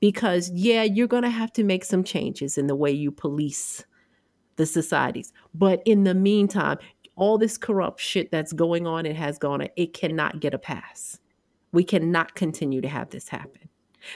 Because, 0.00 0.50
yeah, 0.54 0.82
you're 0.82 1.08
going 1.08 1.24
to 1.24 1.30
have 1.30 1.52
to 1.54 1.64
make 1.64 1.84
some 1.84 2.04
changes 2.04 2.56
in 2.56 2.68
the 2.68 2.76
way 2.76 2.90
you 2.90 3.10
police 3.10 3.84
the 4.58 4.66
societies. 4.66 5.32
But 5.54 5.82
in 5.86 6.04
the 6.04 6.14
meantime, 6.14 6.76
all 7.16 7.38
this 7.38 7.56
corrupt 7.56 8.00
shit 8.00 8.30
that's 8.30 8.52
going 8.52 8.86
on 8.86 9.06
and 9.06 9.16
has 9.16 9.38
gone 9.38 9.62
on, 9.62 9.68
it 9.76 9.94
cannot 9.94 10.40
get 10.40 10.52
a 10.52 10.58
pass. 10.58 11.18
We 11.72 11.84
cannot 11.84 12.34
continue 12.34 12.80
to 12.82 12.88
have 12.88 13.10
this 13.10 13.28
happen. 13.28 13.68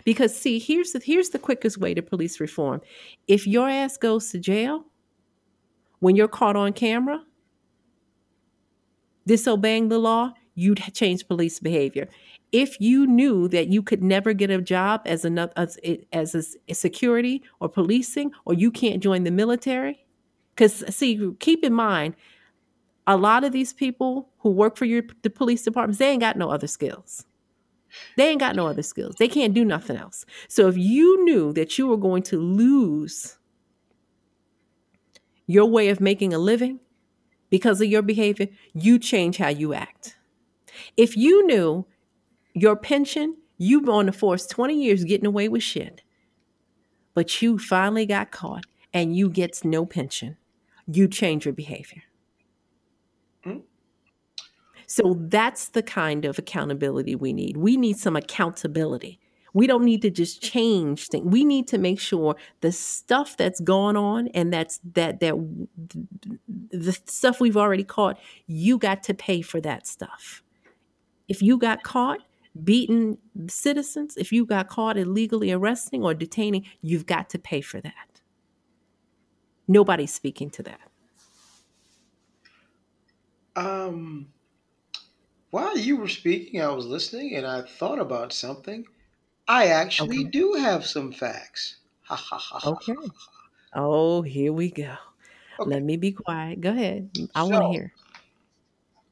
Because 0.05 0.36
see, 0.38 0.59
here's 0.59 0.93
the 0.93 1.01
here's 1.05 1.30
the 1.30 1.38
quickest 1.38 1.78
way 1.78 1.95
to 1.95 2.03
police 2.03 2.40
reform. 2.40 2.80
If 3.26 3.47
your 3.47 3.68
ass 3.68 3.97
goes 3.97 4.30
to 4.30 4.38
jail 4.38 4.84
when 5.99 6.16
you're 6.16 6.28
caught 6.28 6.57
on 6.57 6.72
camera 6.72 7.22
disobeying 9.26 9.88
the 9.88 9.99
law, 9.99 10.32
you'd 10.55 10.78
change 10.95 11.26
police 11.26 11.61
behavior. 11.61 12.09
If 12.53 12.80
you 12.80 13.07
knew 13.07 13.49
that 13.49 13.68
you 13.68 13.82
could 13.82 14.03
never 14.03 14.32
get 14.32 14.51
a 14.51 14.61
job 14.61 15.03
as 15.07 15.24
another 15.24 15.53
as, 15.57 15.78
as 16.12 16.59
a, 16.68 16.74
security 16.74 17.43
or 17.61 17.68
policing, 17.68 18.32
or 18.45 18.55
you 18.55 18.70
can't 18.70 19.03
join 19.03 19.24
the 19.24 19.30
military, 19.30 20.01
because 20.55 20.84
see, 20.94 21.32
keep 21.40 21.64
in 21.64 21.72
mind, 21.72 22.14
a 23.07 23.16
lot 23.16 23.44
of 23.44 23.53
these 23.53 23.72
people 23.72 24.28
who 24.38 24.50
work 24.50 24.76
for 24.76 24.84
your 24.84 25.03
the 25.22 25.30
police 25.30 25.62
departments, 25.62 25.98
they 25.98 26.11
ain't 26.11 26.20
got 26.20 26.36
no 26.36 26.50
other 26.50 26.66
skills. 26.66 27.24
They 28.16 28.28
ain't 28.28 28.40
got 28.40 28.57
no 28.57 28.66
other 28.66 28.82
skills. 28.82 29.16
They 29.18 29.28
can't 29.28 29.55
do 29.55 29.64
nothing 29.64 29.96
else. 29.96 30.24
So 30.48 30.68
if 30.68 30.76
you 30.76 31.24
knew 31.24 31.53
that 31.53 31.76
you 31.78 31.86
were 31.86 31.96
going 31.96 32.22
to 32.24 32.40
lose 32.40 33.36
your 35.46 35.66
way 35.66 35.88
of 35.88 36.00
making 36.00 36.32
a 36.32 36.38
living 36.38 36.80
because 37.50 37.80
of 37.80 37.88
your 37.88 38.03
behavior, 38.03 38.48
you 38.72 38.98
change 38.98 39.36
how 39.36 39.48
you 39.48 39.74
act. 39.74 40.16
If 40.96 41.16
you 41.16 41.46
knew 41.46 41.86
your 42.55 42.76
pension, 42.76 43.36
you've 43.59 43.84
been 43.84 43.94
on 43.94 44.07
the 44.07 44.12
force 44.12 44.46
20 44.46 44.74
years 44.74 45.05
getting 45.05 45.26
away 45.26 45.48
with 45.48 45.62
shit, 45.62 46.03
but 47.14 47.42
you 47.42 47.59
finally 47.59 48.07
got 48.07 48.30
caught 48.30 48.64
and 48.94 49.14
you 49.14 49.28
get 49.28 49.64
no 49.64 49.84
pension, 49.84 50.36
you 50.87 51.09
change 51.09 51.45
your 51.45 51.55
behavior. 51.55 52.03
Hmm? 53.45 53.59
So 54.87 55.16
that's 55.18 55.68
the 55.68 55.83
kind 55.83 56.24
of 56.24 56.39
accountability 56.39 57.14
we 57.14 57.33
need. 57.33 57.57
We 57.57 57.76
need 57.76 57.97
some 57.97 58.16
accountability. 58.16 59.18
We 59.55 59.66
don't 59.66 59.85
need 59.85 60.03
to 60.03 60.11
just 60.11 60.43
change 60.43 61.09
things. 61.09 61.26
We 61.26 61.45
need 61.45 61.68
to 61.68 61.78
make 61.78 62.01
sure 62.01 62.37
the 62.62 62.72
stuff 62.72 63.37
that's 63.37 63.61
going 63.61 63.97
on 63.97 64.28
and 64.28 64.53
that's 64.53 64.80
that 64.95 65.20
that 65.20 65.35
the 66.70 66.93
stuff 67.05 67.41
we've 67.41 67.57
already 67.57 67.85
caught, 67.85 68.18
you 68.47 68.78
got 68.78 69.03
to 69.05 69.14
pay 69.14 69.43
for 69.43 69.61
that 69.61 69.87
stuff. 69.87 70.43
If 71.28 71.43
you 71.43 71.59
got 71.59 71.83
caught 71.83 72.20
beating 72.64 73.18
citizens, 73.49 74.16
if 74.16 74.33
you 74.33 74.45
got 74.45 74.68
caught 74.68 74.99
illegally 74.99 75.53
arresting 75.53 76.03
or 76.03 76.14
detaining, 76.14 76.66
you've 76.80 77.07
got 77.07 77.30
to 77.30 77.39
pay 77.39 77.61
for 77.61 77.80
that. 77.80 78.11
Nobody's 79.68 80.12
speaking 80.14 80.50
to 80.50 80.62
that. 80.64 80.80
Um, 83.56 84.32
while 85.50 85.78
you 85.78 85.96
were 85.98 86.08
speaking, 86.08 86.60
I 86.60 86.72
was 86.72 86.84
listening 86.86 87.36
and 87.36 87.46
I 87.46 87.62
thought 87.62 88.00
about 88.00 88.32
something. 88.32 88.88
I 89.48 89.68
actually 89.68 90.24
Okay. 90.24 90.32
do 90.32 90.54
have 90.54 90.86
some 90.86 91.12
facts. 91.12 91.78
Ha 92.02 92.16
ha 92.16 92.38
ha. 92.38 92.62
Okay. 92.64 92.94
Oh, 93.74 94.22
here 94.22 94.52
we 94.52 94.70
go. 94.70 94.96
Okay. 95.58 95.72
Let 95.72 95.82
me 95.82 95.96
be 95.98 96.12
quiet. 96.12 96.60
Go 96.62 96.70
ahead. 96.70 97.10
I 97.34 97.44
want 97.44 97.62
to 97.64 97.68
hear. 97.68 97.94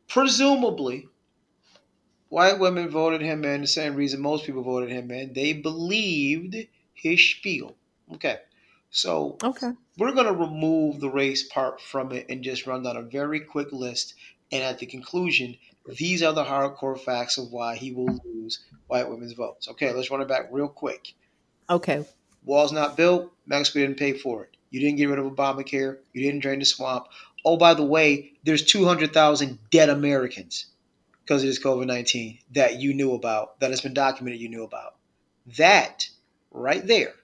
presumably, 0.09 1.09
white 2.29 2.59
women 2.59 2.89
voted 2.89 3.21
him 3.21 3.45
in 3.45 3.61
the 3.61 3.67
same 3.67 3.95
reason 3.95 4.21
most 4.21 4.45
people 4.47 4.63
voted 4.63 4.91
him 4.91 5.11
in. 5.11 5.33
They 5.33 5.53
believed 5.53 6.57
his 6.95 7.23
spiel. 7.31 7.77
Okay. 8.15 8.41
So 8.91 9.39
Okay. 9.43 9.73
we're 9.99 10.13
going 10.13 10.27
to 10.27 10.33
remove 10.33 11.01
the 11.01 11.11
race 11.11 11.45
part 11.45 11.81
from 11.81 12.13
it 12.13 12.27
and 12.29 12.43
just 12.43 12.67
run 12.67 12.83
down 12.83 12.97
a 12.97 13.03
very 13.03 13.41
quick 13.41 13.73
list. 13.73 14.15
And 14.53 14.63
at 14.65 14.79
the 14.79 14.87
conclusion, 14.87 15.57
these 15.87 16.23
are 16.23 16.33
the 16.33 16.45
hardcore 16.45 16.99
facts 16.99 17.39
of 17.39 17.53
why 17.53 17.77
he 17.77 17.93
will 17.93 18.21
lose 18.25 18.61
white 18.89 19.09
women's 19.09 19.33
votes. 19.33 19.69
Okay, 19.69 19.93
let's 19.93 20.11
run 20.11 20.21
it 20.21 20.29
back 20.29 20.49
real 20.51 20.69
quick. 20.69 21.15
Okay. 21.69 22.05
Wall's 22.45 22.73
not 22.73 22.97
built. 22.97 23.31
Mexico 23.47 23.81
didn't 23.81 23.99
pay 23.99 24.13
for 24.13 24.45
it. 24.45 24.57
You 24.71 24.81
didn't 24.81 24.97
get 24.97 25.07
rid 25.09 25.19
of 25.19 25.27
Obamacare. 25.27 25.99
You 26.13 26.23
didn't 26.23 26.41
drain 26.41 26.59
the 26.59 26.65
swamp. 26.65 27.07
Oh, 27.45 27.57
by 27.57 27.75
the 27.75 27.85
way, 27.85 28.33
there's 28.45 28.65
200,000 28.65 29.59
dead 29.71 29.89
Americans 29.89 30.67
because 31.23 31.43
of 31.43 31.49
this 31.49 31.63
COVID 31.63 31.87
19 31.87 32.39
that 32.53 32.81
you 32.81 32.93
knew 32.95 33.15
about, 33.15 33.61
that 33.61 33.71
has 33.71 33.81
been 33.81 33.95
documented 33.95 34.41
you 34.41 34.49
knew 34.49 34.65
about. 34.65 34.97
That 35.59 36.09
right 36.51 36.85
there, 36.87 37.15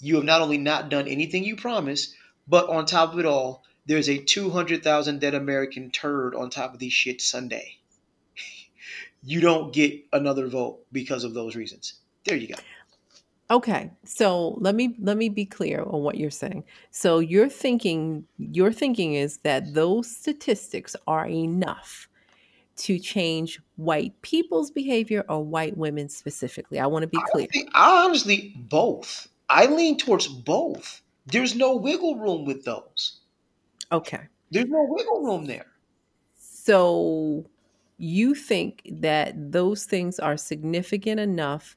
you 0.00 0.16
have 0.16 0.24
not 0.24 0.42
only 0.42 0.58
not 0.58 0.88
done 0.88 1.08
anything 1.08 1.44
you 1.44 1.56
promised, 1.56 2.14
but 2.46 2.68
on 2.68 2.86
top 2.86 3.12
of 3.12 3.18
it 3.18 3.26
all, 3.26 3.64
there's 3.86 4.08
a 4.08 4.18
200,000 4.18 5.20
dead 5.20 5.34
American 5.34 5.90
turd 5.90 6.34
on 6.34 6.50
top 6.50 6.74
of 6.74 6.80
these 6.80 6.92
shit 6.92 7.20
Sunday. 7.20 7.76
you 9.22 9.40
don't 9.40 9.72
get 9.72 10.04
another 10.12 10.48
vote 10.48 10.80
because 10.92 11.24
of 11.24 11.34
those 11.34 11.56
reasons. 11.56 11.94
There 12.24 12.36
you 12.36 12.48
go. 12.48 12.54
Okay, 13.50 13.90
so 14.04 14.56
let 14.58 14.74
me 14.74 14.96
let 14.98 15.18
me 15.18 15.28
be 15.28 15.44
clear 15.44 15.82
on 15.82 16.00
what 16.00 16.16
you're 16.16 16.30
saying. 16.30 16.64
So 16.90 17.18
you're 17.18 17.50
thinking 17.50 18.24
your 18.38 18.72
thinking 18.72 19.14
is 19.14 19.38
that 19.38 19.74
those 19.74 20.10
statistics 20.10 20.96
are 21.06 21.26
enough 21.26 22.08
to 22.76 22.98
change 22.98 23.60
white 23.76 24.20
people's 24.22 24.70
behavior 24.70 25.24
or 25.28 25.44
white 25.44 25.76
women 25.76 26.08
specifically. 26.08 26.80
I 26.80 26.86
want 26.86 27.02
to 27.02 27.06
be 27.06 27.18
clear. 27.32 27.46
I 27.74 28.04
honestly 28.06 28.54
both. 28.56 29.28
I 29.54 29.66
lean 29.66 29.96
towards 29.96 30.26
both. 30.26 31.00
There's 31.26 31.54
no 31.54 31.76
wiggle 31.76 32.16
room 32.16 32.44
with 32.44 32.64
those. 32.64 33.20
Okay. 33.92 34.22
There's 34.50 34.68
no 34.68 34.84
wiggle 34.88 35.22
room 35.22 35.46
there. 35.46 35.66
So 36.36 37.46
you 37.98 38.34
think 38.34 38.82
that 38.90 39.52
those 39.52 39.84
things 39.84 40.18
are 40.18 40.36
significant 40.36 41.20
enough 41.20 41.76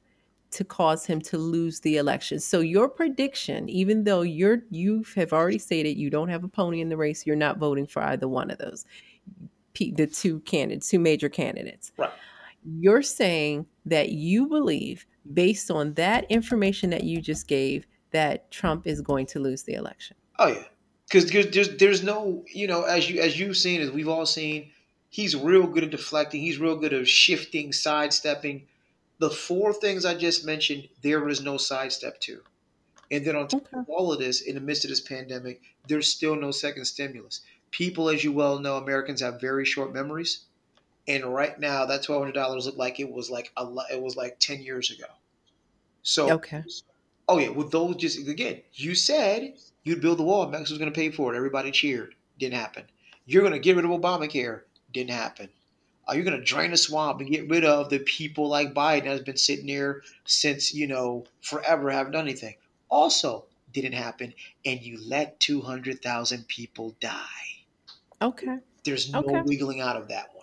to 0.49 0.63
cause 0.63 1.05
him 1.05 1.21
to 1.21 1.37
lose 1.37 1.81
the 1.81 1.97
election. 1.97 2.39
So 2.39 2.61
your 2.61 2.89
prediction, 2.89 3.69
even 3.69 4.05
though 4.05 4.21
you're 4.21 4.63
you 4.71 5.05
have 5.15 5.31
already 5.31 5.59
stated 5.59 5.97
you 5.97 6.09
don't 6.09 6.29
have 6.29 6.43
a 6.43 6.47
pony 6.47 6.81
in 6.81 6.89
the 6.89 6.97
race, 6.97 7.27
you're 7.27 7.35
not 7.35 7.59
voting 7.59 7.85
for 7.85 8.01
either 8.01 8.27
one 8.27 8.49
of 8.49 8.57
those. 8.57 8.85
The 9.75 10.07
two 10.07 10.39
candidates, 10.39 10.89
two 10.89 10.99
major 10.99 11.29
candidates. 11.29 11.91
Right. 11.97 12.09
You're 12.79 13.03
saying 13.03 13.67
that 13.85 14.09
you 14.09 14.47
believe 14.47 15.05
based 15.33 15.71
on 15.71 15.93
that 15.95 16.25
information 16.29 16.89
that 16.91 17.03
you 17.03 17.21
just 17.21 17.47
gave 17.47 17.85
that 18.11 18.49
Trump 18.51 18.87
is 18.87 19.01
going 19.01 19.25
to 19.27 19.39
lose 19.39 19.63
the 19.63 19.73
election. 19.73 20.17
Oh 20.39 20.47
yeah. 20.47 20.63
Cuz 21.09 21.29
there's 21.31 21.77
there's 21.77 22.03
no, 22.03 22.43
you 22.53 22.67
know, 22.67 22.83
as 22.83 23.09
you 23.09 23.21
as 23.21 23.39
you've 23.39 23.57
seen 23.57 23.81
as 23.81 23.91
we've 23.91 24.07
all 24.07 24.25
seen, 24.25 24.71
he's 25.09 25.35
real 25.35 25.67
good 25.67 25.83
at 25.85 25.91
deflecting, 25.91 26.41
he's 26.41 26.59
real 26.59 26.75
good 26.75 26.93
at 26.93 27.07
shifting, 27.07 27.73
sidestepping 27.73 28.67
the 29.19 29.29
four 29.29 29.73
things 29.73 30.05
I 30.05 30.15
just 30.15 30.45
mentioned, 30.45 30.89
there 31.01 31.27
is 31.27 31.41
no 31.41 31.57
sidestep 31.57 32.19
to. 32.21 32.41
And 33.09 33.25
then 33.25 33.35
on 33.35 33.47
top 33.47 33.67
Okay. 33.67 33.77
of 33.79 33.89
all 33.89 34.11
of 34.13 34.19
this, 34.19 34.41
in 34.41 34.55
the 34.55 34.61
midst 34.61 34.83
of 34.85 34.89
this 34.89 35.01
pandemic, 35.01 35.61
there's 35.87 36.07
still 36.13 36.35
no 36.35 36.51
second 36.51 36.85
stimulus. 36.85 37.41
People, 37.71 38.09
as 38.09 38.23
you 38.23 38.31
well 38.31 38.59
know, 38.59 38.77
Americans 38.77 39.21
have 39.21 39.41
very 39.41 39.65
short 39.65 39.93
memories, 39.93 40.46
and 41.07 41.25
right 41.33 41.59
now 41.59 41.85
that 41.85 42.03
twelve 42.03 42.21
hundred 42.21 42.33
dollars 42.33 42.65
looked 42.65 42.77
like 42.77 42.99
it 42.99 43.11
was 43.11 43.29
like 43.29 43.51
a 43.57 43.63
lo- 43.63 43.83
it 43.91 44.01
was 44.01 44.15
like 44.15 44.39
ten 44.39 44.61
years 44.61 44.91
ago. 44.91 45.05
So, 46.03 46.31
Okay. 46.31 46.63
oh 47.27 47.37
yeah, 47.39 47.49
with 47.49 47.71
those 47.71 47.95
just 47.97 48.17
again, 48.27 48.61
you 48.73 48.95
said 48.95 49.57
you'd 49.83 50.01
build 50.01 50.19
the 50.19 50.23
wall. 50.23 50.47
Mexico 50.47 50.73
was 50.73 50.79
going 50.79 50.91
to 50.91 50.97
pay 50.99 51.11
for 51.11 51.33
it. 51.33 51.37
Everybody 51.37 51.71
cheered. 51.71 52.15
Didn't 52.39 52.55
happen. 52.59 52.85
You're 53.25 53.41
going 53.41 53.53
to 53.53 53.59
get 53.59 53.75
rid 53.75 53.85
of 53.85 53.91
Obamacare. 53.91 54.61
Didn't 54.93 55.11
happen. 55.11 55.49
Uh, 56.07 56.11
Are 56.11 56.15
you 56.17 56.23
going 56.23 56.37
to 56.37 56.43
drain 56.43 56.71
the 56.71 56.77
swamp 56.77 57.19
and 57.19 57.29
get 57.29 57.49
rid 57.49 57.65
of 57.65 57.89
the 57.89 57.99
people 57.99 58.47
like 58.47 58.73
Biden 58.73 59.03
that 59.03 59.09
has 59.09 59.21
been 59.21 59.35
sitting 59.37 59.67
there 59.67 60.01
since, 60.25 60.73
you 60.73 60.87
know, 60.87 61.25
forever, 61.41 61.89
haven't 61.91 62.13
done 62.13 62.25
anything? 62.25 62.55
Also, 62.89 63.45
didn't 63.73 63.93
happen. 63.93 64.33
And 64.65 64.81
you 64.81 64.97
let 65.05 65.39
200,000 65.41 66.47
people 66.47 66.95
die. 67.01 67.65
Okay. 68.21 68.59
There's 68.85 69.11
no 69.11 69.19
Okay. 69.19 69.41
wiggling 69.41 69.81
out 69.81 69.97
of 69.97 70.07
that 70.07 70.33
one. 70.35 70.36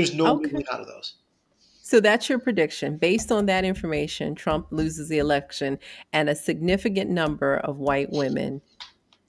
There's 0.00 0.14
no 0.14 0.26
Okay. 0.34 0.46
wiggling 0.46 0.64
out 0.72 0.80
of 0.80 0.86
those. 0.86 1.14
So 1.82 2.00
that's 2.00 2.28
your 2.28 2.38
prediction. 2.38 2.96
Based 2.96 3.30
on 3.32 3.46
that 3.46 3.64
information, 3.64 4.34
Trump 4.34 4.68
loses 4.70 5.08
the 5.08 5.18
election 5.18 5.78
and 6.12 6.28
a 6.30 6.34
significant 6.36 7.10
number 7.10 7.56
of 7.58 7.78
white 7.78 8.10
women 8.10 8.62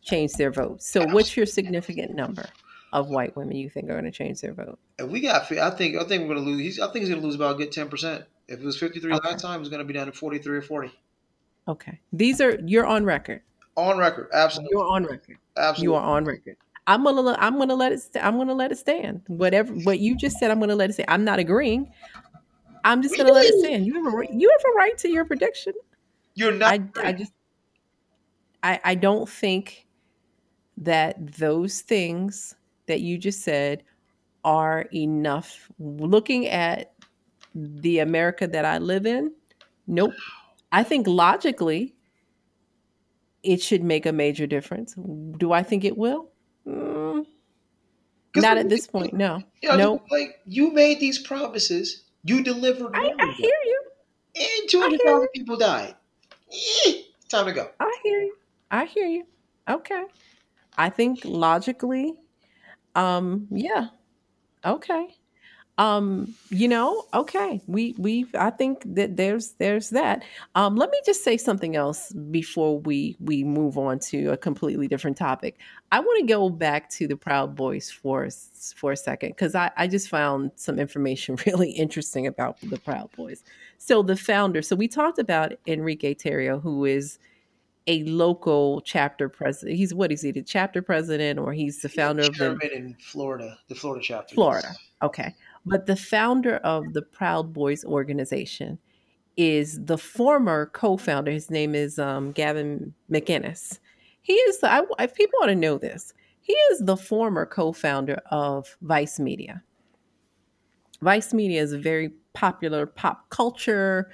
change 0.03 0.33
their 0.33 0.51
vote. 0.51 0.81
So 0.81 1.05
what's 1.07 1.35
your 1.35 1.45
significant 1.45 2.13
number 2.15 2.45
of 2.93 3.09
white 3.09 3.35
women 3.35 3.55
you 3.55 3.69
think 3.69 3.89
are 3.89 3.93
going 3.93 4.05
to 4.05 4.11
change 4.11 4.41
their 4.41 4.53
vote? 4.53 4.77
And 4.99 5.09
we 5.11 5.21
got, 5.21 5.51
I 5.51 5.69
think, 5.71 5.97
I 5.97 6.03
think 6.03 6.21
we're 6.27 6.35
going 6.35 6.45
to 6.45 6.51
lose. 6.51 6.61
He's, 6.61 6.79
I 6.79 6.85
think 6.91 6.99
he's 7.03 7.09
going 7.09 7.21
to 7.21 7.25
lose 7.25 7.35
about 7.35 7.55
a 7.55 7.57
good 7.57 7.71
10%. 7.71 8.25
If 8.47 8.59
it 8.59 8.65
was 8.65 8.77
53 8.77 9.13
Okay. 9.13 9.29
last 9.29 9.41
time, 9.41 9.59
it's 9.61 9.69
going 9.69 9.79
to 9.79 9.85
be 9.85 9.93
down 9.93 10.05
to 10.05 10.11
43 10.13 10.57
or 10.57 10.61
40. 10.61 10.91
Okay. 11.67 11.99
These 12.13 12.41
are 12.41 12.59
you're 12.65 12.85
on 12.85 13.05
record. 13.05 13.41
On 13.75 13.97
record. 13.97 14.29
Absolutely. 14.33 14.69
You're 14.73 14.87
on 14.87 15.05
record. 15.05 15.37
Absolutely. 15.57 15.83
You 15.83 15.95
are 15.95 16.03
on 16.17 16.25
record. 16.25 16.57
I'm 16.87 17.03
gonna 17.03 17.35
I'm 17.39 17.57
gonna 17.57 17.75
let 17.75 17.91
it 17.91 18.01
st- 18.01 18.23
I'm 18.23 18.37
gonna 18.37 18.53
let 18.53 18.71
it 18.71 18.77
stand. 18.77 19.21
Whatever 19.27 19.73
what 19.73 19.99
you 19.99 20.15
just 20.15 20.37
said, 20.37 20.51
I'm 20.51 20.59
gonna 20.59 20.75
let 20.75 20.89
it 20.89 20.93
stand. 20.93 21.09
I'm 21.09 21.23
not 21.23 21.39
agreeing. 21.39 21.91
I'm 22.83 23.01
just 23.01 23.17
gonna 23.17 23.31
let 23.31 23.45
it 23.45 23.59
stand. 23.59 23.85
You 23.85 24.03
have 24.03 24.13
a 24.13 24.33
you 24.33 24.49
have 24.49 24.73
a 24.73 24.75
right 24.75 24.97
to 24.99 25.09
your 25.09 25.25
prediction. 25.25 25.73
You're 26.33 26.51
not. 26.51 26.73
I, 26.73 26.81
I 27.03 27.11
just 27.13 27.33
I, 28.63 28.79
I 28.83 28.95
don't 28.95 29.27
think 29.27 29.87
that 30.77 31.35
those 31.37 31.81
things 31.81 32.55
that 32.87 33.01
you 33.01 33.17
just 33.17 33.41
said 33.41 33.83
are 34.43 34.85
enough 34.93 35.69
looking 35.79 36.47
at 36.47 36.93
the 37.53 37.99
america 37.99 38.47
that 38.47 38.65
i 38.65 38.77
live 38.77 39.05
in 39.05 39.31
nope 39.85 40.13
i 40.71 40.81
think 40.81 41.05
logically 41.05 41.93
it 43.43 43.61
should 43.61 43.83
make 43.83 44.05
a 44.05 44.11
major 44.11 44.47
difference 44.47 44.95
do 45.37 45.51
i 45.51 45.61
think 45.61 45.83
it 45.83 45.95
will 45.95 46.30
Mm, 46.67 47.25
not 48.35 48.57
at 48.57 48.69
this 48.69 48.87
point 48.87 49.13
no 49.13 49.43
You 49.61 49.69
know, 49.69 49.77
no 49.77 50.03
like 50.11 50.39
you 50.45 50.71
made 50.71 50.99
these 50.99 51.19
promises, 51.19 52.03
you 52.23 52.43
delivered. 52.43 52.95
I, 52.95 53.11
I 53.19 53.31
hear 53.31 53.55
you 53.65 53.81
and 54.35 54.69
two 54.69 54.81
hundred 54.81 55.01
thousand 55.01 55.29
people 55.33 55.57
died. 55.57 55.95
Time 57.29 57.45
to 57.45 57.53
go. 57.53 57.69
I 57.79 57.97
hear 58.03 58.19
you. 58.19 58.35
I 58.69 58.85
hear 58.85 59.07
you. 59.07 59.25
Okay. 59.69 60.03
I 60.77 60.89
think 60.89 61.21
logically, 61.23 62.15
um, 62.95 63.47
yeah. 63.51 63.87
Okay. 64.65 65.15
Um, 65.81 66.35
you 66.51 66.67
know, 66.67 67.07
okay. 67.11 67.59
We 67.65 67.95
we 67.97 68.27
I 68.37 68.51
think 68.51 68.83
that 68.93 69.17
there's 69.17 69.53
there's 69.53 69.89
that. 69.89 70.23
Um, 70.53 70.75
let 70.75 70.91
me 70.91 71.01
just 71.07 71.23
say 71.23 71.37
something 71.37 71.75
else 71.75 72.11
before 72.11 72.79
we 72.79 73.15
we 73.19 73.43
move 73.43 73.79
on 73.79 73.97
to 74.11 74.27
a 74.27 74.37
completely 74.37 74.87
different 74.87 75.17
topic. 75.17 75.57
I 75.91 75.99
want 75.99 76.19
to 76.19 76.31
go 76.31 76.49
back 76.49 76.91
to 76.91 77.07
the 77.07 77.17
Proud 77.17 77.55
Boys 77.55 77.89
for 77.89 78.29
for 78.75 78.91
a 78.91 78.97
second 78.97 79.29
because 79.29 79.55
I, 79.55 79.71
I 79.75 79.87
just 79.87 80.07
found 80.07 80.51
some 80.55 80.77
information 80.77 81.35
really 81.47 81.71
interesting 81.71 82.27
about 82.27 82.57
the 82.61 82.77
Proud 82.77 83.09
Boys. 83.17 83.43
So 83.79 84.03
the 84.03 84.15
founder, 84.15 84.61
so 84.61 84.75
we 84.75 84.87
talked 84.87 85.17
about 85.17 85.53
Enrique 85.65 86.13
Tarrio, 86.13 86.61
who 86.61 86.85
is 86.85 87.17
a 87.87 88.03
local 88.03 88.81
chapter 88.81 89.29
president. 89.29 89.77
He's 89.77 89.95
what 89.95 90.11
is 90.11 90.21
he, 90.21 90.29
the 90.29 90.43
chapter 90.43 90.83
president, 90.83 91.39
or 91.39 91.53
he's 91.53 91.81
the 91.81 91.89
founder 91.89 92.21
of 92.21 92.37
the 92.37 92.51
in 92.71 92.95
Florida, 92.99 93.57
the 93.67 93.73
Florida 93.73 94.03
chapter. 94.05 94.35
Florida. 94.35 94.75
Okay. 95.01 95.33
But 95.65 95.85
the 95.85 95.95
founder 95.95 96.57
of 96.57 96.93
the 96.93 97.01
Proud 97.01 97.53
Boys 97.53 97.85
organization 97.85 98.79
is 99.37 99.83
the 99.85 99.97
former 99.97 100.67
co-founder. 100.67 101.31
His 101.31 101.49
name 101.49 101.75
is 101.75 101.99
um, 101.99 102.31
Gavin 102.31 102.93
McInnes. 103.11 103.79
He 104.21 104.33
is. 104.33 104.59
The, 104.59 104.71
I, 104.71 104.81
if 104.99 105.13
people 105.13 105.37
want 105.39 105.49
to 105.49 105.55
know 105.55 105.77
this, 105.77 106.13
he 106.41 106.53
is 106.53 106.79
the 106.79 106.97
former 106.97 107.45
co-founder 107.45 108.21
of 108.31 108.75
Vice 108.81 109.19
Media. 109.19 109.63
Vice 111.01 111.33
Media 111.33 111.61
is 111.61 111.73
a 111.73 111.79
very 111.79 112.09
popular 112.33 112.85
pop 112.85 113.29
culture, 113.29 114.11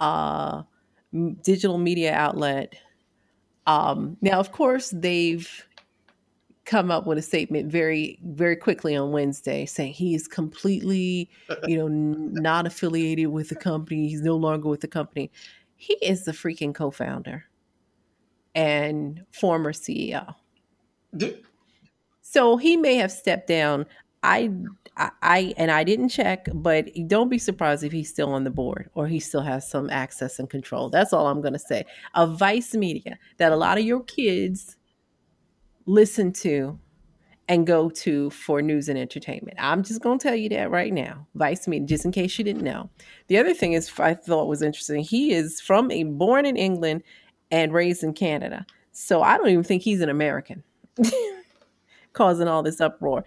uh, 0.00 0.62
digital 1.42 1.78
media 1.78 2.12
outlet. 2.14 2.74
Um, 3.66 4.16
now, 4.20 4.40
of 4.40 4.52
course, 4.52 4.90
they've 4.90 5.66
come 6.64 6.90
up 6.90 7.06
with 7.06 7.18
a 7.18 7.22
statement 7.22 7.70
very 7.70 8.18
very 8.24 8.56
quickly 8.56 8.94
on 8.94 9.10
Wednesday 9.10 9.66
saying 9.66 9.92
he's 9.92 10.28
completely, 10.28 11.28
you 11.66 11.76
know, 11.76 11.88
not 11.88 12.66
affiliated 12.66 13.28
with 13.28 13.48
the 13.48 13.56
company. 13.56 14.08
He's 14.08 14.22
no 14.22 14.36
longer 14.36 14.68
with 14.68 14.80
the 14.80 14.88
company. 14.88 15.30
He 15.76 15.94
is 15.94 16.24
the 16.24 16.32
freaking 16.32 16.74
co-founder 16.74 17.44
and 18.54 19.24
former 19.32 19.72
CEO. 19.72 20.34
So 22.20 22.56
he 22.56 22.76
may 22.76 22.94
have 22.96 23.10
stepped 23.10 23.48
down. 23.48 23.86
I, 24.22 24.50
I, 24.96 25.10
I, 25.22 25.54
and 25.56 25.70
I 25.70 25.82
didn't 25.82 26.10
check, 26.10 26.48
but 26.54 26.88
don't 27.08 27.28
be 27.28 27.38
surprised 27.38 27.82
if 27.82 27.90
he's 27.90 28.08
still 28.08 28.32
on 28.32 28.44
the 28.44 28.50
board 28.50 28.88
or 28.94 29.08
he 29.08 29.18
still 29.18 29.40
has 29.40 29.68
some 29.68 29.90
access 29.90 30.38
and 30.38 30.48
control. 30.48 30.88
That's 30.88 31.12
all 31.12 31.26
I'm 31.26 31.40
going 31.40 31.54
to 31.54 31.58
say. 31.58 31.84
A 32.14 32.26
Vice 32.26 32.74
Media 32.74 33.18
that 33.38 33.52
a 33.52 33.56
lot 33.56 33.78
of 33.78 33.84
your 33.84 34.04
kids 34.04 34.76
listen 35.86 36.32
to 36.32 36.78
and 37.48 37.66
go 37.66 37.90
to 37.90 38.30
for 38.30 38.62
news 38.62 38.88
and 38.88 38.98
entertainment. 38.98 39.56
I'm 39.60 39.82
just 39.82 40.00
going 40.00 40.18
to 40.18 40.22
tell 40.22 40.36
you 40.36 40.48
that 40.50 40.70
right 40.70 40.92
now. 40.92 41.26
Vice 41.34 41.66
Media, 41.66 41.86
just 41.86 42.04
in 42.04 42.12
case 42.12 42.38
you 42.38 42.44
didn't 42.44 42.62
know. 42.62 42.88
The 43.26 43.38
other 43.38 43.52
thing 43.52 43.72
is, 43.72 43.90
I 43.98 44.14
thought 44.14 44.48
was 44.48 44.62
interesting. 44.62 45.02
He 45.02 45.32
is 45.32 45.60
from 45.60 45.90
a 45.90 46.04
born 46.04 46.46
in 46.46 46.56
England 46.56 47.02
and 47.50 47.72
raised 47.72 48.04
in 48.04 48.14
Canada. 48.14 48.64
So 48.92 49.22
I 49.22 49.36
don't 49.36 49.48
even 49.48 49.64
think 49.64 49.82
he's 49.82 50.00
an 50.00 50.08
American. 50.08 50.62
causing 52.12 52.48
all 52.48 52.62
this 52.62 52.80
uproar. 52.80 53.24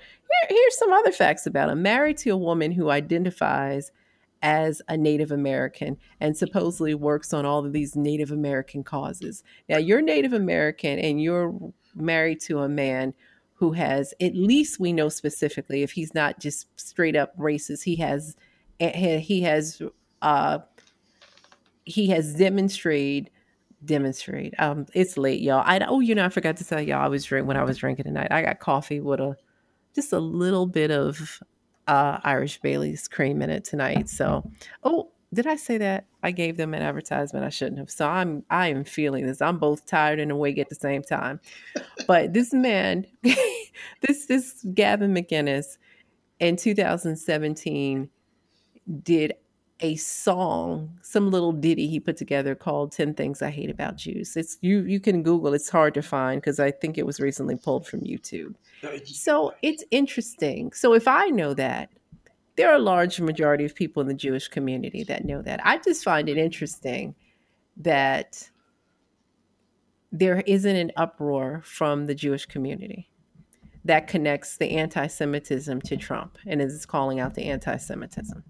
Here, 0.49 0.57
here's 0.57 0.77
some 0.77 0.93
other 0.93 1.11
facts 1.11 1.45
about 1.45 1.69
him. 1.69 1.81
Married 1.81 2.17
to 2.17 2.31
a 2.31 2.37
woman 2.37 2.71
who 2.71 2.89
identifies 2.89 3.91
as 4.41 4.81
a 4.87 4.97
Native 4.97 5.31
American 5.31 5.97
and 6.19 6.37
supposedly 6.37 6.93
works 6.93 7.33
on 7.33 7.45
all 7.45 7.65
of 7.65 7.73
these 7.73 7.95
Native 7.95 8.31
American 8.31 8.83
causes. 8.83 9.43
Now, 9.69 9.77
you're 9.77 10.01
Native 10.01 10.33
American 10.33 10.99
and 10.99 11.21
you're 11.21 11.53
married 11.95 12.41
to 12.41 12.59
a 12.59 12.69
man 12.69 13.13
who 13.53 13.71
has, 13.71 14.13
at 14.19 14.35
least 14.35 14.79
we 14.79 14.91
know 14.91 15.09
specifically, 15.09 15.81
if 15.81 15.91
he's 15.91 16.13
not 16.13 16.39
just 16.39 16.67
straight 16.79 17.15
up 17.15 17.37
racist, 17.37 17.83
he 17.83 17.95
has, 17.95 18.35
eh, 18.79 19.17
he 19.19 19.41
has, 19.41 19.81
uh, 20.21 20.59
he 21.85 22.07
has 22.07 22.35
demonstrated 22.35 23.31
demonstrate. 23.85 24.53
Um, 24.59 24.85
it's 24.93 25.17
late, 25.17 25.41
y'all. 25.41 25.63
I 25.65 25.79
oh, 25.87 25.99
you 25.99 26.15
know, 26.15 26.25
I 26.25 26.29
forgot 26.29 26.57
to 26.57 26.65
tell 26.65 26.81
y'all 26.81 27.01
I 27.01 27.07
was 27.07 27.23
drink 27.23 27.47
when 27.47 27.57
I 27.57 27.63
was 27.63 27.77
drinking 27.77 28.05
tonight. 28.05 28.31
I 28.31 28.41
got 28.41 28.59
coffee 28.59 28.99
with 28.99 29.19
a 29.19 29.35
just 29.93 30.11
a 30.11 30.19
little 30.19 30.65
bit 30.65 30.91
of 30.91 31.39
uh, 31.87 32.19
Irish 32.23 32.59
Bailey's 32.61 33.07
cream 33.07 33.41
in 33.41 33.49
it 33.49 33.63
tonight. 33.63 34.09
So, 34.09 34.49
oh, 34.83 35.11
did 35.33 35.47
I 35.47 35.55
say 35.55 35.77
that? 35.79 36.05
I 36.23 36.31
gave 36.31 36.57
them 36.57 36.73
an 36.73 36.81
advertisement. 36.81 37.45
I 37.45 37.49
shouldn't 37.49 37.77
have. 37.77 37.91
So 37.91 38.07
I'm 38.07 38.43
I 38.49 38.67
am 38.67 38.83
feeling 38.83 39.27
this. 39.27 39.41
I'm 39.41 39.59
both 39.59 39.85
tired 39.85 40.19
and 40.19 40.31
awake 40.31 40.57
at 40.57 40.69
the 40.69 40.75
same 40.75 41.03
time. 41.03 41.39
But 42.07 42.33
this 42.33 42.53
man, 42.53 43.05
this 43.23 44.25
this 44.27 44.65
Gavin 44.73 45.13
McInnes, 45.13 45.77
in 46.39 46.55
2017 46.55 48.09
did 49.03 49.33
a 49.81 49.95
song, 49.97 50.97
some 51.01 51.29
little 51.29 51.51
ditty 51.51 51.87
he 51.87 51.99
put 51.99 52.15
together 52.15 52.55
called 52.55 52.93
10 52.93 53.13
Things 53.13 53.41
I 53.41 53.49
Hate 53.49 53.69
About 53.69 53.97
Jews. 53.97 54.37
It's 54.37 54.57
you 54.61 54.83
you 54.83 54.99
can 54.99 55.21
Google, 55.21 55.53
it's 55.53 55.69
hard 55.69 55.93
to 55.95 56.01
find 56.01 56.41
because 56.41 56.59
I 56.59 56.71
think 56.71 56.97
it 56.97 57.05
was 57.05 57.19
recently 57.19 57.57
pulled 57.57 57.85
from 57.85 58.01
YouTube. 58.01 58.55
So 59.03 59.53
it's 59.61 59.83
interesting. 59.91 60.71
So 60.71 60.93
if 60.93 61.07
I 61.07 61.27
know 61.27 61.53
that, 61.55 61.89
there 62.55 62.71
are 62.71 62.75
a 62.75 62.79
large 62.79 63.19
majority 63.19 63.65
of 63.65 63.75
people 63.75 64.01
in 64.01 64.07
the 64.07 64.13
Jewish 64.13 64.47
community 64.47 65.03
that 65.03 65.25
know 65.25 65.41
that. 65.41 65.59
I 65.65 65.77
just 65.79 66.05
find 66.05 66.29
it 66.29 66.37
interesting 66.37 67.13
that 67.77 68.49
there 70.13 70.41
isn't 70.47 70.75
an 70.75 70.93
uproar 70.95 71.61
from 71.65 72.05
the 72.05 72.15
Jewish 72.15 72.45
community 72.45 73.09
that 73.83 74.07
connects 74.07 74.55
the 74.55 74.71
anti 74.71 75.07
Semitism 75.07 75.81
to 75.81 75.97
Trump 75.97 76.37
and 76.47 76.61
is 76.61 76.85
calling 76.85 77.19
out 77.19 77.35
the 77.35 77.43
anti 77.43 77.75
Semitism 77.75 78.41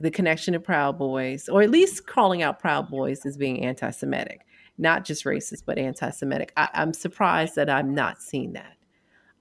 the 0.00 0.10
connection 0.10 0.52
to 0.52 0.60
Proud 0.60 0.98
Boys, 0.98 1.48
or 1.48 1.62
at 1.62 1.70
least 1.70 2.06
calling 2.06 2.42
out 2.42 2.58
Proud 2.58 2.88
Boys 2.88 3.26
as 3.26 3.36
being 3.36 3.64
anti 3.64 3.90
Semitic, 3.90 4.46
not 4.76 5.04
just 5.04 5.24
racist, 5.24 5.64
but 5.66 5.78
anti 5.78 6.10
Semitic. 6.10 6.52
I'm 6.56 6.92
surprised 6.92 7.56
that 7.56 7.68
I'm 7.68 7.94
not 7.94 8.22
seeing 8.22 8.52
that. 8.52 8.76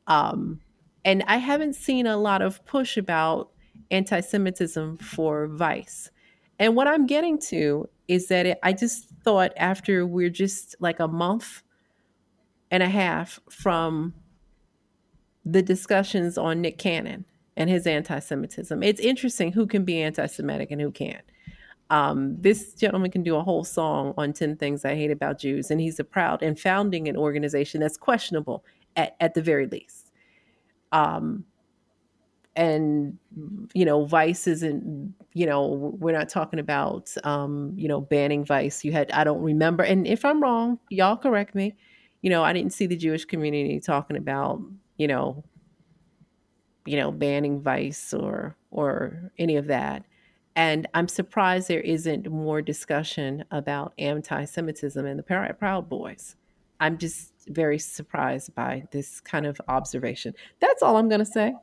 Um, 0.08 0.62
and 1.06 1.24
I 1.28 1.38
haven't 1.38 1.76
seen 1.76 2.08
a 2.08 2.18
lot 2.18 2.42
of 2.42 2.66
push 2.66 2.98
about 2.98 3.52
anti 3.92 4.20
Semitism 4.20 4.98
for 4.98 5.48
Vice. 5.48 6.10
And 6.60 6.76
what 6.76 6.88
I'm 6.88 7.06
getting 7.06 7.40
to 7.50 7.88
is 8.08 8.28
that 8.28 8.46
it, 8.46 8.60
I 8.64 8.74
just 8.74 9.10
thought 9.24 9.52
after 9.58 10.06
we're 10.06 10.30
just 10.30 10.76
like 10.80 11.00
a 11.00 11.08
month 11.08 11.62
and 12.72 12.82
a 12.82 12.90
half 12.90 13.40
from 13.50 14.14
the 15.46 15.62
discussions 15.62 16.38
on 16.38 16.62
Nick 16.62 16.78
Cannon 16.78 17.26
and 17.58 17.70
his 17.70 17.86
anti 17.86 18.20
Semitism. 18.20 18.82
It's 18.84 19.02
interesting 19.02 19.52
who 19.52 19.68
can 19.68 19.84
be 19.84 20.02
anti 20.02 20.26
Semitic 20.28 20.72
and 20.72 20.80
who 20.80 20.92
can't. 20.92 21.26
Um, 21.90 22.36
this 22.40 22.74
gentleman 22.74 23.12
can 23.12 23.24
do 23.24 23.36
a 23.36 23.44
whole 23.44 23.64
song 23.64 24.14
on 24.18 24.34
10 24.34 24.58
things 24.58 24.86
I 24.86 24.96
hate 24.96 25.12
about 25.12 25.40
Jews, 25.40 25.72
and 25.72 25.82
he's 25.82 26.00
a 26.00 26.04
proud 26.04 26.44
and 26.44 26.60
founding 26.60 27.08
an 27.08 27.18
organization 27.18 27.82
that's 27.82 27.98
questionable 27.98 28.64
at, 28.96 29.16
at 29.20 29.34
the 29.34 29.42
very 29.42 29.68
least. 29.68 30.12
Um, 30.92 31.46
and 32.58 33.18
you 33.74 33.86
know 33.86 34.06
vice 34.06 34.48
isn't 34.48 35.14
you 35.34 35.46
know 35.46 35.96
we're 36.00 36.12
not 36.12 36.28
talking 36.28 36.60
about 36.60 37.14
um 37.24 37.72
you 37.76 37.88
know 37.88 38.02
banning 38.02 38.44
vice 38.44 38.84
you 38.84 38.92
had 38.92 39.12
i 39.12 39.24
don't 39.24 39.44
remember 39.44 39.84
and 39.84 40.08
if 40.08 40.26
i'm 40.26 40.42
wrong 40.42 40.80
y'all 40.90 41.16
correct 41.16 41.54
me 41.54 41.76
you 42.24 42.32
know 42.32 42.44
i 42.44 42.52
didn't 42.52 42.74
see 42.74 42.88
the 42.88 42.96
jewish 42.96 43.26
community 43.26 43.80
talking 43.80 44.18
about 44.18 44.60
you 44.98 45.08
know 45.08 45.44
you 46.88 46.98
know, 46.98 47.12
banning 47.12 47.62
Vice 47.62 48.14
or 48.14 48.56
or 48.72 49.32
any 49.38 49.56
of 49.56 49.68
that. 49.68 50.04
And 50.56 50.88
I'm 50.94 51.08
surprised 51.08 51.68
there 51.68 51.82
isn't 51.82 52.32
more 52.32 52.64
discussion 52.64 53.46
about 53.52 53.94
anti-Semitism 54.00 55.06
in 55.06 55.18
the 55.18 55.54
Proud 55.60 55.88
Boys. 55.88 56.36
I'm 56.80 56.98
just 56.98 57.32
very 57.48 57.78
surprised 57.78 58.56
by 58.56 58.88
this 58.92 59.20
kind 59.22 59.46
of 59.46 59.62
observation. 59.68 60.34
That's 60.60 60.82
all 60.82 60.98
I'm 60.98 61.10
going 61.10 61.20
to 61.20 61.26
say. 61.26 61.54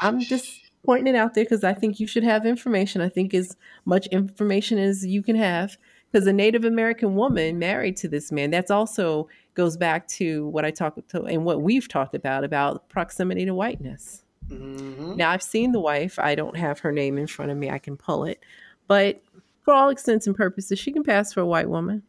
I'm 0.00 0.20
just 0.20 0.70
pointing 0.84 1.14
it 1.14 1.18
out 1.18 1.34
there 1.34 1.44
because 1.44 1.64
I 1.64 1.72
think 1.72 1.98
you 1.98 2.06
should 2.06 2.24
have 2.24 2.44
information. 2.44 3.00
I 3.00 3.08
think 3.08 3.32
as 3.32 3.56
much 3.84 4.06
information 4.08 4.78
as 4.78 5.06
you 5.06 5.22
can 5.22 5.36
have. 5.36 5.78
Because 6.10 6.26
a 6.26 6.32
Native 6.32 6.66
American 6.66 7.14
woman 7.14 7.58
married 7.58 7.96
to 7.98 8.08
this 8.08 8.30
man, 8.30 8.50
that's 8.50 8.70
also 8.70 9.28
goes 9.54 9.78
back 9.78 10.06
to 10.08 10.46
what 10.48 10.62
I 10.62 10.70
talked 10.70 11.08
to 11.08 11.22
and 11.24 11.46
what 11.46 11.62
we've 11.62 11.88
talked 11.88 12.14
about 12.14 12.44
about 12.44 12.90
proximity 12.90 13.46
to 13.46 13.54
whiteness. 13.54 14.21
Mm-hmm. 14.52 15.16
Now, 15.16 15.30
I've 15.30 15.42
seen 15.42 15.72
the 15.72 15.80
wife. 15.80 16.18
I 16.18 16.34
don't 16.34 16.56
have 16.56 16.80
her 16.80 16.92
name 16.92 17.18
in 17.18 17.26
front 17.26 17.50
of 17.50 17.56
me. 17.56 17.70
I 17.70 17.78
can 17.78 17.96
pull 17.96 18.24
it. 18.24 18.42
But 18.86 19.22
for 19.62 19.74
all 19.74 19.88
extents 19.88 20.26
and 20.26 20.36
purposes, 20.36 20.78
she 20.78 20.92
can 20.92 21.02
pass 21.02 21.32
for 21.32 21.40
a 21.40 21.46
white 21.46 21.68
woman. 21.68 22.02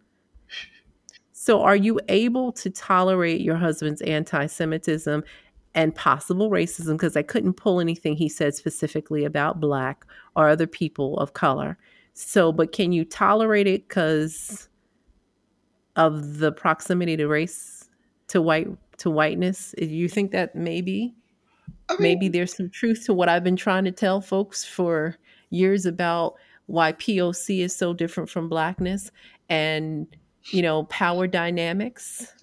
So, 1.32 1.62
are 1.62 1.76
you 1.76 2.00
able 2.08 2.52
to 2.54 2.70
tolerate 2.70 3.42
your 3.42 3.58
husband's 3.58 4.02
anti 4.02 4.46
Semitism 4.46 5.24
and 5.76 5.96
possible 5.96 6.50
racism? 6.50 6.94
Because 6.94 7.18
I 7.18 7.22
couldn't 7.22 7.56
pull 7.56 7.80
anything 7.82 8.16
he 8.16 8.30
said 8.30 8.56
specifically 8.56 9.26
about 9.26 9.60
Black 9.60 10.06
or 10.36 10.48
other 10.48 10.68
people 10.68 11.18
of 11.18 11.34
color. 11.34 11.78
So, 12.14 12.52
but 12.52 12.72
can 12.72 12.92
you 12.92 13.06
tolerate 13.06 13.68
it 13.68 13.88
because 13.88 14.70
of 15.96 16.38
the 16.38 16.52
proximity 16.52 17.18
to 17.18 17.28
race, 17.28 17.90
to 18.28 18.42
white, 18.42 18.70
to 19.00 19.10
whiteness? 19.10 19.76
You 19.78 20.08
think 20.08 20.32
that 20.32 20.56
maybe 20.56 21.14
Mean, 21.90 21.98
maybe 22.00 22.30
there's 22.30 22.56
some 22.56 22.70
truth 22.70 23.06
to 23.06 23.14
what 23.14 23.30
I've 23.30 23.44
been 23.44 23.56
trying 23.56 23.86
to 23.86 23.92
tell 23.92 24.22
folks 24.22 24.64
for 24.66 25.18
years 25.50 25.86
about 25.86 26.36
why 26.68 26.94
POC 26.94 27.60
is 27.60 27.76
so 27.76 27.94
different 27.94 28.30
from 28.30 28.50
blackness 28.50 29.12
and 29.50 30.08
you 30.46 30.62
know 30.62 30.84
power 30.86 31.28
dynamics. 31.28 32.34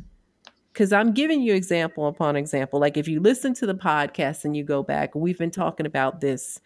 Because 0.72 0.92
i'm 0.92 1.12
giving 1.12 1.42
you 1.42 1.54
example 1.54 2.06
upon 2.06 2.36
example. 2.36 2.80
Like 2.80 2.96
if 2.96 3.08
you 3.08 3.20
listen 3.20 3.54
to 3.54 3.66
the 3.66 3.74
podcast 3.74 4.44
and 4.44 4.56
you 4.56 4.64
go 4.64 4.82
back 4.82 5.14
we've 5.14 5.38
been 5.38 5.50
talking 5.50 5.86
about 5.86 6.20
this 6.20 6.60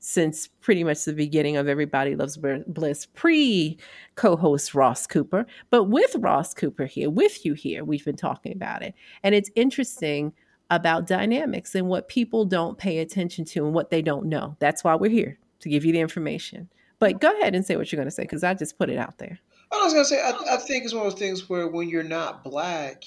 since 0.00 0.46
pretty 0.60 0.84
much 0.84 1.04
the 1.04 1.12
beginning 1.12 1.56
of 1.56 1.66
everybody 1.66 2.14
loves 2.14 2.38
bliss 2.68 3.06
pre 3.06 3.78
co-host 4.14 4.74
ross 4.74 5.06
cooper. 5.06 5.44
But 5.70 5.84
with 5.84 6.14
ross 6.16 6.54
cooper 6.54 6.86
here 6.86 7.10
with 7.10 7.44
you 7.44 7.54
here 7.54 7.84
we've 7.84 8.04
been 8.04 8.16
talking 8.16 8.52
about 8.52 8.82
it. 8.82 8.94
And 9.22 9.34
it's 9.34 9.50
interesting 9.56 10.32
about 10.70 11.06
dynamics 11.06 11.74
and 11.74 11.88
what 11.88 12.08
people 12.08 12.44
don't 12.44 12.78
pay 12.78 12.98
attention 12.98 13.44
to 13.44 13.64
and 13.64 13.74
what 13.74 13.90
they 13.90 14.02
don't 14.02 14.26
know. 14.26 14.56
That's 14.58 14.84
why 14.84 14.94
we're 14.94 15.10
here 15.10 15.38
to 15.60 15.68
give 15.68 15.84
you 15.84 15.92
the 15.92 16.00
information. 16.00 16.68
But 16.98 17.20
go 17.20 17.32
ahead 17.38 17.54
and 17.54 17.64
say 17.64 17.76
what 17.76 17.90
you're 17.90 17.98
going 17.98 18.08
to 18.08 18.14
say 18.14 18.24
because 18.24 18.44
I 18.44 18.54
just 18.54 18.78
put 18.78 18.90
it 18.90 18.98
out 18.98 19.18
there. 19.18 19.38
I 19.72 19.84
was 19.84 19.92
going 19.92 20.04
to 20.04 20.08
say, 20.08 20.20
I, 20.20 20.54
I, 20.54 20.56
think 20.56 20.84
it's 20.84 20.94
one 20.94 21.06
of 21.06 21.12
those 21.12 21.18
things 21.18 21.48
where 21.48 21.68
when 21.68 21.88
you're 21.88 22.02
not 22.02 22.42
black, 22.42 23.04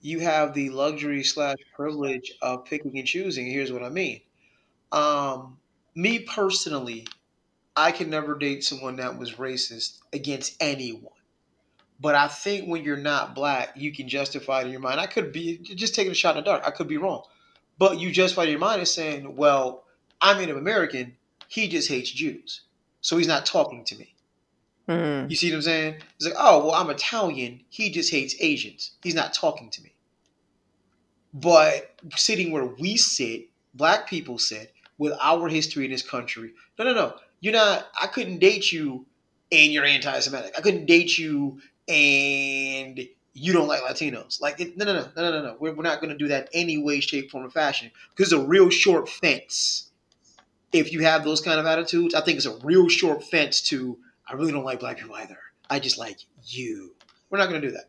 you 0.00 0.20
have 0.20 0.54
the 0.54 0.70
luxury 0.70 1.22
slash 1.22 1.58
privilege 1.74 2.32
of 2.40 2.64
picking 2.64 2.98
and 2.98 3.06
choosing. 3.06 3.46
Here's 3.46 3.72
what 3.72 3.82
I 3.82 3.90
mean. 3.90 4.20
Um, 4.90 5.58
me 5.94 6.20
personally, 6.20 7.06
I 7.76 7.92
can 7.92 8.10
never 8.10 8.36
date 8.36 8.64
someone 8.64 8.96
that 8.96 9.18
was 9.18 9.32
racist 9.32 9.98
against 10.12 10.56
anyone. 10.60 11.12
But 12.02 12.16
I 12.16 12.26
think 12.26 12.68
when 12.68 12.82
you're 12.82 12.96
not 12.96 13.32
black, 13.32 13.74
you 13.76 13.92
can 13.92 14.08
justify 14.08 14.62
it 14.62 14.64
in 14.64 14.72
your 14.72 14.80
mind. 14.80 14.98
I 14.98 15.06
could 15.06 15.32
be 15.32 15.58
just 15.58 15.94
taking 15.94 16.10
a 16.10 16.16
shot 16.16 16.36
in 16.36 16.42
the 16.42 16.50
dark. 16.50 16.64
I 16.66 16.72
could 16.72 16.88
be 16.88 16.96
wrong. 16.96 17.22
But 17.78 18.00
you 18.00 18.10
justify 18.10 18.42
your 18.42 18.58
mind 18.58 18.82
as 18.82 18.90
saying, 18.90 19.36
well, 19.36 19.84
I'm 20.20 20.38
Native 20.38 20.56
American. 20.56 21.16
He 21.46 21.68
just 21.68 21.88
hates 21.88 22.10
Jews. 22.10 22.62
So 23.02 23.18
he's 23.18 23.28
not 23.28 23.46
talking 23.46 23.84
to 23.84 23.96
me. 23.96 24.14
Mm. 24.88 25.30
You 25.30 25.36
see 25.36 25.50
what 25.50 25.58
I'm 25.58 25.62
saying? 25.62 25.94
It's 26.16 26.26
like, 26.26 26.34
oh, 26.36 26.66
well, 26.66 26.74
I'm 26.74 26.90
Italian. 26.90 27.60
He 27.70 27.90
just 27.90 28.10
hates 28.10 28.34
Asians. 28.40 28.90
He's 29.04 29.14
not 29.14 29.32
talking 29.32 29.70
to 29.70 29.82
me. 29.82 29.94
But 31.32 31.94
sitting 32.16 32.50
where 32.50 32.66
we 32.66 32.96
sit, 32.96 33.48
black 33.74 34.08
people 34.08 34.38
sit, 34.38 34.74
with 34.98 35.12
our 35.20 35.48
history 35.48 35.84
in 35.84 35.92
this 35.92 36.02
country, 36.02 36.50
no, 36.80 36.84
no, 36.84 36.94
no. 36.94 37.14
You're 37.40 37.54
not, 37.54 37.86
I 38.00 38.08
couldn't 38.08 38.38
date 38.38 38.72
you 38.72 39.06
and 39.52 39.72
you're 39.72 39.84
anti 39.84 40.18
Semitic. 40.18 40.54
I 40.56 40.62
couldn't 40.62 40.86
date 40.86 41.18
you 41.18 41.60
and 41.88 43.08
you 43.34 43.52
don't 43.52 43.68
like 43.68 43.82
Latinos. 43.82 44.40
Like, 44.40 44.60
it, 44.60 44.76
no, 44.76 44.84
no, 44.84 44.94
no, 44.94 45.08
no, 45.16 45.30
no, 45.30 45.42
no. 45.42 45.56
We're, 45.58 45.74
we're 45.74 45.82
not 45.82 46.00
going 46.00 46.10
to 46.12 46.18
do 46.18 46.28
that 46.28 46.48
any 46.52 46.78
way, 46.78 47.00
shape, 47.00 47.30
form, 47.30 47.46
or 47.46 47.50
fashion 47.50 47.90
because 48.10 48.32
it's 48.32 48.40
a 48.40 48.46
real 48.46 48.70
short 48.70 49.08
fence. 49.08 49.90
If 50.72 50.92
you 50.92 51.04
have 51.04 51.24
those 51.24 51.40
kind 51.40 51.60
of 51.60 51.66
attitudes, 51.66 52.14
I 52.14 52.22
think 52.22 52.36
it's 52.36 52.46
a 52.46 52.56
real 52.64 52.88
short 52.88 53.24
fence 53.24 53.60
to, 53.62 53.98
I 54.28 54.34
really 54.34 54.52
don't 54.52 54.64
like 54.64 54.80
black 54.80 54.98
people 54.98 55.14
either. 55.14 55.38
I 55.68 55.78
just 55.78 55.98
like 55.98 56.18
you. 56.44 56.94
We're 57.30 57.38
not 57.38 57.48
going 57.48 57.60
to 57.60 57.68
do 57.68 57.74
that. 57.74 57.88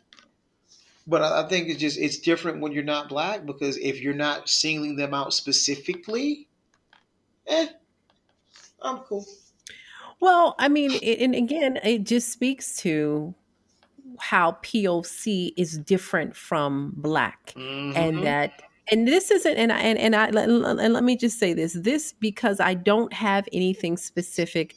But 1.06 1.22
I, 1.22 1.44
I 1.44 1.48
think 1.48 1.70
it's 1.70 1.80
just 1.80 1.98
it's 1.98 2.18
different 2.18 2.62
when 2.62 2.72
you're 2.72 2.84
not 2.84 3.10
black 3.10 3.46
because 3.46 3.78
if 3.78 4.02
you're 4.02 4.14
not 4.14 4.48
singling 4.50 4.96
them 4.96 5.14
out 5.14 5.34
specifically, 5.34 6.48
eh, 7.48 7.68
I'm 8.82 9.00
cool. 9.00 9.26
Well, 10.22 10.56
I 10.58 10.70
mean, 10.70 10.94
and 11.04 11.36
again, 11.36 11.78
it 11.84 12.06
just 12.06 12.32
speaks 12.32 12.78
to 12.78 13.36
how 14.20 14.54
POC 14.64 15.54
is 15.58 15.78
different 15.78 16.36
from 16.36 16.94
black, 16.96 17.54
and 17.56 17.96
Mm-hmm. 17.96 18.24
that 18.24 18.62
and 18.92 19.08
this 19.08 19.32
isn't 19.32 19.56
and 19.56 19.72
I, 19.72 19.80
and 19.80 19.98
and 19.98 20.16
I 20.16 20.26
and 20.26 20.94
let 20.94 21.04
me 21.04 21.16
just 21.16 21.40
say 21.40 21.54
this 21.54 21.74
this 21.74 22.14
because 22.20 22.60
I 22.60 22.74
don't 22.74 23.14
have 23.14 23.48
anything 23.54 23.96
specific 23.98 24.76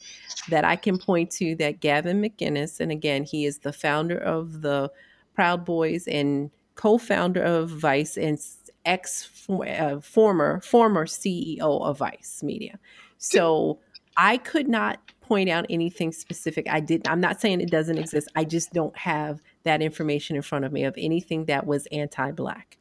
that 0.49 0.63
I 0.63 0.75
can 0.75 0.97
point 0.97 1.29
to 1.31 1.55
that 1.55 1.81
Gavin 1.81 2.21
McInnes 2.21 2.79
and 2.79 2.91
again 2.91 3.23
he 3.23 3.45
is 3.45 3.59
the 3.59 3.73
founder 3.73 4.17
of 4.17 4.61
the 4.61 4.91
Proud 5.35 5.65
Boys 5.65 6.07
and 6.07 6.49
co-founder 6.75 7.43
of 7.43 7.69
Vice 7.69 8.17
and 8.17 8.39
ex 8.85 9.29
uh, 9.49 9.99
former 9.99 10.61
former 10.61 11.05
CEO 11.05 11.59
of 11.59 11.97
Vice 11.97 12.41
Media. 12.41 12.79
So 13.17 13.79
I 14.15 14.37
could 14.37 14.67
not 14.69 14.99
point 15.27 15.49
out 15.49 15.65
anything 15.69 16.11
specific. 16.11 16.67
I 16.69 16.79
did. 16.79 17.07
I'm 17.07 17.19
not 17.19 17.41
saying 17.41 17.61
it 17.61 17.71
doesn't 17.71 17.97
exist. 17.97 18.27
I 18.35 18.43
just 18.43 18.73
don't 18.73 18.97
have 18.97 19.41
that 19.63 19.81
information 19.81 20.35
in 20.35 20.41
front 20.41 20.65
of 20.65 20.71
me 20.71 20.83
of 20.83 20.95
anything 20.97 21.45
that 21.45 21.65
was 21.65 21.87
anti-black. 21.91 22.77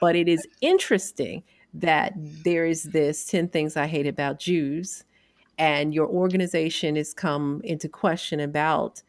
But 0.00 0.16
it 0.16 0.28
is 0.28 0.46
interesting 0.60 1.42
that 1.74 2.12
there 2.16 2.66
is 2.66 2.84
this 2.84 3.24
10 3.26 3.48
things 3.48 3.76
I 3.76 3.86
hate 3.86 4.06
about 4.06 4.38
Jews 4.38 5.04
and 5.58 5.94
your 5.94 6.08
organization 6.08 6.96
has 6.96 7.12
come 7.12 7.60
into 7.64 7.88
question 7.88 8.40
about 8.40 9.02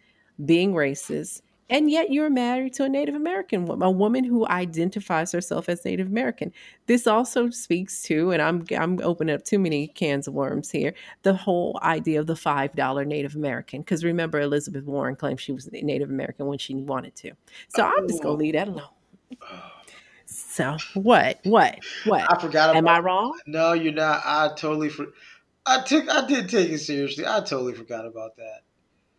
being 0.45 0.73
racist 0.73 1.41
and 1.69 1.89
yet 1.89 2.11
you're 2.11 2.29
married 2.29 2.73
to 2.73 2.83
a 2.83 2.89
Native 2.89 3.15
American 3.15 3.65
woman, 3.65 3.87
a 3.87 3.91
woman 3.91 4.23
who 4.23 4.47
identifies 4.47 5.31
herself 5.31 5.69
as 5.69 5.85
Native 5.85 6.07
American. 6.07 6.51
This 6.87 7.07
also 7.07 7.49
speaks 7.49 8.01
to, 8.03 8.31
and 8.31 8.41
I'm 8.41 8.65
I'm 8.77 8.99
opening 9.01 9.35
up 9.35 9.43
too 9.43 9.59
many 9.59 9.87
cans 9.87 10.27
of 10.27 10.33
worms 10.33 10.71
here, 10.71 10.93
the 11.23 11.33
whole 11.33 11.79
idea 11.81 12.19
of 12.19 12.27
the 12.27 12.35
five 12.35 12.75
dollar 12.75 13.05
Native 13.05 13.35
American. 13.35 13.81
Because 13.81 14.03
remember, 14.03 14.39
Elizabeth 14.41 14.85
Warren 14.85 15.15
claimed 15.15 15.39
she 15.39 15.51
was 15.51 15.69
Native 15.71 16.09
American 16.09 16.47
when 16.47 16.57
she 16.57 16.75
wanted 16.75 17.15
to. 17.17 17.31
So 17.69 17.83
I'm 17.83 18.07
just 18.07 18.21
gonna 18.21 18.35
Oh, 18.35 18.37
leave 18.37 18.53
that 18.53 18.67
alone. 18.67 18.89
So 20.25 20.77
what? 20.95 21.39
What? 21.43 21.79
What? 22.05 22.25
I 22.31 22.41
forgot 22.41 22.75
Am. 22.75 22.87
I 22.87 22.99
wrong? 22.99 23.37
No, 23.45 23.73
you're 23.73 23.93
not. 23.93 24.21
I 24.25 24.49
totally. 24.55 24.89
For, 24.89 25.07
I 25.65 25.83
took. 25.83 26.09
I 26.09 26.25
did 26.25 26.49
take 26.49 26.71
it 26.71 26.79
seriously. 26.79 27.25
I 27.27 27.39
totally 27.41 27.73
forgot 27.73 28.05
about 28.05 28.37
that 28.37 28.61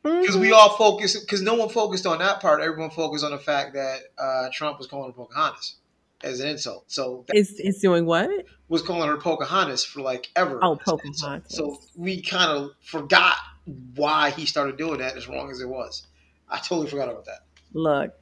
because 0.04 0.36
we 0.36 0.50
Mhm. 0.50 0.54
all 0.54 0.76
focused. 0.76 1.20
Because 1.22 1.42
no 1.42 1.54
one 1.54 1.68
focused 1.68 2.06
on 2.06 2.18
that 2.18 2.40
part. 2.40 2.60
Everyone 2.60 2.90
focused 2.90 3.24
on 3.24 3.30
the 3.32 3.38
fact 3.38 3.74
that 3.74 4.00
uh, 4.18 4.48
Trump 4.52 4.78
was 4.78 4.86
calling 4.86 5.10
her 5.10 5.16
Pocahontas 5.16 5.76
as 6.22 6.40
an 6.40 6.48
insult. 6.48 6.84
So 6.88 7.24
Is 7.34 7.58
is 7.58 7.80
doing 7.80 8.06
what? 8.06 8.30
was 8.68 8.82
calling 8.82 9.08
her 9.08 9.16
Pocahontas 9.16 9.84
for 9.84 10.00
like 10.02 10.30
ever 10.36 10.58
Oh, 10.62 10.78
as 10.80 10.88
an 10.92 10.98
insult. 11.04 11.50
So 11.50 11.80
we 11.96 12.20
kind 12.22 12.50
of 12.50 12.70
forgot 12.82 13.36
why 13.94 14.30
he 14.30 14.46
started 14.46 14.76
doing 14.76 14.98
that 14.98 15.16
as 15.16 15.26
wrong 15.28 15.50
as 15.50 15.60
it 15.60 15.68
was. 15.68 16.06
I 16.48 16.58
totally 16.58 16.88
forgot 16.88 17.08
about 17.08 17.24
that. 17.26 17.40
Look, 17.72 18.12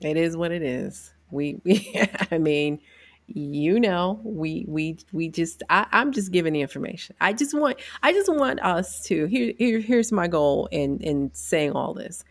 it 0.00 0.16
is 0.16 0.36
what 0.36 0.50
it 0.52 0.62
is. 0.62 1.10
We, 1.30 1.60
we 1.64 2.00
I 2.30 2.38
mean, 2.38 2.80
you 3.28 3.78
know, 3.78 4.20
we 4.24 4.64
we 4.66 4.98
we 5.12 5.28
just 5.28 5.62
I, 5.68 5.86
I'm 5.92 6.12
just 6.12 6.32
giving 6.32 6.54
the 6.54 6.62
information. 6.62 7.14
I 7.20 7.34
just 7.34 7.54
want 7.54 7.78
I 8.02 8.12
just 8.12 8.32
want 8.32 8.60
us 8.60 9.02
to 9.04 9.26
here, 9.26 9.52
here 9.58 9.80
here's 9.80 10.10
my 10.10 10.28
goal 10.28 10.68
in 10.72 10.98
in 11.00 11.30
saying 11.34 11.72
all 11.72 11.92
this. 11.92 12.24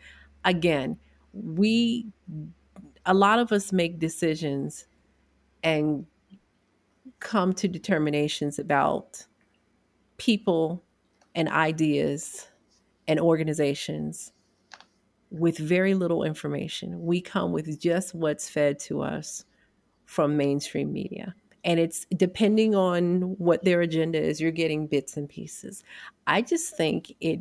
Again, 0.44 0.98
we 1.32 2.06
a 3.06 3.14
lot 3.14 3.38
of 3.38 3.52
us 3.52 3.72
make 3.72 4.00
decisions 4.00 4.86
and 5.62 6.04
come 7.20 7.52
to 7.52 7.68
determinations 7.68 8.58
about 8.58 9.24
people 10.16 10.82
and 11.34 11.48
ideas 11.48 12.48
and 13.06 13.20
organizations 13.20 14.32
with 15.30 15.58
very 15.58 15.94
little 15.94 16.24
information. 16.24 17.04
We 17.04 17.20
come 17.20 17.52
with 17.52 17.80
just 17.80 18.14
what's 18.14 18.48
fed 18.48 18.80
to 18.80 19.02
us 19.02 19.44
from 20.08 20.38
mainstream 20.38 20.90
media. 20.90 21.34
And 21.64 21.78
it's 21.78 22.06
depending 22.16 22.74
on 22.74 23.36
what 23.36 23.62
their 23.62 23.82
agenda 23.82 24.18
is, 24.18 24.40
you're 24.40 24.50
getting 24.50 24.86
bits 24.86 25.18
and 25.18 25.28
pieces. 25.28 25.84
I 26.26 26.40
just 26.40 26.76
think 26.76 27.14
it 27.20 27.40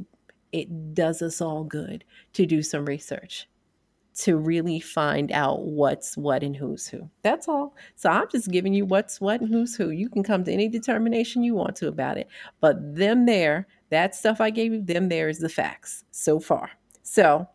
it 0.52 0.94
does 0.94 1.22
us 1.22 1.40
all 1.40 1.64
good 1.64 2.04
to 2.34 2.46
do 2.46 2.62
some 2.62 2.86
research 2.86 3.48
to 4.16 4.36
really 4.36 4.80
find 4.80 5.32
out 5.32 5.64
what's 5.64 6.18
what 6.18 6.44
and 6.44 6.56
who's 6.56 6.88
who. 6.88 7.10
That's 7.22 7.48
all. 7.48 7.76
So 7.96 8.10
I'm 8.10 8.28
just 8.30 8.52
giving 8.52 8.74
you 8.74 8.86
what's 8.86 9.22
what 9.22 9.40
and 9.40 9.50
who's 9.50 9.76
who. 9.76 9.92
You 9.92 10.10
can 10.10 10.24
come 10.24 10.44
to 10.44 10.52
any 10.52 10.68
determination 10.68 11.44
you 11.44 11.54
want 11.54 11.76
to 11.78 11.88
about 11.88 12.18
it. 12.18 12.28
But 12.60 12.96
them 12.96 13.28
there, 13.28 13.68
that 13.92 14.16
stuff 14.16 14.42
I 14.42 14.50
gave 14.50 14.74
you, 14.74 14.82
them 14.82 15.08
there 15.08 15.30
is 15.30 15.40
the 15.40 15.50
facts 15.50 16.04
so 16.12 16.40
far. 16.40 16.72
So 17.04 17.48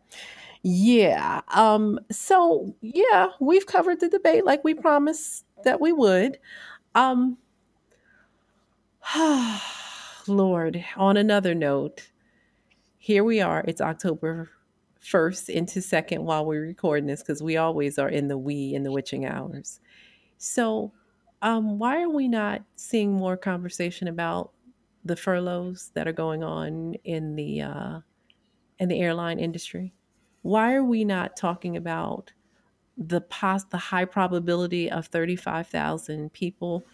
yeah. 0.63 1.41
Um, 1.49 1.99
so 2.11 2.75
yeah, 2.81 3.29
we've 3.41 3.65
covered 3.65 3.99
the 3.99 4.09
debate 4.09 4.45
like 4.45 4.63
we 4.63 4.73
promised 4.73 5.45
that 5.63 5.81
we 5.81 5.91
would. 5.91 6.39
Um 6.95 7.37
Lord, 10.27 10.83
on 10.97 11.17
another 11.17 11.53
note, 11.55 12.09
here 12.97 13.23
we 13.23 13.41
are. 13.41 13.63
It's 13.67 13.81
October 13.81 14.49
1st 15.01 15.49
into 15.49 15.81
2nd 15.81 16.19
while 16.19 16.45
we're 16.45 16.61
recording 16.61 17.07
this 17.07 17.21
because 17.21 17.43
we 17.43 17.57
always 17.57 17.99
are 17.99 18.09
in 18.09 18.27
the 18.29 18.37
wee 18.37 18.73
in 18.73 18.83
the 18.83 18.91
witching 18.91 19.25
hours. 19.25 19.79
So 20.37 20.93
um 21.41 21.79
why 21.79 22.01
are 22.03 22.09
we 22.09 22.27
not 22.27 22.63
seeing 22.77 23.13
more 23.13 23.37
conversation 23.37 24.07
about 24.07 24.51
the 25.05 25.15
furloughs 25.17 25.91
that 25.95 26.07
are 26.07 26.13
going 26.13 26.43
on 26.43 26.95
in 27.03 27.35
the 27.35 27.61
uh 27.61 27.99
in 28.79 28.89
the 28.89 29.01
airline 29.01 29.39
industry? 29.39 29.93
Why 30.43 30.75
are 30.75 30.83
we 30.83 31.03
not 31.05 31.35
talking 31.35 31.75
about 31.75 32.31
the 32.97 33.21
pos- 33.21 33.63
the 33.65 33.77
high 33.77 34.05
probability 34.05 34.91
of 34.91 35.07
35,000 35.07 36.31
people 36.33 36.85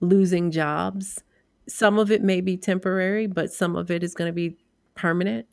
losing 0.00 0.50
jobs? 0.50 1.22
Some 1.68 1.98
of 1.98 2.10
it 2.12 2.22
may 2.22 2.40
be 2.40 2.56
temporary, 2.56 3.26
but 3.26 3.52
some 3.52 3.74
of 3.74 3.90
it 3.90 4.04
is 4.04 4.14
going 4.14 4.28
to 4.28 4.34
be 4.34 4.56
permanent. 4.94 5.46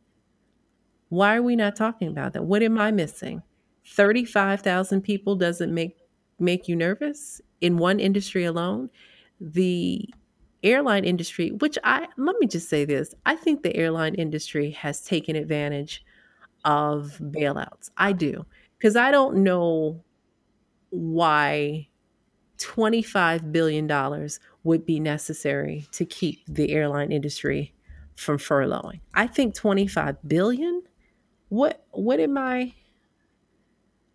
Why 1.09 1.37
are 1.37 1.41
we 1.41 1.55
not 1.55 1.75
talking 1.75 2.09
about 2.09 2.33
that? 2.33 2.43
What 2.43 2.61
am 2.61 2.77
I 2.77 2.91
missing? 2.91 3.41
35,000 3.87 5.01
people 5.01 5.35
doesn't 5.35 5.73
make 5.73 5.97
make 6.39 6.67
you 6.67 6.75
nervous 6.75 7.41
in 7.61 7.77
one 7.77 7.99
industry 7.99 8.43
alone? 8.43 8.89
The 9.39 10.09
airline 10.61 11.05
industry, 11.05 11.51
which 11.51 11.77
I 11.85 12.07
let 12.17 12.35
me 12.39 12.47
just 12.47 12.67
say 12.67 12.83
this, 12.83 13.15
I 13.25 13.35
think 13.35 13.63
the 13.63 13.75
airline 13.75 14.15
industry 14.15 14.71
has 14.71 15.03
taken 15.03 15.35
advantage 15.37 16.03
of 16.65 17.19
bailouts. 17.21 17.89
I 17.97 18.13
do. 18.13 18.45
Because 18.77 18.95
I 18.95 19.11
don't 19.11 19.37
know 19.37 20.03
why 20.89 21.87
$25 22.57 23.51
billion 23.51 24.29
would 24.63 24.85
be 24.85 24.99
necessary 24.99 25.87
to 25.91 26.05
keep 26.05 26.41
the 26.47 26.71
airline 26.71 27.11
industry 27.11 27.73
from 28.15 28.37
furloughing. 28.37 28.99
I 29.13 29.27
think 29.27 29.55
25 29.55 30.17
billion? 30.27 30.83
What 31.49 31.85
what 31.91 32.19
am 32.19 32.37
I 32.37 32.73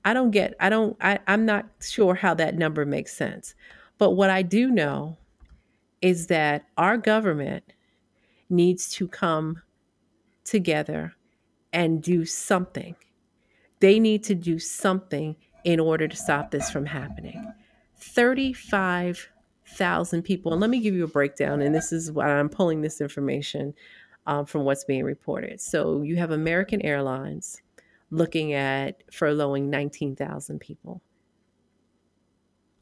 I 0.05 0.13
don't 0.13 0.31
get 0.31 0.55
I 0.59 0.69
don't 0.69 0.97
I, 1.01 1.19
I'm 1.27 1.45
not 1.45 1.67
sure 1.81 2.15
how 2.15 2.35
that 2.35 2.57
number 2.57 2.85
makes 2.85 3.17
sense. 3.17 3.55
But 3.99 4.13
what 4.13 4.31
I 4.31 4.43
do 4.43 4.71
know 4.71 5.19
is 6.01 6.29
that 6.29 6.67
our 6.77 6.97
government 6.97 7.65
needs 8.49 8.91
to 8.93 9.09
come 9.09 9.63
together 10.45 11.15
and 11.73 12.03
do 12.03 12.25
something 12.25 12.97
They 13.81 13.99
need 14.01 14.25
to 14.25 14.35
do 14.35 14.59
something 14.59 15.37
in 15.65 15.81
order 15.81 16.09
to 16.09 16.17
stop 16.17 16.51
this 16.51 16.71
from 16.71 16.87
happening. 16.87 17.53
35,000 17.99 20.23
people. 20.23 20.53
And 20.53 20.61
let 20.61 20.71
me 20.71 20.81
give 20.81 20.95
you 20.95 21.05
a 21.05 21.09
breakdown. 21.09 21.61
And 21.63 21.75
this 21.75 21.93
is 21.93 22.13
why 22.13 22.29
I'm 22.29 22.49
pulling 22.49 22.81
this 22.83 23.01
information 23.01 23.75
um, 24.27 24.47
from 24.47 24.65
what's 24.65 24.85
being 24.85 25.05
reported. 25.05 25.61
So 25.61 26.03
you 26.03 26.17
have 26.17 26.31
American 26.31 26.81
Airlines 26.83 27.61
looking 28.11 28.53
at 28.55 29.03
furloughing 29.11 29.65
19,000 29.65 30.59
people. 30.61 31.03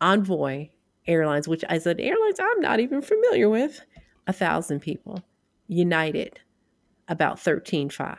Envoy 0.01 0.69
Airlines, 1.07 1.49
which 1.49 1.65
I 1.69 1.79
said 1.79 2.01
airlines 2.01 2.39
I'm 2.41 2.61
not 2.61 2.81
even 2.81 3.03
familiar 3.03 3.49
with, 3.49 3.81
a 4.27 4.33
thousand 4.33 4.81
people. 4.81 5.23
United, 5.69 6.41
about 7.09 7.39
13.5. 7.39 8.17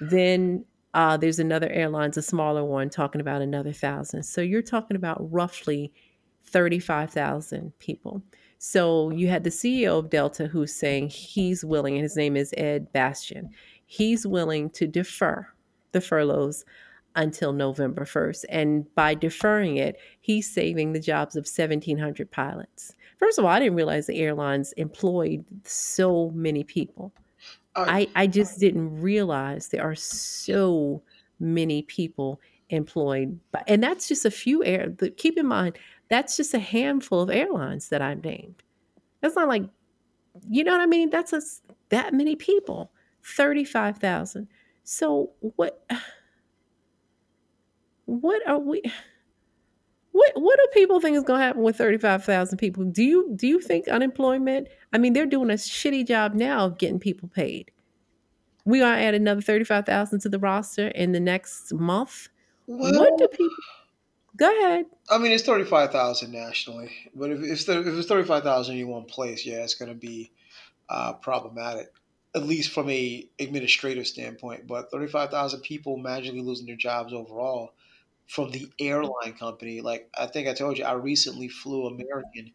Then 0.00 0.64
uh, 0.94 1.16
there's 1.16 1.38
another 1.38 1.68
airlines, 1.70 2.16
a 2.16 2.22
smaller 2.22 2.64
one, 2.64 2.90
talking 2.90 3.20
about 3.20 3.42
another 3.42 3.72
thousand. 3.72 4.22
So 4.22 4.40
you're 4.40 4.62
talking 4.62 4.96
about 4.96 5.32
roughly 5.32 5.92
35,000 6.44 7.72
people. 7.78 8.22
So 8.58 9.10
you 9.10 9.28
had 9.28 9.44
the 9.44 9.50
CEO 9.50 9.98
of 9.98 10.10
Delta 10.10 10.46
who's 10.46 10.74
saying 10.74 11.08
he's 11.08 11.64
willing, 11.64 11.94
and 11.94 12.02
his 12.02 12.16
name 12.16 12.36
is 12.36 12.54
Ed 12.56 12.92
Bastian, 12.92 13.50
he's 13.86 14.26
willing 14.26 14.70
to 14.70 14.86
defer 14.86 15.46
the 15.92 16.00
furloughs 16.00 16.64
until 17.16 17.52
November 17.52 18.04
1st. 18.04 18.44
And 18.48 18.92
by 18.94 19.14
deferring 19.14 19.76
it, 19.76 19.96
he's 20.20 20.52
saving 20.52 20.92
the 20.92 21.00
jobs 21.00 21.36
of 21.36 21.46
1,700 21.46 22.30
pilots. 22.30 22.94
First 23.18 23.38
of 23.38 23.44
all, 23.44 23.50
I 23.50 23.60
didn't 23.60 23.76
realize 23.76 24.06
the 24.06 24.20
airlines 24.20 24.72
employed 24.72 25.44
so 25.64 26.30
many 26.34 26.64
people. 26.64 27.12
Uh, 27.76 27.84
I, 27.88 28.08
I 28.14 28.26
just 28.26 28.60
didn't 28.60 29.00
realize 29.00 29.68
there 29.68 29.82
are 29.82 29.94
so 29.94 31.02
many 31.40 31.82
people 31.82 32.40
employed. 32.70 33.38
By, 33.52 33.62
and 33.66 33.82
that's 33.82 34.08
just 34.08 34.24
a 34.24 34.30
few 34.30 34.64
air. 34.64 34.94
Keep 35.16 35.38
in 35.38 35.46
mind, 35.46 35.78
that's 36.08 36.36
just 36.36 36.54
a 36.54 36.58
handful 36.58 37.20
of 37.20 37.30
airlines 37.30 37.88
that 37.88 38.02
I've 38.02 38.24
named. 38.24 38.62
That's 39.20 39.36
not 39.36 39.48
like, 39.48 39.64
you 40.48 40.64
know 40.64 40.72
what 40.72 40.80
I 40.80 40.86
mean? 40.86 41.10
That's 41.10 41.32
a, 41.32 41.40
that 41.88 42.14
many 42.14 42.36
people. 42.36 42.90
35,000. 43.24 44.46
So 44.84 45.30
what 45.56 45.84
what 48.06 48.46
are 48.46 48.58
we 48.58 48.82
what 50.14 50.30
what 50.36 50.56
do 50.56 50.68
people 50.72 51.00
think 51.00 51.16
is 51.16 51.24
going 51.24 51.40
to 51.40 51.44
happen 51.44 51.62
with 51.62 51.76
35,000 51.76 52.56
people? 52.56 52.84
Do 52.84 53.02
you 53.02 53.32
do 53.34 53.48
you 53.48 53.60
think 53.60 53.88
unemployment? 53.88 54.68
I 54.92 54.98
mean, 54.98 55.12
they're 55.12 55.26
doing 55.26 55.50
a 55.50 55.54
shitty 55.54 56.06
job 56.06 56.34
now 56.34 56.66
of 56.66 56.78
getting 56.78 57.00
people 57.00 57.28
paid. 57.28 57.72
We 58.64 58.80
are 58.80 58.94
add 58.94 59.14
another 59.14 59.40
35,000 59.40 60.20
to 60.20 60.28
the 60.28 60.38
roster 60.38 60.86
in 60.86 61.10
the 61.10 61.18
next 61.18 61.74
month. 61.74 62.28
well, 62.68 62.98
what 62.98 63.18
do 63.18 63.26
people 63.26 63.56
Go 64.36 64.48
ahead. 64.48 64.86
I 65.10 65.18
mean, 65.18 65.32
it's 65.32 65.44
thirty 65.44 65.64
five 65.64 65.90
thousand 65.90 66.32
nationally, 66.32 66.90
but 67.14 67.30
if 67.30 67.40
if, 67.42 67.68
if 67.68 67.86
it's 67.86 68.08
thirty 68.08 68.26
five 68.26 68.42
thousand 68.42 68.76
in 68.78 68.88
one 68.88 69.04
place, 69.04 69.44
yeah, 69.46 69.62
it's 69.62 69.74
going 69.74 69.90
to 69.90 69.94
be 69.96 70.32
uh, 70.88 71.12
problematic, 71.14 71.92
at 72.34 72.44
least 72.44 72.72
from 72.72 72.88
a 72.90 73.28
administrative 73.38 74.06
standpoint. 74.08 74.66
But 74.66 74.90
thirty 74.90 75.06
five 75.06 75.30
thousand 75.30 75.60
people 75.60 75.96
magically 75.96 76.40
losing 76.40 76.66
their 76.66 76.76
jobs 76.76 77.12
overall 77.12 77.74
from 78.26 78.50
the 78.50 78.72
airline 78.78 79.34
company. 79.38 79.80
Like 79.80 80.10
I 80.16 80.26
think 80.26 80.48
I 80.48 80.54
told 80.54 80.78
you, 80.78 80.84
I 80.84 80.92
recently 80.92 81.48
flew 81.48 81.86
American. 81.86 82.52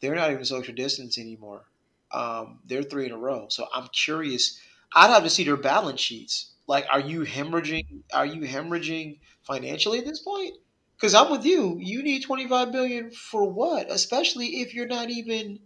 They're 0.00 0.14
not 0.14 0.30
even 0.30 0.44
social 0.44 0.74
distance 0.74 1.18
anymore. 1.18 1.64
Um, 2.12 2.60
they're 2.64 2.82
three 2.82 3.06
in 3.06 3.12
a 3.12 3.18
row. 3.18 3.48
So 3.50 3.66
I'm 3.74 3.88
curious. 3.88 4.58
I'd 4.94 5.10
have 5.10 5.24
to 5.24 5.30
see 5.30 5.44
their 5.44 5.56
balance 5.56 6.00
sheets. 6.00 6.52
Like, 6.66 6.86
are 6.90 7.00
you 7.00 7.22
hemorrhaging? 7.22 8.02
Are 8.12 8.26
you 8.26 8.42
hemorrhaging 8.42 9.18
financially 9.42 9.98
at 9.98 10.06
this 10.06 10.20
point? 10.20 10.54
Because 10.96 11.14
I'm 11.14 11.30
with 11.30 11.44
you. 11.44 11.78
You 11.80 12.02
need 12.02 12.22
25 12.22 12.72
billion 12.72 13.10
for 13.10 13.50
what? 13.50 13.90
Especially 13.90 14.60
if 14.60 14.74
you're 14.74 14.86
not 14.86 15.10
even, 15.10 15.60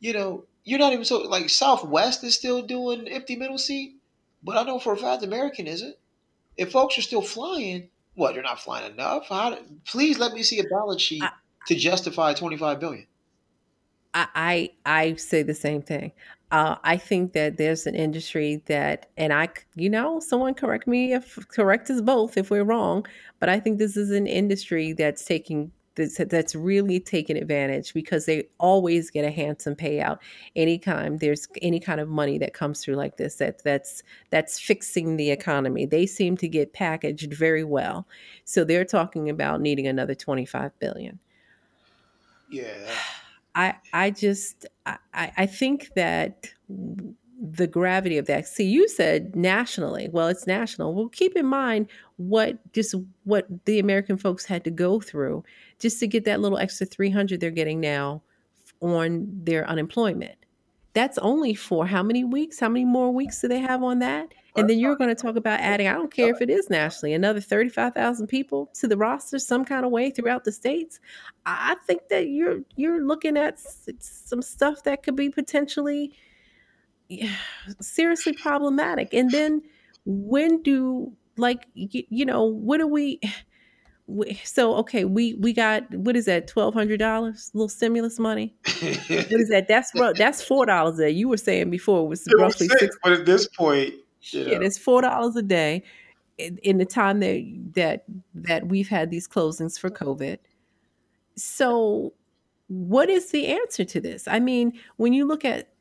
you 0.00 0.12
know, 0.12 0.46
you're 0.64 0.78
not 0.78 0.92
even 0.92 1.04
so 1.04 1.18
like 1.20 1.48
Southwest 1.48 2.24
is 2.24 2.34
still 2.34 2.62
doing 2.62 3.08
empty 3.08 3.36
middle 3.36 3.58
seat, 3.58 3.96
but 4.42 4.56
I 4.56 4.62
know 4.64 4.78
for 4.78 4.92
a 4.92 4.96
fact 4.96 5.22
American 5.22 5.66
isn't. 5.66 5.96
If 6.56 6.72
folks 6.72 6.98
are 6.98 7.02
still 7.02 7.22
flying, 7.22 7.90
what? 8.20 8.34
You're 8.34 8.44
not 8.44 8.60
flying 8.60 8.92
enough. 8.92 9.28
How? 9.28 9.58
Please 9.86 10.18
let 10.18 10.32
me 10.32 10.42
see 10.42 10.60
a 10.60 10.64
balance 10.64 11.02
sheet 11.02 11.22
I, 11.22 11.30
to 11.66 11.74
justify 11.74 12.34
25 12.34 12.78
billion. 12.78 13.06
I 14.14 14.26
I, 14.34 14.70
I 14.84 15.14
say 15.14 15.42
the 15.42 15.54
same 15.54 15.82
thing. 15.82 16.12
Uh, 16.52 16.76
I 16.82 16.96
think 16.96 17.32
that 17.32 17.56
there's 17.56 17.86
an 17.86 17.94
industry 17.94 18.62
that, 18.66 19.08
and 19.16 19.32
I, 19.32 19.48
you 19.76 19.88
know, 19.88 20.18
someone 20.18 20.52
correct 20.54 20.86
me 20.86 21.14
if 21.14 21.38
correct 21.48 21.88
us 21.90 22.00
both 22.00 22.36
if 22.36 22.50
we're 22.50 22.64
wrong, 22.64 23.06
but 23.38 23.48
I 23.48 23.60
think 23.60 23.78
this 23.78 23.96
is 23.96 24.10
an 24.10 24.26
industry 24.26 24.92
that's 24.92 25.24
taking 25.24 25.70
that's, 26.00 26.30
that's 26.30 26.54
really 26.54 26.98
taking 26.98 27.36
advantage 27.36 27.94
because 27.94 28.26
they 28.26 28.48
always 28.58 29.10
get 29.10 29.24
a 29.24 29.30
handsome 29.30 29.76
payout 29.76 30.18
anytime 30.56 31.18
there's 31.18 31.46
any 31.62 31.78
kind 31.78 32.00
of 32.00 32.08
money 32.08 32.38
that 32.38 32.54
comes 32.54 32.82
through 32.82 32.94
like 32.94 33.16
this 33.16 33.36
that 33.36 33.62
that's 33.62 34.02
that's 34.30 34.58
fixing 34.58 35.16
the 35.16 35.30
economy. 35.30 35.86
They 35.86 36.06
seem 36.06 36.36
to 36.38 36.48
get 36.48 36.72
packaged 36.72 37.32
very 37.32 37.64
well. 37.64 38.06
So 38.44 38.64
they're 38.64 38.84
talking 38.84 39.28
about 39.28 39.60
needing 39.60 39.86
another 39.86 40.14
25 40.14 40.78
billion. 40.78 41.18
Yeah. 42.48 42.90
I 43.54 43.74
I 43.92 44.10
just 44.10 44.66
I, 44.86 44.98
I 45.14 45.46
think 45.46 45.90
that 45.96 46.50
the 47.40 47.66
gravity 47.66 48.18
of 48.18 48.26
that. 48.26 48.46
See, 48.46 48.64
you 48.64 48.86
said 48.88 49.34
nationally. 49.34 50.08
Well, 50.12 50.28
it's 50.28 50.46
national. 50.46 50.94
Well, 50.94 51.08
keep 51.08 51.36
in 51.36 51.46
mind 51.46 51.88
what 52.16 52.58
just 52.72 52.94
what 53.24 53.46
the 53.64 53.78
American 53.78 54.18
folks 54.18 54.44
had 54.44 54.62
to 54.64 54.70
go 54.70 55.00
through 55.00 55.42
just 55.78 55.98
to 56.00 56.06
get 56.06 56.24
that 56.26 56.40
little 56.40 56.58
extra 56.58 56.86
300 56.86 57.40
they're 57.40 57.50
getting 57.50 57.80
now 57.80 58.22
on 58.80 59.26
their 59.44 59.66
unemployment. 59.68 60.36
That's 60.92 61.18
only 61.18 61.54
for 61.54 61.86
how 61.86 62.02
many 62.02 62.24
weeks? 62.24 62.58
How 62.58 62.68
many 62.68 62.84
more 62.84 63.10
weeks 63.10 63.40
do 63.40 63.48
they 63.48 63.60
have 63.60 63.82
on 63.82 64.00
that? 64.00 64.34
And 64.56 64.68
then 64.68 64.80
you're 64.80 64.96
going 64.96 65.14
to 65.14 65.20
talk 65.20 65.36
about 65.36 65.60
adding, 65.60 65.86
I 65.86 65.92
don't 65.92 66.12
care 66.12 66.34
if 66.34 66.42
it 66.42 66.50
is 66.50 66.68
nationally, 66.68 67.14
another 67.14 67.40
35,000 67.40 68.26
people 68.26 68.68
to 68.74 68.88
the 68.88 68.96
roster 68.96 69.38
some 69.38 69.64
kind 69.64 69.84
of 69.84 69.92
way 69.92 70.10
throughout 70.10 70.42
the 70.42 70.50
states. 70.50 70.98
I 71.46 71.76
think 71.86 72.08
that 72.10 72.28
you're 72.28 72.62
you're 72.74 73.06
looking 73.06 73.36
at 73.36 73.60
some 74.00 74.42
stuff 74.42 74.82
that 74.82 75.04
could 75.04 75.14
be 75.14 75.30
potentially 75.30 76.12
seriously 77.80 78.32
problematic. 78.32 79.12
And 79.14 79.30
then 79.30 79.62
when 80.04 80.62
do 80.62 81.12
like 81.36 81.66
you, 81.74 82.04
you 82.08 82.24
know, 82.24 82.44
what 82.44 82.78
do 82.78 82.86
we 82.86 83.20
so 84.44 84.74
okay, 84.76 85.04
we 85.04 85.34
we 85.34 85.52
got 85.52 85.92
what 85.94 86.16
is 86.16 86.26
that, 86.26 86.48
twelve 86.48 86.74
hundred 86.74 86.98
dollars, 86.98 87.50
little 87.54 87.68
stimulus 87.68 88.18
money? 88.18 88.54
What 88.64 89.40
is 89.40 89.48
that? 89.50 89.66
That's 89.68 89.92
that's 90.16 90.42
four 90.42 90.66
dollars 90.66 90.98
a 90.98 91.04
day. 91.04 91.10
You 91.10 91.28
were 91.28 91.36
saying 91.36 91.70
before 91.70 92.04
it 92.04 92.08
was 92.08 92.26
It 92.26 92.34
was 92.34 92.42
roughly 92.42 92.68
six, 92.68 92.80
six 92.80 92.98
but 93.02 93.12
at 93.12 93.26
this 93.26 93.46
point, 93.48 93.94
you 93.94 94.00
shit, 94.20 94.62
it's 94.62 94.78
four 94.78 95.02
dollars 95.02 95.36
a 95.36 95.42
day 95.42 95.82
in, 96.38 96.58
in 96.58 96.78
the 96.78 96.84
time 96.84 97.20
that 97.20 97.70
that 97.74 98.04
that 98.34 98.68
we've 98.68 98.88
had 98.88 99.10
these 99.10 99.28
closings 99.28 99.78
for 99.78 99.90
COVID. 99.90 100.38
So, 101.36 102.12
what 102.68 103.08
is 103.08 103.30
the 103.30 103.46
answer 103.46 103.84
to 103.84 104.00
this? 104.00 104.26
I 104.26 104.40
mean, 104.40 104.72
when 104.96 105.12
you 105.12 105.26
look 105.26 105.44
at 105.44 105.72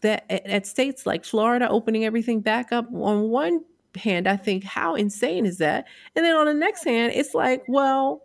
that 0.00 0.24
at, 0.30 0.46
at 0.46 0.66
states 0.66 1.06
like 1.06 1.24
Florida 1.24 1.68
opening 1.68 2.04
everything 2.04 2.40
back 2.40 2.72
up, 2.72 2.86
on 2.92 3.28
one 3.28 3.64
hand, 3.96 4.28
I 4.28 4.36
think 4.36 4.64
how 4.64 4.94
insane 4.94 5.46
is 5.46 5.58
that? 5.58 5.86
And 6.14 6.24
then 6.24 6.36
on 6.36 6.46
the 6.46 6.54
next 6.54 6.84
hand, 6.84 7.12
it's 7.14 7.34
like, 7.34 7.64
well, 7.68 8.22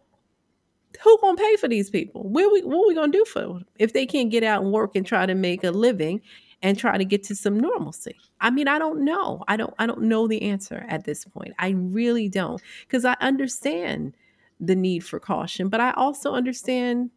who 1.01 1.17
gonna 1.21 1.37
pay 1.37 1.55
for 1.55 1.67
these 1.67 1.89
people? 1.89 2.23
Where 2.29 2.49
we 2.49 2.61
what 2.61 2.87
we 2.87 2.95
gonna 2.95 3.11
do 3.11 3.25
for 3.25 3.41
them 3.41 3.65
if 3.79 3.93
they 3.93 4.05
can't 4.05 4.29
get 4.29 4.43
out 4.43 4.63
and 4.63 4.71
work 4.71 4.95
and 4.95 5.05
try 5.05 5.25
to 5.25 5.35
make 5.35 5.63
a 5.63 5.71
living 5.71 6.21
and 6.61 6.77
try 6.77 6.97
to 6.97 7.05
get 7.05 7.23
to 7.23 7.35
some 7.35 7.59
normalcy? 7.59 8.15
I 8.41 8.51
mean, 8.51 8.67
I 8.67 8.79
don't 8.79 9.03
know. 9.03 9.43
I 9.47 9.57
don't 9.57 9.73
I 9.79 9.85
don't 9.85 10.03
know 10.03 10.27
the 10.27 10.41
answer 10.43 10.85
at 10.87 11.05
this 11.05 11.25
point. 11.25 11.53
I 11.59 11.69
really 11.69 12.29
don't 12.29 12.61
because 12.87 13.05
I 13.05 13.15
understand 13.21 14.15
the 14.59 14.75
need 14.75 14.99
for 14.99 15.19
caution, 15.19 15.67
but 15.67 15.81
I 15.81 15.91
also 15.93 16.33
understand 16.33 17.09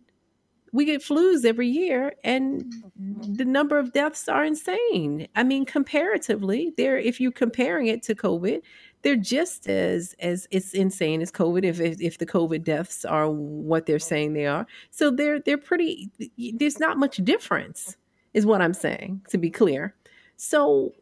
we 0.77 0.85
get 0.85 1.01
flus 1.01 1.47
every 1.47 1.69
year 1.69 2.13
and 2.23 2.63
mm-hmm. 2.63 3.33
the 3.35 3.47
number 3.47 3.79
of 3.79 3.95
deaths 3.95 4.29
are 4.29 4.45
insane. 4.45 5.27
I 5.35 5.43
mean, 5.43 5.65
comparatively, 5.65 6.75
they're 6.77 6.99
if 6.99 7.19
you're 7.19 7.33
comparing 7.33 7.87
it 7.87 8.03
to 8.05 8.15
COVID, 8.15 8.61
they're 9.01 9.17
just 9.17 9.71
as 9.71 10.15
as 10.21 10.47
it's 10.51 10.75
insane 10.75 11.23
as 11.23 11.33
COVID 11.33 11.65
if 11.65 11.81
if, 11.81 11.99
if 12.03 12.19
the 12.19 12.27
COVID 12.27 12.63
deaths 12.63 13.07
are 13.07 13.31
what 13.31 13.87
they're 13.87 13.97
mm-hmm. 13.97 14.07
saying 14.07 14.33
they 14.35 14.45
are. 14.45 14.67
So 14.91 15.11
they're 15.11 15.41
they're 15.41 15.57
pretty 15.57 16.11
there's 16.37 16.79
not 16.79 16.99
much 16.99 17.17
difference 17.25 17.93
mm-hmm. 17.93 18.39
is 18.39 18.45
what 18.45 18.61
I'm 18.61 18.75
saying 18.75 19.23
to 19.31 19.39
be 19.39 19.49
clear. 19.49 19.95
So 20.37 20.93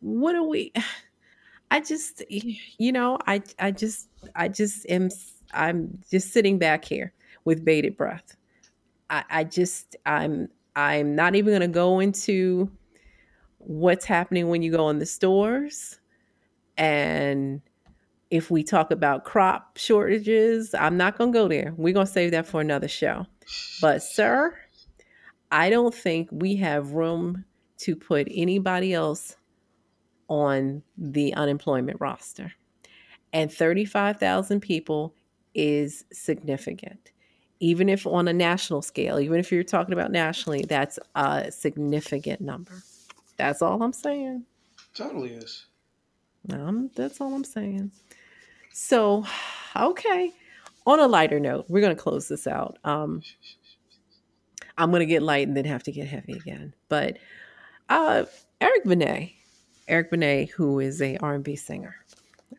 what 0.00 0.34
do 0.34 0.44
we 0.44 0.72
I 1.72 1.80
just 1.80 2.22
you 2.28 2.92
know, 2.92 3.18
I 3.26 3.42
I 3.58 3.72
just 3.72 4.08
I 4.36 4.46
just 4.46 4.88
am 4.88 5.08
I'm 5.52 5.98
just 6.12 6.32
sitting 6.32 6.60
back 6.60 6.84
here 6.84 7.12
with 7.44 7.64
bated 7.64 7.96
breath. 7.96 8.36
I, 9.10 9.24
I 9.30 9.44
just 9.44 9.96
I'm 10.06 10.48
I'm 10.74 11.14
not 11.14 11.34
even 11.34 11.52
gonna 11.52 11.68
go 11.68 12.00
into 12.00 12.70
what's 13.58 14.04
happening 14.04 14.48
when 14.48 14.62
you 14.62 14.70
go 14.70 14.88
in 14.90 14.98
the 14.98 15.06
stores 15.06 15.98
and 16.76 17.60
if 18.30 18.50
we 18.50 18.62
talk 18.62 18.90
about 18.90 19.24
crop 19.24 19.78
shortages, 19.78 20.74
I'm 20.74 20.96
not 20.96 21.16
gonna 21.16 21.32
go 21.32 21.48
there. 21.48 21.74
We're 21.76 21.94
gonna 21.94 22.06
save 22.06 22.32
that 22.32 22.46
for 22.46 22.60
another 22.60 22.88
show. 22.88 23.26
But 23.80 24.02
sir, 24.02 24.56
I 25.50 25.70
don't 25.70 25.94
think 25.94 26.28
we 26.32 26.56
have 26.56 26.92
room 26.92 27.44
to 27.78 27.94
put 27.94 28.26
anybody 28.30 28.94
else 28.94 29.36
on 30.28 30.82
the 30.98 31.34
unemployment 31.34 32.00
roster. 32.00 32.52
And 33.32 33.52
35,000 33.52 34.60
people 34.60 35.14
is 35.54 36.04
significant. 36.12 37.12
Even 37.60 37.88
if 37.88 38.06
on 38.06 38.28
a 38.28 38.32
national 38.32 38.82
scale, 38.82 39.18
even 39.20 39.38
if 39.40 39.50
you're 39.50 39.64
talking 39.64 39.92
about 39.94 40.12
nationally, 40.12 40.64
that's 40.68 40.98
a 41.14 41.50
significant 41.50 42.40
number. 42.40 42.82
That's 43.38 43.62
all 43.62 43.82
I'm 43.82 43.92
saying. 43.92 44.44
totally 44.94 45.32
is. 45.32 45.66
Um, 46.52 46.90
that's 46.94 47.20
all 47.20 47.34
I'm 47.34 47.44
saying. 47.44 47.92
So, 48.72 49.24
okay. 49.74 50.32
On 50.86 51.00
a 51.00 51.06
lighter 51.08 51.40
note, 51.40 51.66
we're 51.68 51.80
going 51.80 51.96
to 51.96 52.00
close 52.02 52.28
this 52.28 52.46
out. 52.46 52.78
Um, 52.84 53.22
I'm 54.78 54.90
going 54.90 55.00
to 55.00 55.06
get 55.06 55.22
light 55.22 55.48
and 55.48 55.56
then 55.56 55.64
have 55.64 55.82
to 55.84 55.92
get 55.92 56.06
heavy 56.08 56.34
again. 56.34 56.74
But 56.88 57.18
uh, 57.88 58.24
Eric 58.60 58.84
Benet, 58.84 59.34
Eric 59.88 60.10
Benet, 60.10 60.46
who 60.46 60.78
is 60.80 61.00
a 61.02 61.16
R&B 61.18 61.56
singer, 61.56 61.96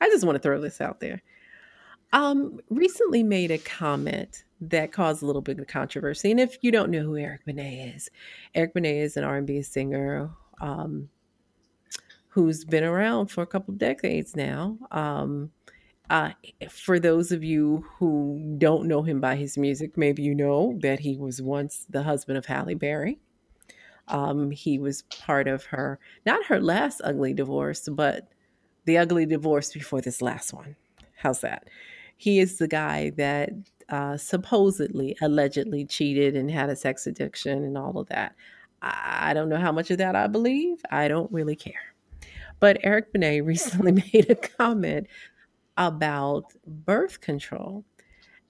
I 0.02 0.10
just 0.10 0.26
want 0.26 0.36
to 0.36 0.41
throw 0.41 0.60
this 0.60 0.82
out 0.82 1.00
there. 1.00 1.22
um, 2.14 2.60
recently 2.70 3.24
made 3.24 3.52
a 3.52 3.58
comment 3.60 4.43
that 4.60 4.91
caused 4.91 5.22
a 5.22 5.26
little 5.26 5.41
bit 5.41 5.60
of 5.60 5.68
controversy. 5.68 6.32
And 6.32 6.39
if 6.39 6.58
you 6.62 6.72
don't 6.72 6.89
know 6.89 7.01
who 7.01 7.18
Eric 7.18 7.45
Benet 7.45 7.93
is, 7.95 8.10
Eric 8.55 8.74
Benet 8.74 8.99
is 8.99 9.18
an 9.18 9.24
R&B 9.24 9.62
singer 9.62 10.32
um, 10.62 11.10
who's 12.30 12.66
been 12.66 12.84
around 12.84 13.28
for 13.28 13.41
a 13.41 13.47
couple 13.47 13.74
of 13.74 13.78
decades 13.78 14.36
now. 14.36 14.78
Um, 14.91 15.51
uh, 16.10 16.32
for 16.70 16.99
those 16.99 17.32
of 17.32 17.43
you 17.43 17.86
who 17.97 18.55
don't 18.58 18.88
know 18.88 19.03
him 19.03 19.20
by 19.20 19.36
his 19.36 19.58
music, 19.58 19.97
maybe 19.97 20.24
you 20.24 20.34
know 20.34 20.78
that 20.82 20.99
he 20.99 21.18
was 21.18 21.41
once 21.41 21.86
the 21.89 22.03
husband 22.03 22.38
of 22.38 22.45
Halle 22.45 22.76
Berry. 22.76 23.20
Um, 24.08 24.51
he 24.51 24.80
was 24.80 25.01
part 25.03 25.47
of 25.49 25.66
her, 25.66 25.99
not 26.26 26.45
her 26.45 26.62
last 26.62 27.01
ugly 27.03 27.34
divorce, 27.34 27.89
but 27.91 28.30
the 28.86 28.97
ugly 28.97 29.26
divorce 29.26 29.74
before 29.74 29.99
this 29.99 30.22
last 30.22 30.53
one. 30.53 30.78
How's 31.18 31.41
that? 31.41 31.68
He 32.16 32.39
is 32.39 32.58
the 32.58 32.70
guy 32.70 33.12
that 33.18 33.49
uh, 33.90 34.18
supposedly, 34.18 35.16
allegedly 35.22 35.86
cheated 35.86 36.36
and 36.36 36.52
had 36.52 36.70
a 36.70 36.76
sex 36.76 37.08
addiction 37.08 37.64
and 37.64 37.78
all 37.78 37.98
of 37.98 38.08
that. 38.10 38.36
I 38.82 39.34
don't 39.34 39.50
know 39.50 39.58
how 39.58 39.72
much 39.72 39.90
of 39.92 39.98
that 39.98 40.16
I 40.16 40.28
believe. 40.28 40.82
I 40.92 41.08
don't 41.08 41.32
really 41.32 41.56
care. 41.56 41.96
But 42.60 42.78
Eric 42.84 43.12
Benet 43.12 43.42
recently 43.46 43.92
made 43.92 44.30
a 44.30 44.36
comment 44.36 45.08
about 45.78 46.54
birth 46.66 47.22
control. 47.22 47.86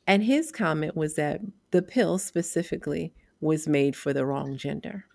And 0.05 0.23
his 0.23 0.51
comment 0.51 0.95
was 0.95 1.15
that 1.15 1.41
the 1.71 1.81
pill 1.81 2.17
specifically 2.17 3.13
was 3.41 3.67
made 3.67 3.95
for 3.95 4.13
the 4.13 4.25
wrong 4.25 4.57
gender. 4.57 5.05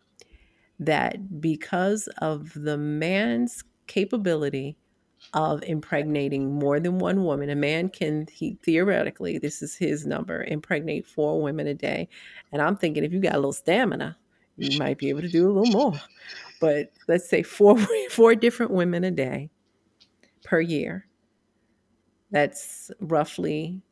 That 0.79 1.41
because 1.41 2.09
of 2.19 2.53
the 2.55 2.77
man's 2.77 3.65
capability 3.87 4.77
of 5.35 5.63
impregnating 5.63 6.53
more 6.59 6.79
than 6.79 6.99
one 6.99 7.25
woman, 7.25 7.51
a 7.51 7.55
man 7.55 7.89
can, 7.89 8.27
he 8.33 8.59
theoretically, 8.63 9.39
this 9.39 9.63
is 9.63 9.75
his 9.75 10.07
number, 10.07 10.45
impregnate 10.45 11.07
four 11.07 11.41
women 11.41 11.67
a 11.67 11.75
day. 11.75 12.09
And 12.53 12.61
I'm 12.61 12.77
thinking 12.77 13.05
if 13.05 13.13
you 13.13 13.21
got 13.21 13.35
a 13.35 13.39
little 13.39 13.53
stamina, 13.53 14.17
you 14.57 14.79
might 14.79 14.99
be 14.99 15.09
able 15.09 15.23
to 15.23 15.29
do 15.29 15.51
a 15.51 15.53
little 15.53 15.73
more. 15.73 16.01
But 16.61 16.93
let's 17.09 17.29
say 17.29 17.43
four 17.43 17.79
four 18.11 18.35
different 18.35 18.73
women 18.73 19.05
a 19.05 19.11
day 19.11 19.51
per 20.45 20.61
year 20.61 21.07
that's 22.31 22.91
roughly 23.01 23.83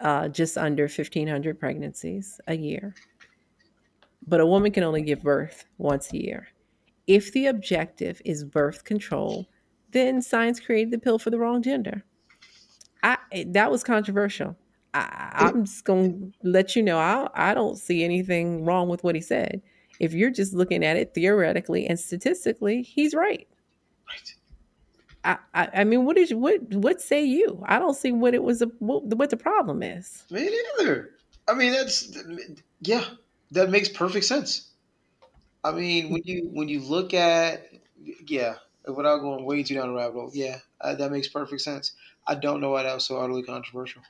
uh, 0.00 0.28
just 0.28 0.58
under 0.58 0.84
1,500 0.84 1.58
pregnancies 1.58 2.40
a 2.48 2.56
year. 2.56 2.94
But 4.26 4.40
a 4.40 4.46
woman 4.46 4.72
can 4.72 4.84
only 4.84 5.02
give 5.02 5.22
birth 5.22 5.64
once 5.78 6.12
a 6.12 6.22
year. 6.22 6.48
If 7.06 7.32
the 7.32 7.46
objective 7.46 8.22
is 8.24 8.44
birth 8.44 8.84
control, 8.84 9.48
then 9.92 10.22
science 10.22 10.60
created 10.60 10.90
the 10.90 10.98
pill 10.98 11.18
for 11.18 11.30
the 11.30 11.38
wrong 11.38 11.62
gender. 11.62 12.04
I, 13.02 13.18
that 13.48 13.70
was 13.70 13.82
controversial. 13.82 14.56
I, 14.94 15.48
am 15.48 15.64
just 15.64 15.84
going 15.84 16.32
to 16.42 16.48
let 16.48 16.76
you 16.76 16.82
know 16.82 16.98
I, 16.98 17.28
I 17.34 17.54
don't 17.54 17.78
see 17.78 18.04
anything 18.04 18.64
wrong 18.64 18.88
with 18.88 19.02
what 19.02 19.14
he 19.14 19.20
said. 19.20 19.62
If 20.00 20.12
you're 20.12 20.30
just 20.30 20.52
looking 20.52 20.84
at 20.84 20.96
it 20.96 21.14
theoretically 21.14 21.86
and 21.86 21.98
statistically, 21.98 22.82
he's 22.82 23.14
right. 23.14 23.48
Right. 24.06 24.34
I, 25.24 25.38
I, 25.54 25.68
I 25.80 25.84
mean, 25.84 26.04
what 26.04 26.18
is 26.18 26.34
what 26.34 26.60
what 26.74 27.00
say 27.00 27.22
you? 27.24 27.62
I 27.66 27.78
don't 27.78 27.96
see 27.96 28.12
what 28.12 28.34
it 28.34 28.42
was. 28.42 28.62
What, 28.80 29.04
what 29.04 29.30
the 29.30 29.36
problem 29.36 29.82
is. 29.82 30.24
Me 30.30 30.50
neither. 30.78 31.10
I 31.48 31.54
mean, 31.54 31.72
that's 31.72 32.18
yeah, 32.80 33.04
that 33.52 33.70
makes 33.70 33.88
perfect 33.88 34.24
sense. 34.24 34.70
I 35.64 35.70
mean, 35.70 36.12
when 36.12 36.22
you 36.24 36.48
when 36.52 36.68
you 36.68 36.80
look 36.80 37.14
at 37.14 37.68
yeah, 38.26 38.56
without 38.86 39.18
going 39.18 39.44
way 39.44 39.62
too 39.62 39.74
down 39.74 39.88
the 39.88 39.94
rabbit 39.94 40.14
hole, 40.14 40.30
yeah, 40.32 40.58
uh, 40.80 40.94
that 40.94 41.12
makes 41.12 41.28
perfect 41.28 41.62
sense. 41.62 41.92
I 42.26 42.34
don't 42.34 42.60
know 42.60 42.70
why 42.70 42.82
that 42.84 42.94
was 42.94 43.04
so 43.04 43.18
utterly 43.18 43.42
controversial. 43.42 44.02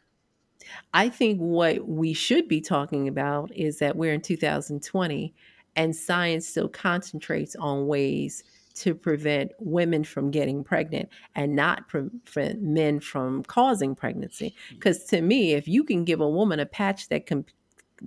I 0.95 1.09
think 1.09 1.39
what 1.39 1.89
we 1.89 2.13
should 2.13 2.49
be 2.49 2.61
talking 2.61 3.09
about 3.09 3.55
is 3.55 3.79
that 3.79 3.97
we're 3.97 4.13
in 4.13 4.21
2020 4.21 5.35
and 5.75 5.97
science 5.97 6.47
still 6.47 6.69
concentrates 6.69 7.57
on 7.57 7.87
ways 7.87 8.45
to 8.75 8.95
prevent 8.95 9.53
women 9.59 10.05
from 10.05 10.31
getting 10.31 10.65
pregnant 10.65 11.09
and 11.35 11.55
not 11.55 11.89
prevent 11.89 12.63
men 12.63 13.01
from 13.01 13.43
causing 13.45 13.95
pregnancy. 13.95 14.55
Because 14.71 15.05
to 15.05 15.21
me, 15.21 15.53
if 15.53 15.69
you 15.69 15.85
can 15.85 16.05
give 16.05 16.21
a 16.21 16.29
woman 16.29 16.61
a 16.61 16.67
patch 16.67 17.09
that 17.09 17.27
can 17.27 17.45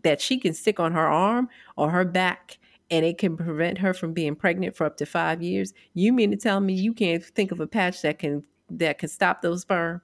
that 0.04 0.20
she 0.20 0.38
can 0.38 0.54
stick 0.54 0.80
on 0.80 0.92
her 0.92 1.08
arm 1.08 1.48
or 1.78 1.90
her 1.90 2.04
back 2.04 2.58
and 2.92 3.06
it 3.06 3.18
can 3.18 3.36
prevent 3.38 3.78
her 3.80 3.94
from 3.94 4.14
being 4.14 4.36
pregnant 4.36 4.76
for 4.76 4.86
up 4.86 4.98
to 4.98 5.06
five 5.06 5.42
years, 5.42 5.74
you 5.94 6.14
mean 6.14 6.32
to 6.32 6.38
tell 6.38 6.60
me 6.60 6.74
you 6.74 6.94
can't 6.94 7.24
think 7.24 7.52
of 7.52 7.60
a 7.60 7.68
patch 7.68 8.02
that 8.02 8.20
can 8.20 8.44
that 8.70 8.98
can 8.98 9.10
stop 9.10 9.42
those 9.42 9.62
sperm? 9.62 10.02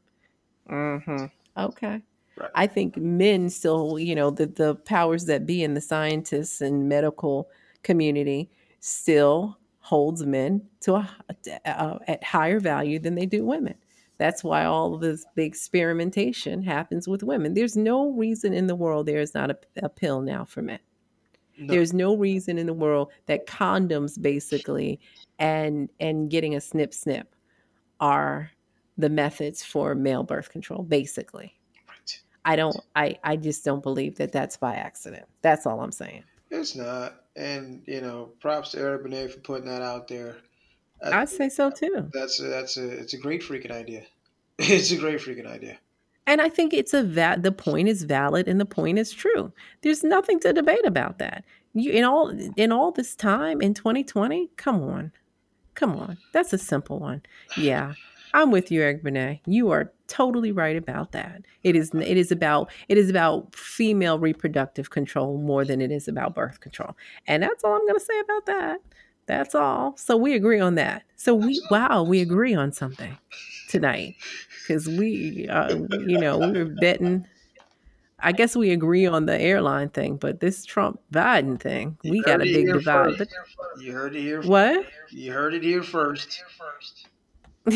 Mm-hmm. 0.70 1.26
Okay. 1.58 2.02
Right. 2.38 2.50
I 2.56 2.68
think 2.68 2.98
men 2.98 3.50
still, 3.50 4.00
you 4.00 4.16
know, 4.16 4.30
the, 4.30 4.46
the 4.48 4.76
powers 4.76 5.26
that 5.26 5.46
be 5.46 5.64
in 5.64 5.74
the 5.74 5.82
scientists 5.82 6.62
and 6.62 6.88
medical 6.88 7.50
community 7.84 8.50
still 8.80 9.58
holds 9.80 10.26
men 10.26 10.62
to 10.82 10.96
a, 10.96 11.10
uh, 11.66 11.98
at 12.08 12.24
higher 12.24 12.60
value 12.60 13.00
than 13.00 13.16
they 13.16 13.26
do 13.26 13.44
women. 13.44 13.76
That's 14.18 14.44
why 14.44 14.66
all 14.66 14.94
of 14.94 15.02
this 15.02 15.26
the 15.36 15.44
experimentation 15.44 16.62
happens 16.62 17.08
with 17.08 17.24
women. 17.24 17.56
There's 17.56 17.76
no 17.76 18.12
reason 18.12 18.54
in 18.54 18.68
the 18.68 18.76
world 18.76 19.08
there 19.08 19.20
is 19.20 19.34
not 19.34 19.50
a, 19.50 19.58
a 19.82 19.90
pill 19.90 20.22
now 20.22 20.46
for 20.46 20.62
men. 20.62 20.80
No. 21.58 21.74
There's 21.74 21.94
no 21.94 22.16
reason 22.16 22.58
in 22.58 22.66
the 22.66 22.74
world 22.74 23.12
that 23.28 23.46
condoms 23.46 24.22
basically 24.22 25.00
and 25.40 25.90
and 26.00 26.30
getting 26.30 26.56
a 26.56 26.62
snip 26.62 26.94
snip 26.94 27.36
are 28.00 28.52
the 28.98 29.10
methods 29.10 29.64
for 29.64 29.96
male 29.96 30.24
birth 30.24 30.50
control 30.50 30.84
basically. 30.84 31.58
Right. 31.88 32.22
I 32.46 32.56
don't 32.56 32.78
I 32.96 33.18
I 33.24 33.36
just 33.36 33.64
don't 33.64 33.84
believe 33.84 34.16
that 34.16 34.32
that's 34.32 34.58
by 34.58 34.76
accident. 34.76 35.26
That's 35.42 35.66
all 35.66 35.82
I'm 35.82 35.92
saying. 35.92 36.24
It's 36.50 36.76
not 36.76 37.22
and 37.36 37.84
you 37.86 38.02
know, 38.02 38.32
props 38.40 38.72
to 38.72 38.80
Eric 38.80 39.04
Benet 39.04 39.30
for 39.30 39.40
putting 39.40 39.68
that 39.68 39.82
out 39.82 40.08
there. 40.08 40.38
I'd 41.04 41.30
say 41.30 41.50
so 41.50 41.72
too. 41.72 42.10
That's 42.14 42.40
a, 42.40 42.44
that's 42.44 42.78
a 42.78 42.88
it's 42.88 43.14
a 43.14 43.18
great 43.18 43.42
freaking 43.42 43.72
idea. 43.72 44.04
It's 44.64 44.92
a 44.92 44.98
great 44.98 45.20
freaking 45.20 45.48
idea. 45.48 45.80
And 46.32 46.40
I 46.40 46.48
think 46.48 46.74
it's 46.74 46.94
a 46.94 47.04
va- 47.04 47.40
the 47.42 47.52
point 47.52 47.90
is 47.90 48.04
valid 48.04 48.48
and 48.48 48.58
the 48.58 48.66
point 48.66 48.98
is 48.98 49.12
true. 49.12 49.52
There's 49.82 50.02
nothing 50.02 50.40
to 50.40 50.54
debate 50.54 50.86
about 50.86 51.18
that. 51.18 51.44
You 51.74 51.92
in 51.92 52.06
all 52.06 52.30
in 52.56 52.72
all 52.72 52.94
this 52.94 53.18
time 53.18 53.60
in 53.60 53.74
2020, 53.74 54.50
come 54.56 54.82
on. 54.82 55.12
Come 55.76 55.94
on. 55.98 56.18
That's 56.32 56.54
a 56.54 56.58
simple 56.58 57.00
one. 57.00 57.22
Yeah. 57.58 57.96
I'm 58.34 58.50
with 58.50 58.72
you, 58.72 58.82
Eric 58.82 59.04
Benet. 59.04 59.42
You 59.46 59.72
are 59.72 59.92
totally 60.08 60.54
right 60.54 60.78
about 60.78 61.12
that. 61.12 61.42
It 61.64 61.76
is 61.76 61.92
it 61.94 62.16
is 62.16 62.32
about 62.32 62.72
it 62.88 62.98
is 62.98 63.10
about 63.10 63.54
female 63.54 64.18
reproductive 64.18 64.90
control 64.90 65.38
more 65.38 65.66
than 65.66 65.82
it 65.82 65.92
is 65.92 66.08
about 66.08 66.34
birth 66.34 66.62
control. 66.62 66.96
And 67.28 67.44
that's 67.44 67.62
all 67.66 67.74
I'm 67.74 67.86
going 67.86 68.00
to 68.00 68.06
say 68.06 68.20
about 68.22 68.46
that. 68.46 68.80
That's 69.26 69.54
all. 69.54 69.98
So 69.98 70.16
we 70.16 70.34
agree 70.34 70.62
on 70.62 70.76
that. 70.76 71.04
So 71.18 71.36
we 71.36 71.62
wow, 71.70 72.04
we 72.04 72.22
agree 72.22 72.56
on 72.56 72.72
something 72.72 73.18
tonight 73.72 74.16
cuz 74.68 74.88
we 74.88 75.48
uh, 75.50 75.76
you 76.08 76.20
know, 76.20 76.38
we 76.38 76.52
were 76.52 76.66
betting 76.66 77.26
I 78.24 78.32
guess 78.32 78.56
we 78.56 78.72
agree 78.72 79.08
on 79.08 79.26
the 79.26 79.40
airline 79.40 79.90
thing, 79.90 80.18
but 80.18 80.40
this 80.40 80.64
Trump 80.64 81.00
Biden 81.12 81.60
thing, 81.60 81.98
you 82.04 82.12
we 82.12 82.22
got 82.22 82.42
a 82.42 82.44
big 82.44 82.68
divide. 82.68 83.18
But 83.18 83.30
you 83.80 83.94
heard 83.94 84.16
it 84.16 84.22
here. 84.22 84.42
What? 84.44 84.86
You 85.10 85.32
heard 85.32 85.56
it 85.56 85.64
here 85.64 85.82
first. 85.82 86.44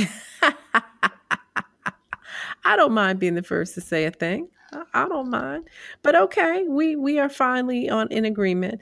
I 2.66 2.76
don't 2.76 2.94
mind 2.94 3.20
being 3.20 3.36
the 3.36 3.44
first 3.44 3.76
to 3.76 3.82
say 3.82 4.06
a 4.06 4.12
thing. 4.12 4.50
I, 4.94 5.08
don't 5.08 5.30
mind. 5.30 5.70
But 6.02 6.16
okay, 6.16 6.66
we 6.68 6.96
we 6.96 7.20
are 7.20 7.30
finally 7.30 7.90
on 7.90 8.08
in 8.10 8.26
agreement. 8.26 8.82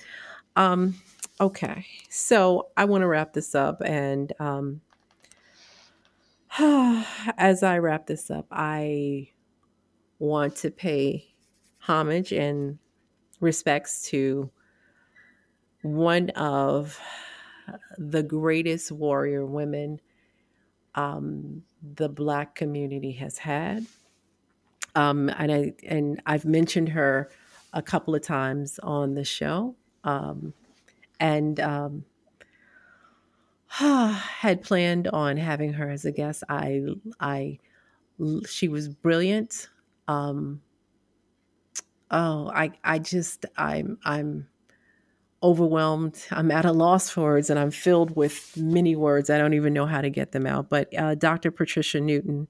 Um, 0.56 0.96
okay, 1.40 1.86
so 2.10 2.70
I 2.78 2.86
want 2.86 3.02
to 3.04 3.08
wrap 3.08 3.34
this 3.34 3.54
up, 3.54 3.82
and 3.86 4.34
um, 4.40 4.82
as 6.60 7.64
I 7.64 7.80
wrap 7.80 8.06
this 8.06 8.30
up, 8.30 8.46
I 8.52 9.30
want 10.20 10.56
to 10.58 10.70
pay 10.70 11.34
homage 11.80 12.32
and 12.32 12.78
respects 13.40 14.04
to 14.10 14.52
one 15.82 16.30
of 16.32 17.00
the 17.98 18.22
greatest 18.22 18.92
warrior 18.92 19.46
women 19.46 20.00
um, 20.96 21.64
the 21.96 22.08
Black 22.08 22.54
community 22.54 23.14
has 23.14 23.40
had. 23.40 23.86
Um, 24.96 25.30
and 25.30 25.52
I 25.52 25.74
and 25.88 26.22
I've 26.28 26.46
mentioned 26.46 26.90
her 26.90 27.32
a 27.74 27.82
couple 27.82 28.14
of 28.14 28.22
times 28.22 28.80
on 28.84 29.16
the 29.16 29.24
show, 29.24 29.76
um, 30.04 30.54
and 31.20 31.60
um, 31.60 32.06
had 33.78 34.62
planned 34.62 35.08
on 35.08 35.36
having 35.36 35.74
her 35.74 35.90
as 35.90 36.06
a 36.06 36.12
guest. 36.12 36.44
I 36.48 36.84
I 37.20 37.58
she 38.48 38.68
was 38.68 38.88
brilliant. 38.88 39.68
Um, 40.08 40.62
oh, 42.12 42.52
I 42.54 42.74
I 42.84 43.00
just 43.00 43.48
I'm 43.58 43.98
I'm 44.06 44.48
overwhelmed. 45.42 46.24
I'm 46.30 46.52
at 46.52 46.66
a 46.66 46.72
loss 46.72 47.10
for 47.10 47.22
words 47.24 47.50
and 47.50 47.58
I'm 47.58 47.72
filled 47.72 48.16
with 48.16 48.56
many 48.58 48.96
words. 48.96 49.32
I 49.32 49.40
don't 49.40 49.56
even 49.56 49.74
know 49.74 49.88
how 49.88 50.02
to 50.02 50.10
get 50.12 50.34
them 50.34 50.46
out. 50.46 50.70
But 50.70 50.96
uh, 50.96 51.16
Dr. 51.16 51.50
Patricia 51.50 52.00
Newton, 52.00 52.48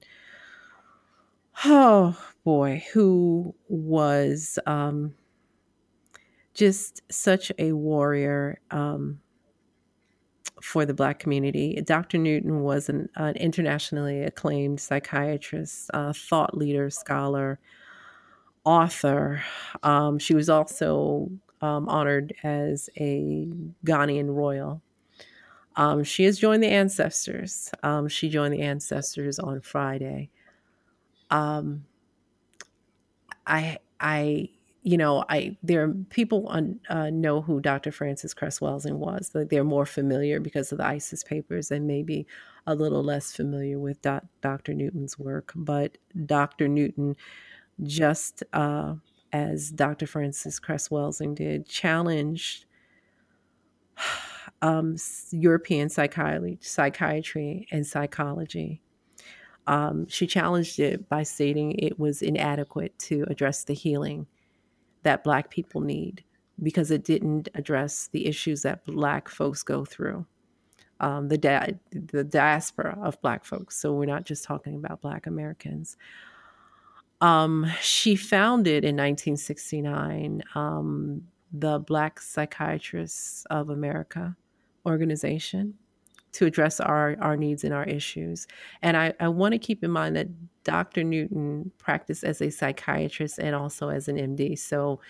oh 1.64 2.18
boy, 2.44 2.84
who 2.92 3.54
was 3.66 4.58
um, 4.66 5.14
just 6.52 7.00
such 7.10 7.50
a 7.58 7.72
warrior 7.72 8.60
um, 8.70 9.20
for 10.64 10.86
the 10.86 10.94
Black 10.94 11.18
community. 11.18 11.78
Dr. 11.84 12.16
Newton 12.16 12.62
was 12.62 12.88
an, 12.88 13.10
an 13.16 13.36
internationally 13.36 14.22
acclaimed 14.22 14.80
psychiatrist, 14.80 15.90
uh, 15.92 16.14
thought 16.14 16.56
leader, 16.56 16.88
scholar, 16.88 17.60
author. 18.64 19.42
Um, 19.82 20.18
she 20.18 20.34
was 20.34 20.48
also 20.48 21.30
um, 21.60 21.86
honored 21.86 22.34
as 22.42 22.88
a 22.96 23.46
Ghanaian 23.86 24.34
royal. 24.34 24.80
Um, 25.76 26.02
she 26.02 26.24
has 26.24 26.38
joined 26.38 26.62
the 26.62 26.68
ancestors. 26.68 27.70
Um, 27.82 28.08
she 28.08 28.30
joined 28.30 28.54
the 28.54 28.62
ancestors 28.62 29.38
on 29.38 29.60
Friday. 29.60 30.30
Um, 31.30 31.84
I, 33.46 33.78
I, 34.00 34.48
you 34.86 34.98
know, 34.98 35.24
I 35.30 35.56
there 35.62 35.82
are 35.82 35.94
people 36.10 36.46
on, 36.46 36.78
uh, 36.90 37.08
know 37.08 37.40
who 37.40 37.58
Dr. 37.58 37.90
Frances 37.90 38.34
Cress 38.34 38.60
Welsing 38.60 38.96
was. 38.98 39.30
They're 39.32 39.64
more 39.64 39.86
familiar 39.86 40.40
because 40.40 40.70
of 40.72 40.78
the 40.78 40.86
ISIS 40.86 41.24
papers, 41.24 41.70
and 41.70 41.86
maybe 41.86 42.26
a 42.66 42.74
little 42.74 43.02
less 43.02 43.34
familiar 43.34 43.78
with 43.78 43.98
Dr. 44.02 44.74
Newton's 44.74 45.18
work. 45.18 45.52
But 45.56 45.96
Dr. 46.26 46.68
Newton, 46.68 47.16
just 47.82 48.42
uh, 48.52 48.96
as 49.32 49.70
Dr. 49.70 50.06
Frances 50.06 50.58
Cress 50.58 50.90
Welsing 50.90 51.34
did, 51.34 51.66
challenged 51.66 52.66
um, 54.62 54.96
European 55.30 55.88
psychiatry, 55.88 56.58
psychiatry 56.60 57.66
and 57.72 57.86
psychology. 57.86 58.82
Um, 59.66 60.06
she 60.08 60.26
challenged 60.26 60.78
it 60.78 61.08
by 61.08 61.22
stating 61.22 61.72
it 61.72 61.98
was 61.98 62.20
inadequate 62.20 62.98
to 62.98 63.24
address 63.30 63.64
the 63.64 63.72
healing 63.72 64.26
that 65.04 65.24
Black 65.24 65.50
people 65.50 65.80
need 65.80 66.24
because 66.62 66.90
it 66.90 67.04
didn't 67.04 67.48
address 67.54 68.08
the 68.12 68.26
issues 68.26 68.62
that 68.62 68.84
Black 68.84 69.28
folks 69.28 69.62
go 69.62 69.84
through. 69.84 70.26
Um, 71.00 71.28
the, 71.28 71.38
di- 71.38 71.74
the 71.90 72.24
diaspora 72.24 72.96
of 73.02 73.20
Black 73.20 73.44
folks. 73.44 73.76
So 73.76 73.92
we're 73.92 74.06
not 74.06 74.24
just 74.24 74.44
talking 74.44 74.76
about 74.76 75.00
Black 75.00 75.26
Americans. 75.26 75.96
Um, 77.20 77.70
she 77.80 78.16
founded 78.16 78.84
in 78.84 78.96
1969 78.96 80.42
um, 80.54 81.22
the 81.52 81.78
Black 81.78 82.20
Psychiatrists 82.20 83.44
of 83.50 83.70
America 83.70 84.36
organization 84.86 85.74
to 86.34 86.46
address 86.46 86.80
our, 86.80 87.16
our 87.20 87.36
needs 87.36 87.62
and 87.62 87.72
our 87.72 87.84
issues. 87.84 88.46
And 88.82 88.96
I, 88.96 89.14
I 89.20 89.28
want 89.28 89.52
to 89.52 89.58
keep 89.58 89.84
in 89.84 89.90
mind 89.90 90.16
that 90.16 90.26
Dr. 90.64 91.04
Newton 91.04 91.70
practiced 91.78 92.24
as 92.24 92.42
a 92.42 92.50
psychiatrist 92.50 93.38
and 93.38 93.54
also 93.54 93.88
as 93.88 94.08
an 94.08 94.16
MD. 94.16 94.58
So, 94.58 95.00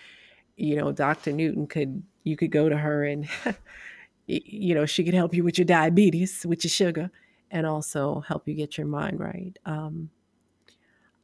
you 0.55 0.75
know, 0.75 0.91
Dr. 0.91 1.31
Newton 1.31 1.65
could, 1.65 2.03
you 2.23 2.37
could 2.37 2.51
go 2.51 2.69
to 2.69 2.77
her 2.77 3.05
and, 3.05 3.27
you 4.27 4.75
know, 4.75 4.85
she 4.85 5.03
could 5.03 5.15
help 5.15 5.33
you 5.33 5.43
with 5.43 5.57
your 5.57 5.65
diabetes, 5.65 6.45
with 6.45 6.63
your 6.63 6.69
sugar, 6.69 7.09
and 7.49 7.65
also 7.65 8.19
help 8.27 8.47
you 8.47 8.53
get 8.53 8.77
your 8.77 8.87
mind 8.87 9.19
right. 9.19 9.57
Um, 9.65 10.11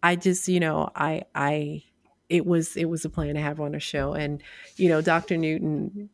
I 0.02 0.16
just, 0.16 0.48
you 0.48 0.60
know, 0.60 0.90
I, 0.96 1.24
I, 1.36 1.84
it 2.28 2.48
was, 2.48 2.76
it 2.76 2.86
was 2.86 3.06
a 3.06 3.10
plan 3.10 3.36
to 3.36 3.42
have 3.42 3.60
on 3.60 3.76
a 3.76 3.80
show. 3.80 4.14
And, 4.14 4.42
you 4.78 4.90
know, 4.90 5.02
Dr. 5.02 5.38
Newton 5.38 6.10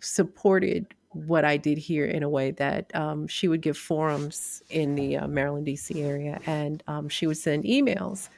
supported 0.00 0.94
what 1.24 1.44
I 1.44 1.56
did 1.56 1.78
here 1.78 2.04
in 2.04 2.22
a 2.22 2.28
way 2.28 2.50
that 2.52 2.94
um, 2.94 3.26
she 3.26 3.48
would 3.48 3.60
give 3.60 3.76
forums 3.76 4.62
in 4.70 4.94
the 4.94 5.18
uh, 5.18 5.28
Maryland, 5.28 5.66
D.C. 5.66 6.02
area, 6.02 6.40
and 6.46 6.82
um, 6.86 7.08
she 7.08 7.26
would 7.26 7.38
send 7.38 7.64
emails 7.64 8.28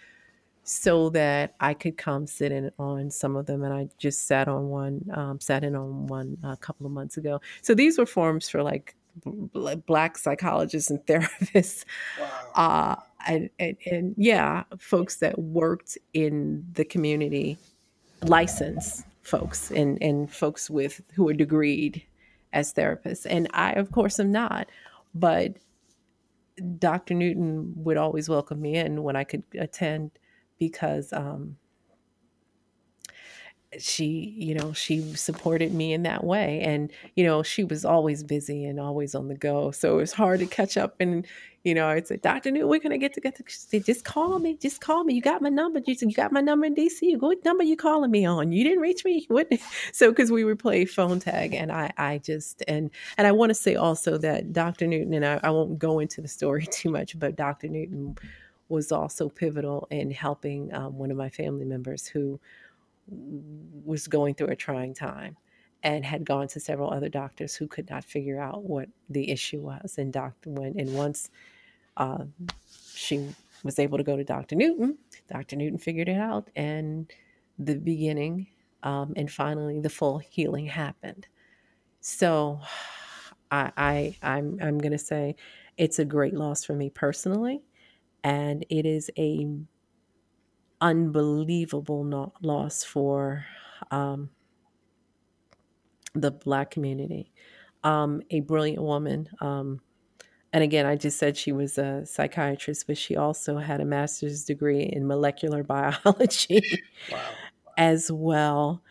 so 0.68 1.08
that 1.10 1.54
I 1.60 1.72
could 1.72 1.96
come 1.96 2.26
sit 2.26 2.52
in 2.52 2.70
on 2.78 3.10
some 3.10 3.36
of 3.36 3.46
them. 3.46 3.64
And 3.64 3.72
I 3.72 3.88
just 3.96 4.26
sat 4.26 4.48
on 4.48 4.68
one, 4.68 5.00
um, 5.14 5.40
sat 5.40 5.64
in 5.64 5.74
on 5.74 6.06
one 6.08 6.36
a 6.44 6.58
couple 6.58 6.84
of 6.84 6.92
months 6.92 7.16
ago. 7.16 7.40
So 7.62 7.74
these 7.74 7.98
were 7.98 8.04
forums 8.04 8.50
for 8.50 8.62
like 8.62 8.94
b- 9.24 9.76
black 9.86 10.18
psychologists 10.18 10.90
and 10.90 10.98
therapists. 11.06 11.84
Wow. 12.20 12.28
Uh, 12.54 12.96
and, 13.26 13.50
and, 13.58 13.76
and 13.90 14.14
yeah, 14.18 14.64
folks 14.78 15.16
that 15.16 15.38
worked 15.38 15.96
in 16.12 16.66
the 16.74 16.84
community, 16.84 17.56
licensed 18.22 19.04
folks 19.22 19.70
and, 19.70 20.00
and 20.02 20.30
folks 20.30 20.68
with 20.68 21.00
who 21.14 21.28
are 21.28 21.34
degreed 21.34 22.02
as 22.52 22.72
therapists. 22.72 23.26
And 23.28 23.48
I, 23.52 23.72
of 23.72 23.90
course, 23.92 24.18
am 24.20 24.32
not. 24.32 24.68
But 25.14 25.56
Dr. 26.78 27.14
Newton 27.14 27.72
would 27.76 27.96
always 27.96 28.28
welcome 28.28 28.60
me 28.60 28.76
in 28.76 29.02
when 29.02 29.16
I 29.16 29.24
could 29.24 29.44
attend 29.58 30.12
because 30.58 31.12
um, 31.12 31.56
she, 33.78 34.34
you 34.38 34.54
know, 34.54 34.72
she 34.72 35.14
supported 35.14 35.74
me 35.74 35.92
in 35.92 36.02
that 36.04 36.24
way. 36.24 36.60
And, 36.60 36.90
you 37.16 37.24
know, 37.24 37.42
she 37.42 37.64
was 37.64 37.84
always 37.84 38.22
busy 38.22 38.64
and 38.64 38.80
always 38.80 39.14
on 39.14 39.28
the 39.28 39.34
go. 39.34 39.70
So 39.72 39.94
it 39.94 40.00
was 40.00 40.12
hard 40.12 40.40
to 40.40 40.46
catch 40.46 40.76
up 40.78 40.96
and, 41.00 41.26
you 41.64 41.74
know, 41.74 41.86
I'd 41.88 42.06
say, 42.06 42.16
Dr. 42.16 42.50
Newton, 42.50 42.68
we're 42.68 42.80
gonna 42.80 42.96
get 42.96 43.12
together. 43.12 43.44
Say, 43.46 43.80
just 43.80 44.04
call 44.04 44.38
me, 44.38 44.54
just 44.54 44.80
call 44.80 45.04
me. 45.04 45.12
You 45.12 45.20
got 45.20 45.42
my 45.42 45.50
number. 45.50 45.80
You, 45.84 45.94
said, 45.94 46.08
you 46.08 46.14
got 46.14 46.32
my 46.32 46.40
number 46.40 46.64
in 46.64 46.74
DC. 46.74 47.20
What 47.20 47.44
number 47.44 47.62
you 47.62 47.76
calling 47.76 48.10
me 48.10 48.24
on? 48.24 48.52
You 48.52 48.64
didn't 48.64 48.80
reach 48.80 49.04
me. 49.04 49.26
What? 49.38 49.52
So 49.92 50.10
because 50.10 50.32
we 50.32 50.44
would 50.44 50.58
play 50.58 50.84
phone 50.86 51.20
tag, 51.20 51.52
and 51.54 51.70
I, 51.70 51.92
I 51.98 52.18
just 52.18 52.62
and 52.66 52.90
and 53.18 53.26
I 53.26 53.32
want 53.32 53.50
to 53.50 53.54
say 53.54 53.74
also 53.74 54.16
that 54.18 54.52
Dr. 54.52 54.86
Newton 54.86 55.12
and 55.12 55.26
I, 55.26 55.40
I 55.42 55.50
won't 55.50 55.78
go 55.78 55.98
into 55.98 56.22
the 56.22 56.28
story 56.28 56.66
too 56.70 56.90
much, 56.90 57.18
but 57.18 57.36
Dr. 57.36 57.68
Newton 57.68 58.16
was 58.68 58.92
also 58.92 59.28
pivotal 59.28 59.86
in 59.90 60.10
helping 60.10 60.72
um, 60.74 60.96
one 60.96 61.10
of 61.10 61.16
my 61.16 61.28
family 61.28 61.64
members 61.64 62.06
who 62.06 62.40
was 63.08 64.06
going 64.06 64.34
through 64.34 64.48
a 64.48 64.56
trying 64.56 64.94
time 64.94 65.36
and 65.82 66.04
had 66.04 66.24
gone 66.24 66.48
to 66.48 66.60
several 66.60 66.92
other 66.92 67.08
doctors 67.08 67.54
who 67.54 67.66
could 67.66 67.88
not 67.88 68.04
figure 68.04 68.40
out 68.40 68.64
what 68.64 68.88
the 69.08 69.30
issue 69.30 69.60
was. 69.60 69.96
And 69.98 70.12
doctor 70.12 70.50
went 70.50 70.76
and 70.76 70.94
once 70.94 71.30
uh, 71.96 72.24
she 72.94 73.28
was 73.64 73.78
able 73.78 73.98
to 73.98 74.04
go 74.04 74.16
to 74.16 74.24
Dr. 74.24 74.56
Newton, 74.56 74.98
Dr. 75.30 75.56
Newton 75.56 75.78
figured 75.78 76.08
it 76.08 76.16
out, 76.16 76.48
and 76.54 77.10
the 77.58 77.74
beginning 77.76 78.46
um, 78.82 79.12
and 79.16 79.30
finally 79.30 79.80
the 79.80 79.90
full 79.90 80.18
healing 80.18 80.66
happened. 80.66 81.26
So 82.00 82.60
I, 83.50 83.72
I 83.76 84.16
I'm 84.22 84.58
I'm 84.62 84.78
gonna 84.78 84.98
say 84.98 85.36
it's 85.76 85.98
a 85.98 86.04
great 86.04 86.34
loss 86.34 86.64
for 86.64 86.74
me 86.74 86.90
personally, 86.90 87.62
and 88.22 88.64
it 88.70 88.86
is 88.86 89.10
a 89.18 89.46
unbelievable 90.80 92.04
no- 92.04 92.32
loss 92.42 92.84
for 92.84 93.44
um, 93.90 94.30
the 96.14 96.30
Black 96.30 96.70
community. 96.70 97.32
Um, 97.84 98.22
a 98.30 98.40
brilliant 98.40 98.82
woman. 98.82 99.28
Um, 99.40 99.80
and 100.52 100.64
again, 100.64 100.86
I 100.86 100.96
just 100.96 101.18
said 101.18 101.36
she 101.36 101.52
was 101.52 101.78
a 101.78 102.04
psychiatrist, 102.06 102.86
but 102.86 102.96
she 102.96 103.16
also 103.16 103.58
had 103.58 103.80
a 103.80 103.84
master's 103.84 104.44
degree 104.44 104.82
in 104.82 105.06
molecular 105.06 105.62
biology, 105.64 106.62
wow. 107.12 107.20
as 107.76 108.10
well 108.10 108.82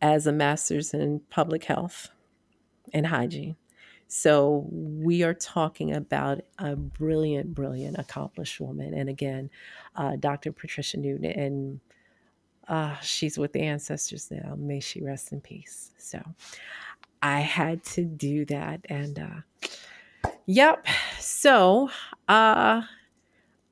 as 0.00 0.26
a 0.26 0.32
master's 0.32 0.94
in 0.94 1.20
public 1.30 1.64
health 1.64 2.10
and 2.92 3.06
hygiene. 3.06 3.56
So 4.08 4.66
we 4.70 5.22
are 5.22 5.34
talking 5.34 5.92
about 5.92 6.40
a 6.58 6.74
brilliant, 6.74 7.54
brilliant, 7.54 7.98
accomplished 7.98 8.58
woman. 8.58 8.94
And 8.94 9.08
again, 9.08 9.50
uh, 9.96 10.16
Dr. 10.16 10.50
Patricia 10.50 10.96
Newton, 10.96 11.26
and 11.26 11.80
uh, 12.68 12.98
she's 13.00 13.38
with 13.38 13.52
the 13.52 13.60
ancestors 13.60 14.30
now. 14.30 14.54
May 14.56 14.80
she 14.80 15.02
rest 15.02 15.32
in 15.32 15.42
peace. 15.42 15.90
So 15.98 16.22
I 17.22 17.40
had 17.40 17.84
to 17.84 18.04
do 18.04 18.46
that. 18.46 18.80
And 18.88 19.18
uh, 19.18 20.30
yep. 20.46 20.86
So 21.18 21.90
uh, 22.28 22.82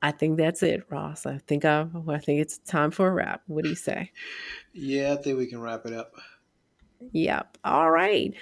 I 0.03 0.11
think 0.11 0.37
that's 0.37 0.61
it, 0.61 0.85
Ross. 0.89 1.25
I 1.25 1.39
think 1.47 1.65
I, 1.65 1.87
I 2.07 2.19
think 2.19 2.41
it's 2.41 2.59
time 2.59 2.91
for 2.91 3.07
a 3.07 3.11
wrap. 3.11 3.41
What 3.47 3.63
do 3.63 3.69
you 3.69 3.75
say? 3.75 4.11
Yeah, 4.73 5.13
I 5.13 5.21
think 5.21 5.39
we 5.39 5.47
can 5.47 5.61
wrap 5.61 5.87
it 5.87 5.93
up. 5.93 6.13
Yep. 7.11 7.57
All 7.63 7.89
right. 7.89 8.33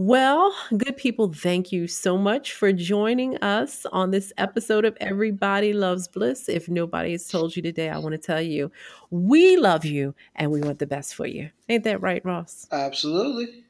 Well, 0.00 0.54
good 0.78 0.96
people, 0.96 1.30
thank 1.30 1.72
you 1.72 1.86
so 1.86 2.16
much 2.16 2.54
for 2.54 2.72
joining 2.72 3.36
us 3.42 3.84
on 3.92 4.12
this 4.12 4.32
episode 4.38 4.86
of 4.86 4.96
Everybody 4.98 5.74
Loves 5.74 6.08
Bliss. 6.08 6.48
If 6.48 6.70
nobody 6.70 7.12
has 7.12 7.28
told 7.28 7.54
you 7.54 7.60
today, 7.60 7.90
I 7.90 7.98
want 7.98 8.12
to 8.12 8.18
tell 8.18 8.40
you 8.40 8.72
we 9.10 9.58
love 9.58 9.84
you 9.84 10.14
and 10.36 10.50
we 10.50 10.62
want 10.62 10.78
the 10.78 10.86
best 10.86 11.14
for 11.14 11.26
you. 11.26 11.50
Ain't 11.68 11.84
that 11.84 12.00
right, 12.00 12.24
Ross? 12.24 12.66
Absolutely. 12.72 13.62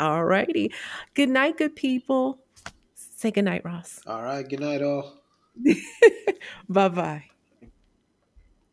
All 0.00 0.24
righty. 0.24 0.72
Good 1.14 1.28
night, 1.28 1.56
good 1.56 1.76
people. 1.76 2.40
Say 2.96 3.30
good 3.30 3.44
night, 3.44 3.64
Ross. 3.64 4.00
All 4.08 4.24
right. 4.24 4.42
Good 4.48 4.58
night, 4.58 4.82
all. 4.82 5.22
bye 6.68 6.88
bye. 6.88 7.26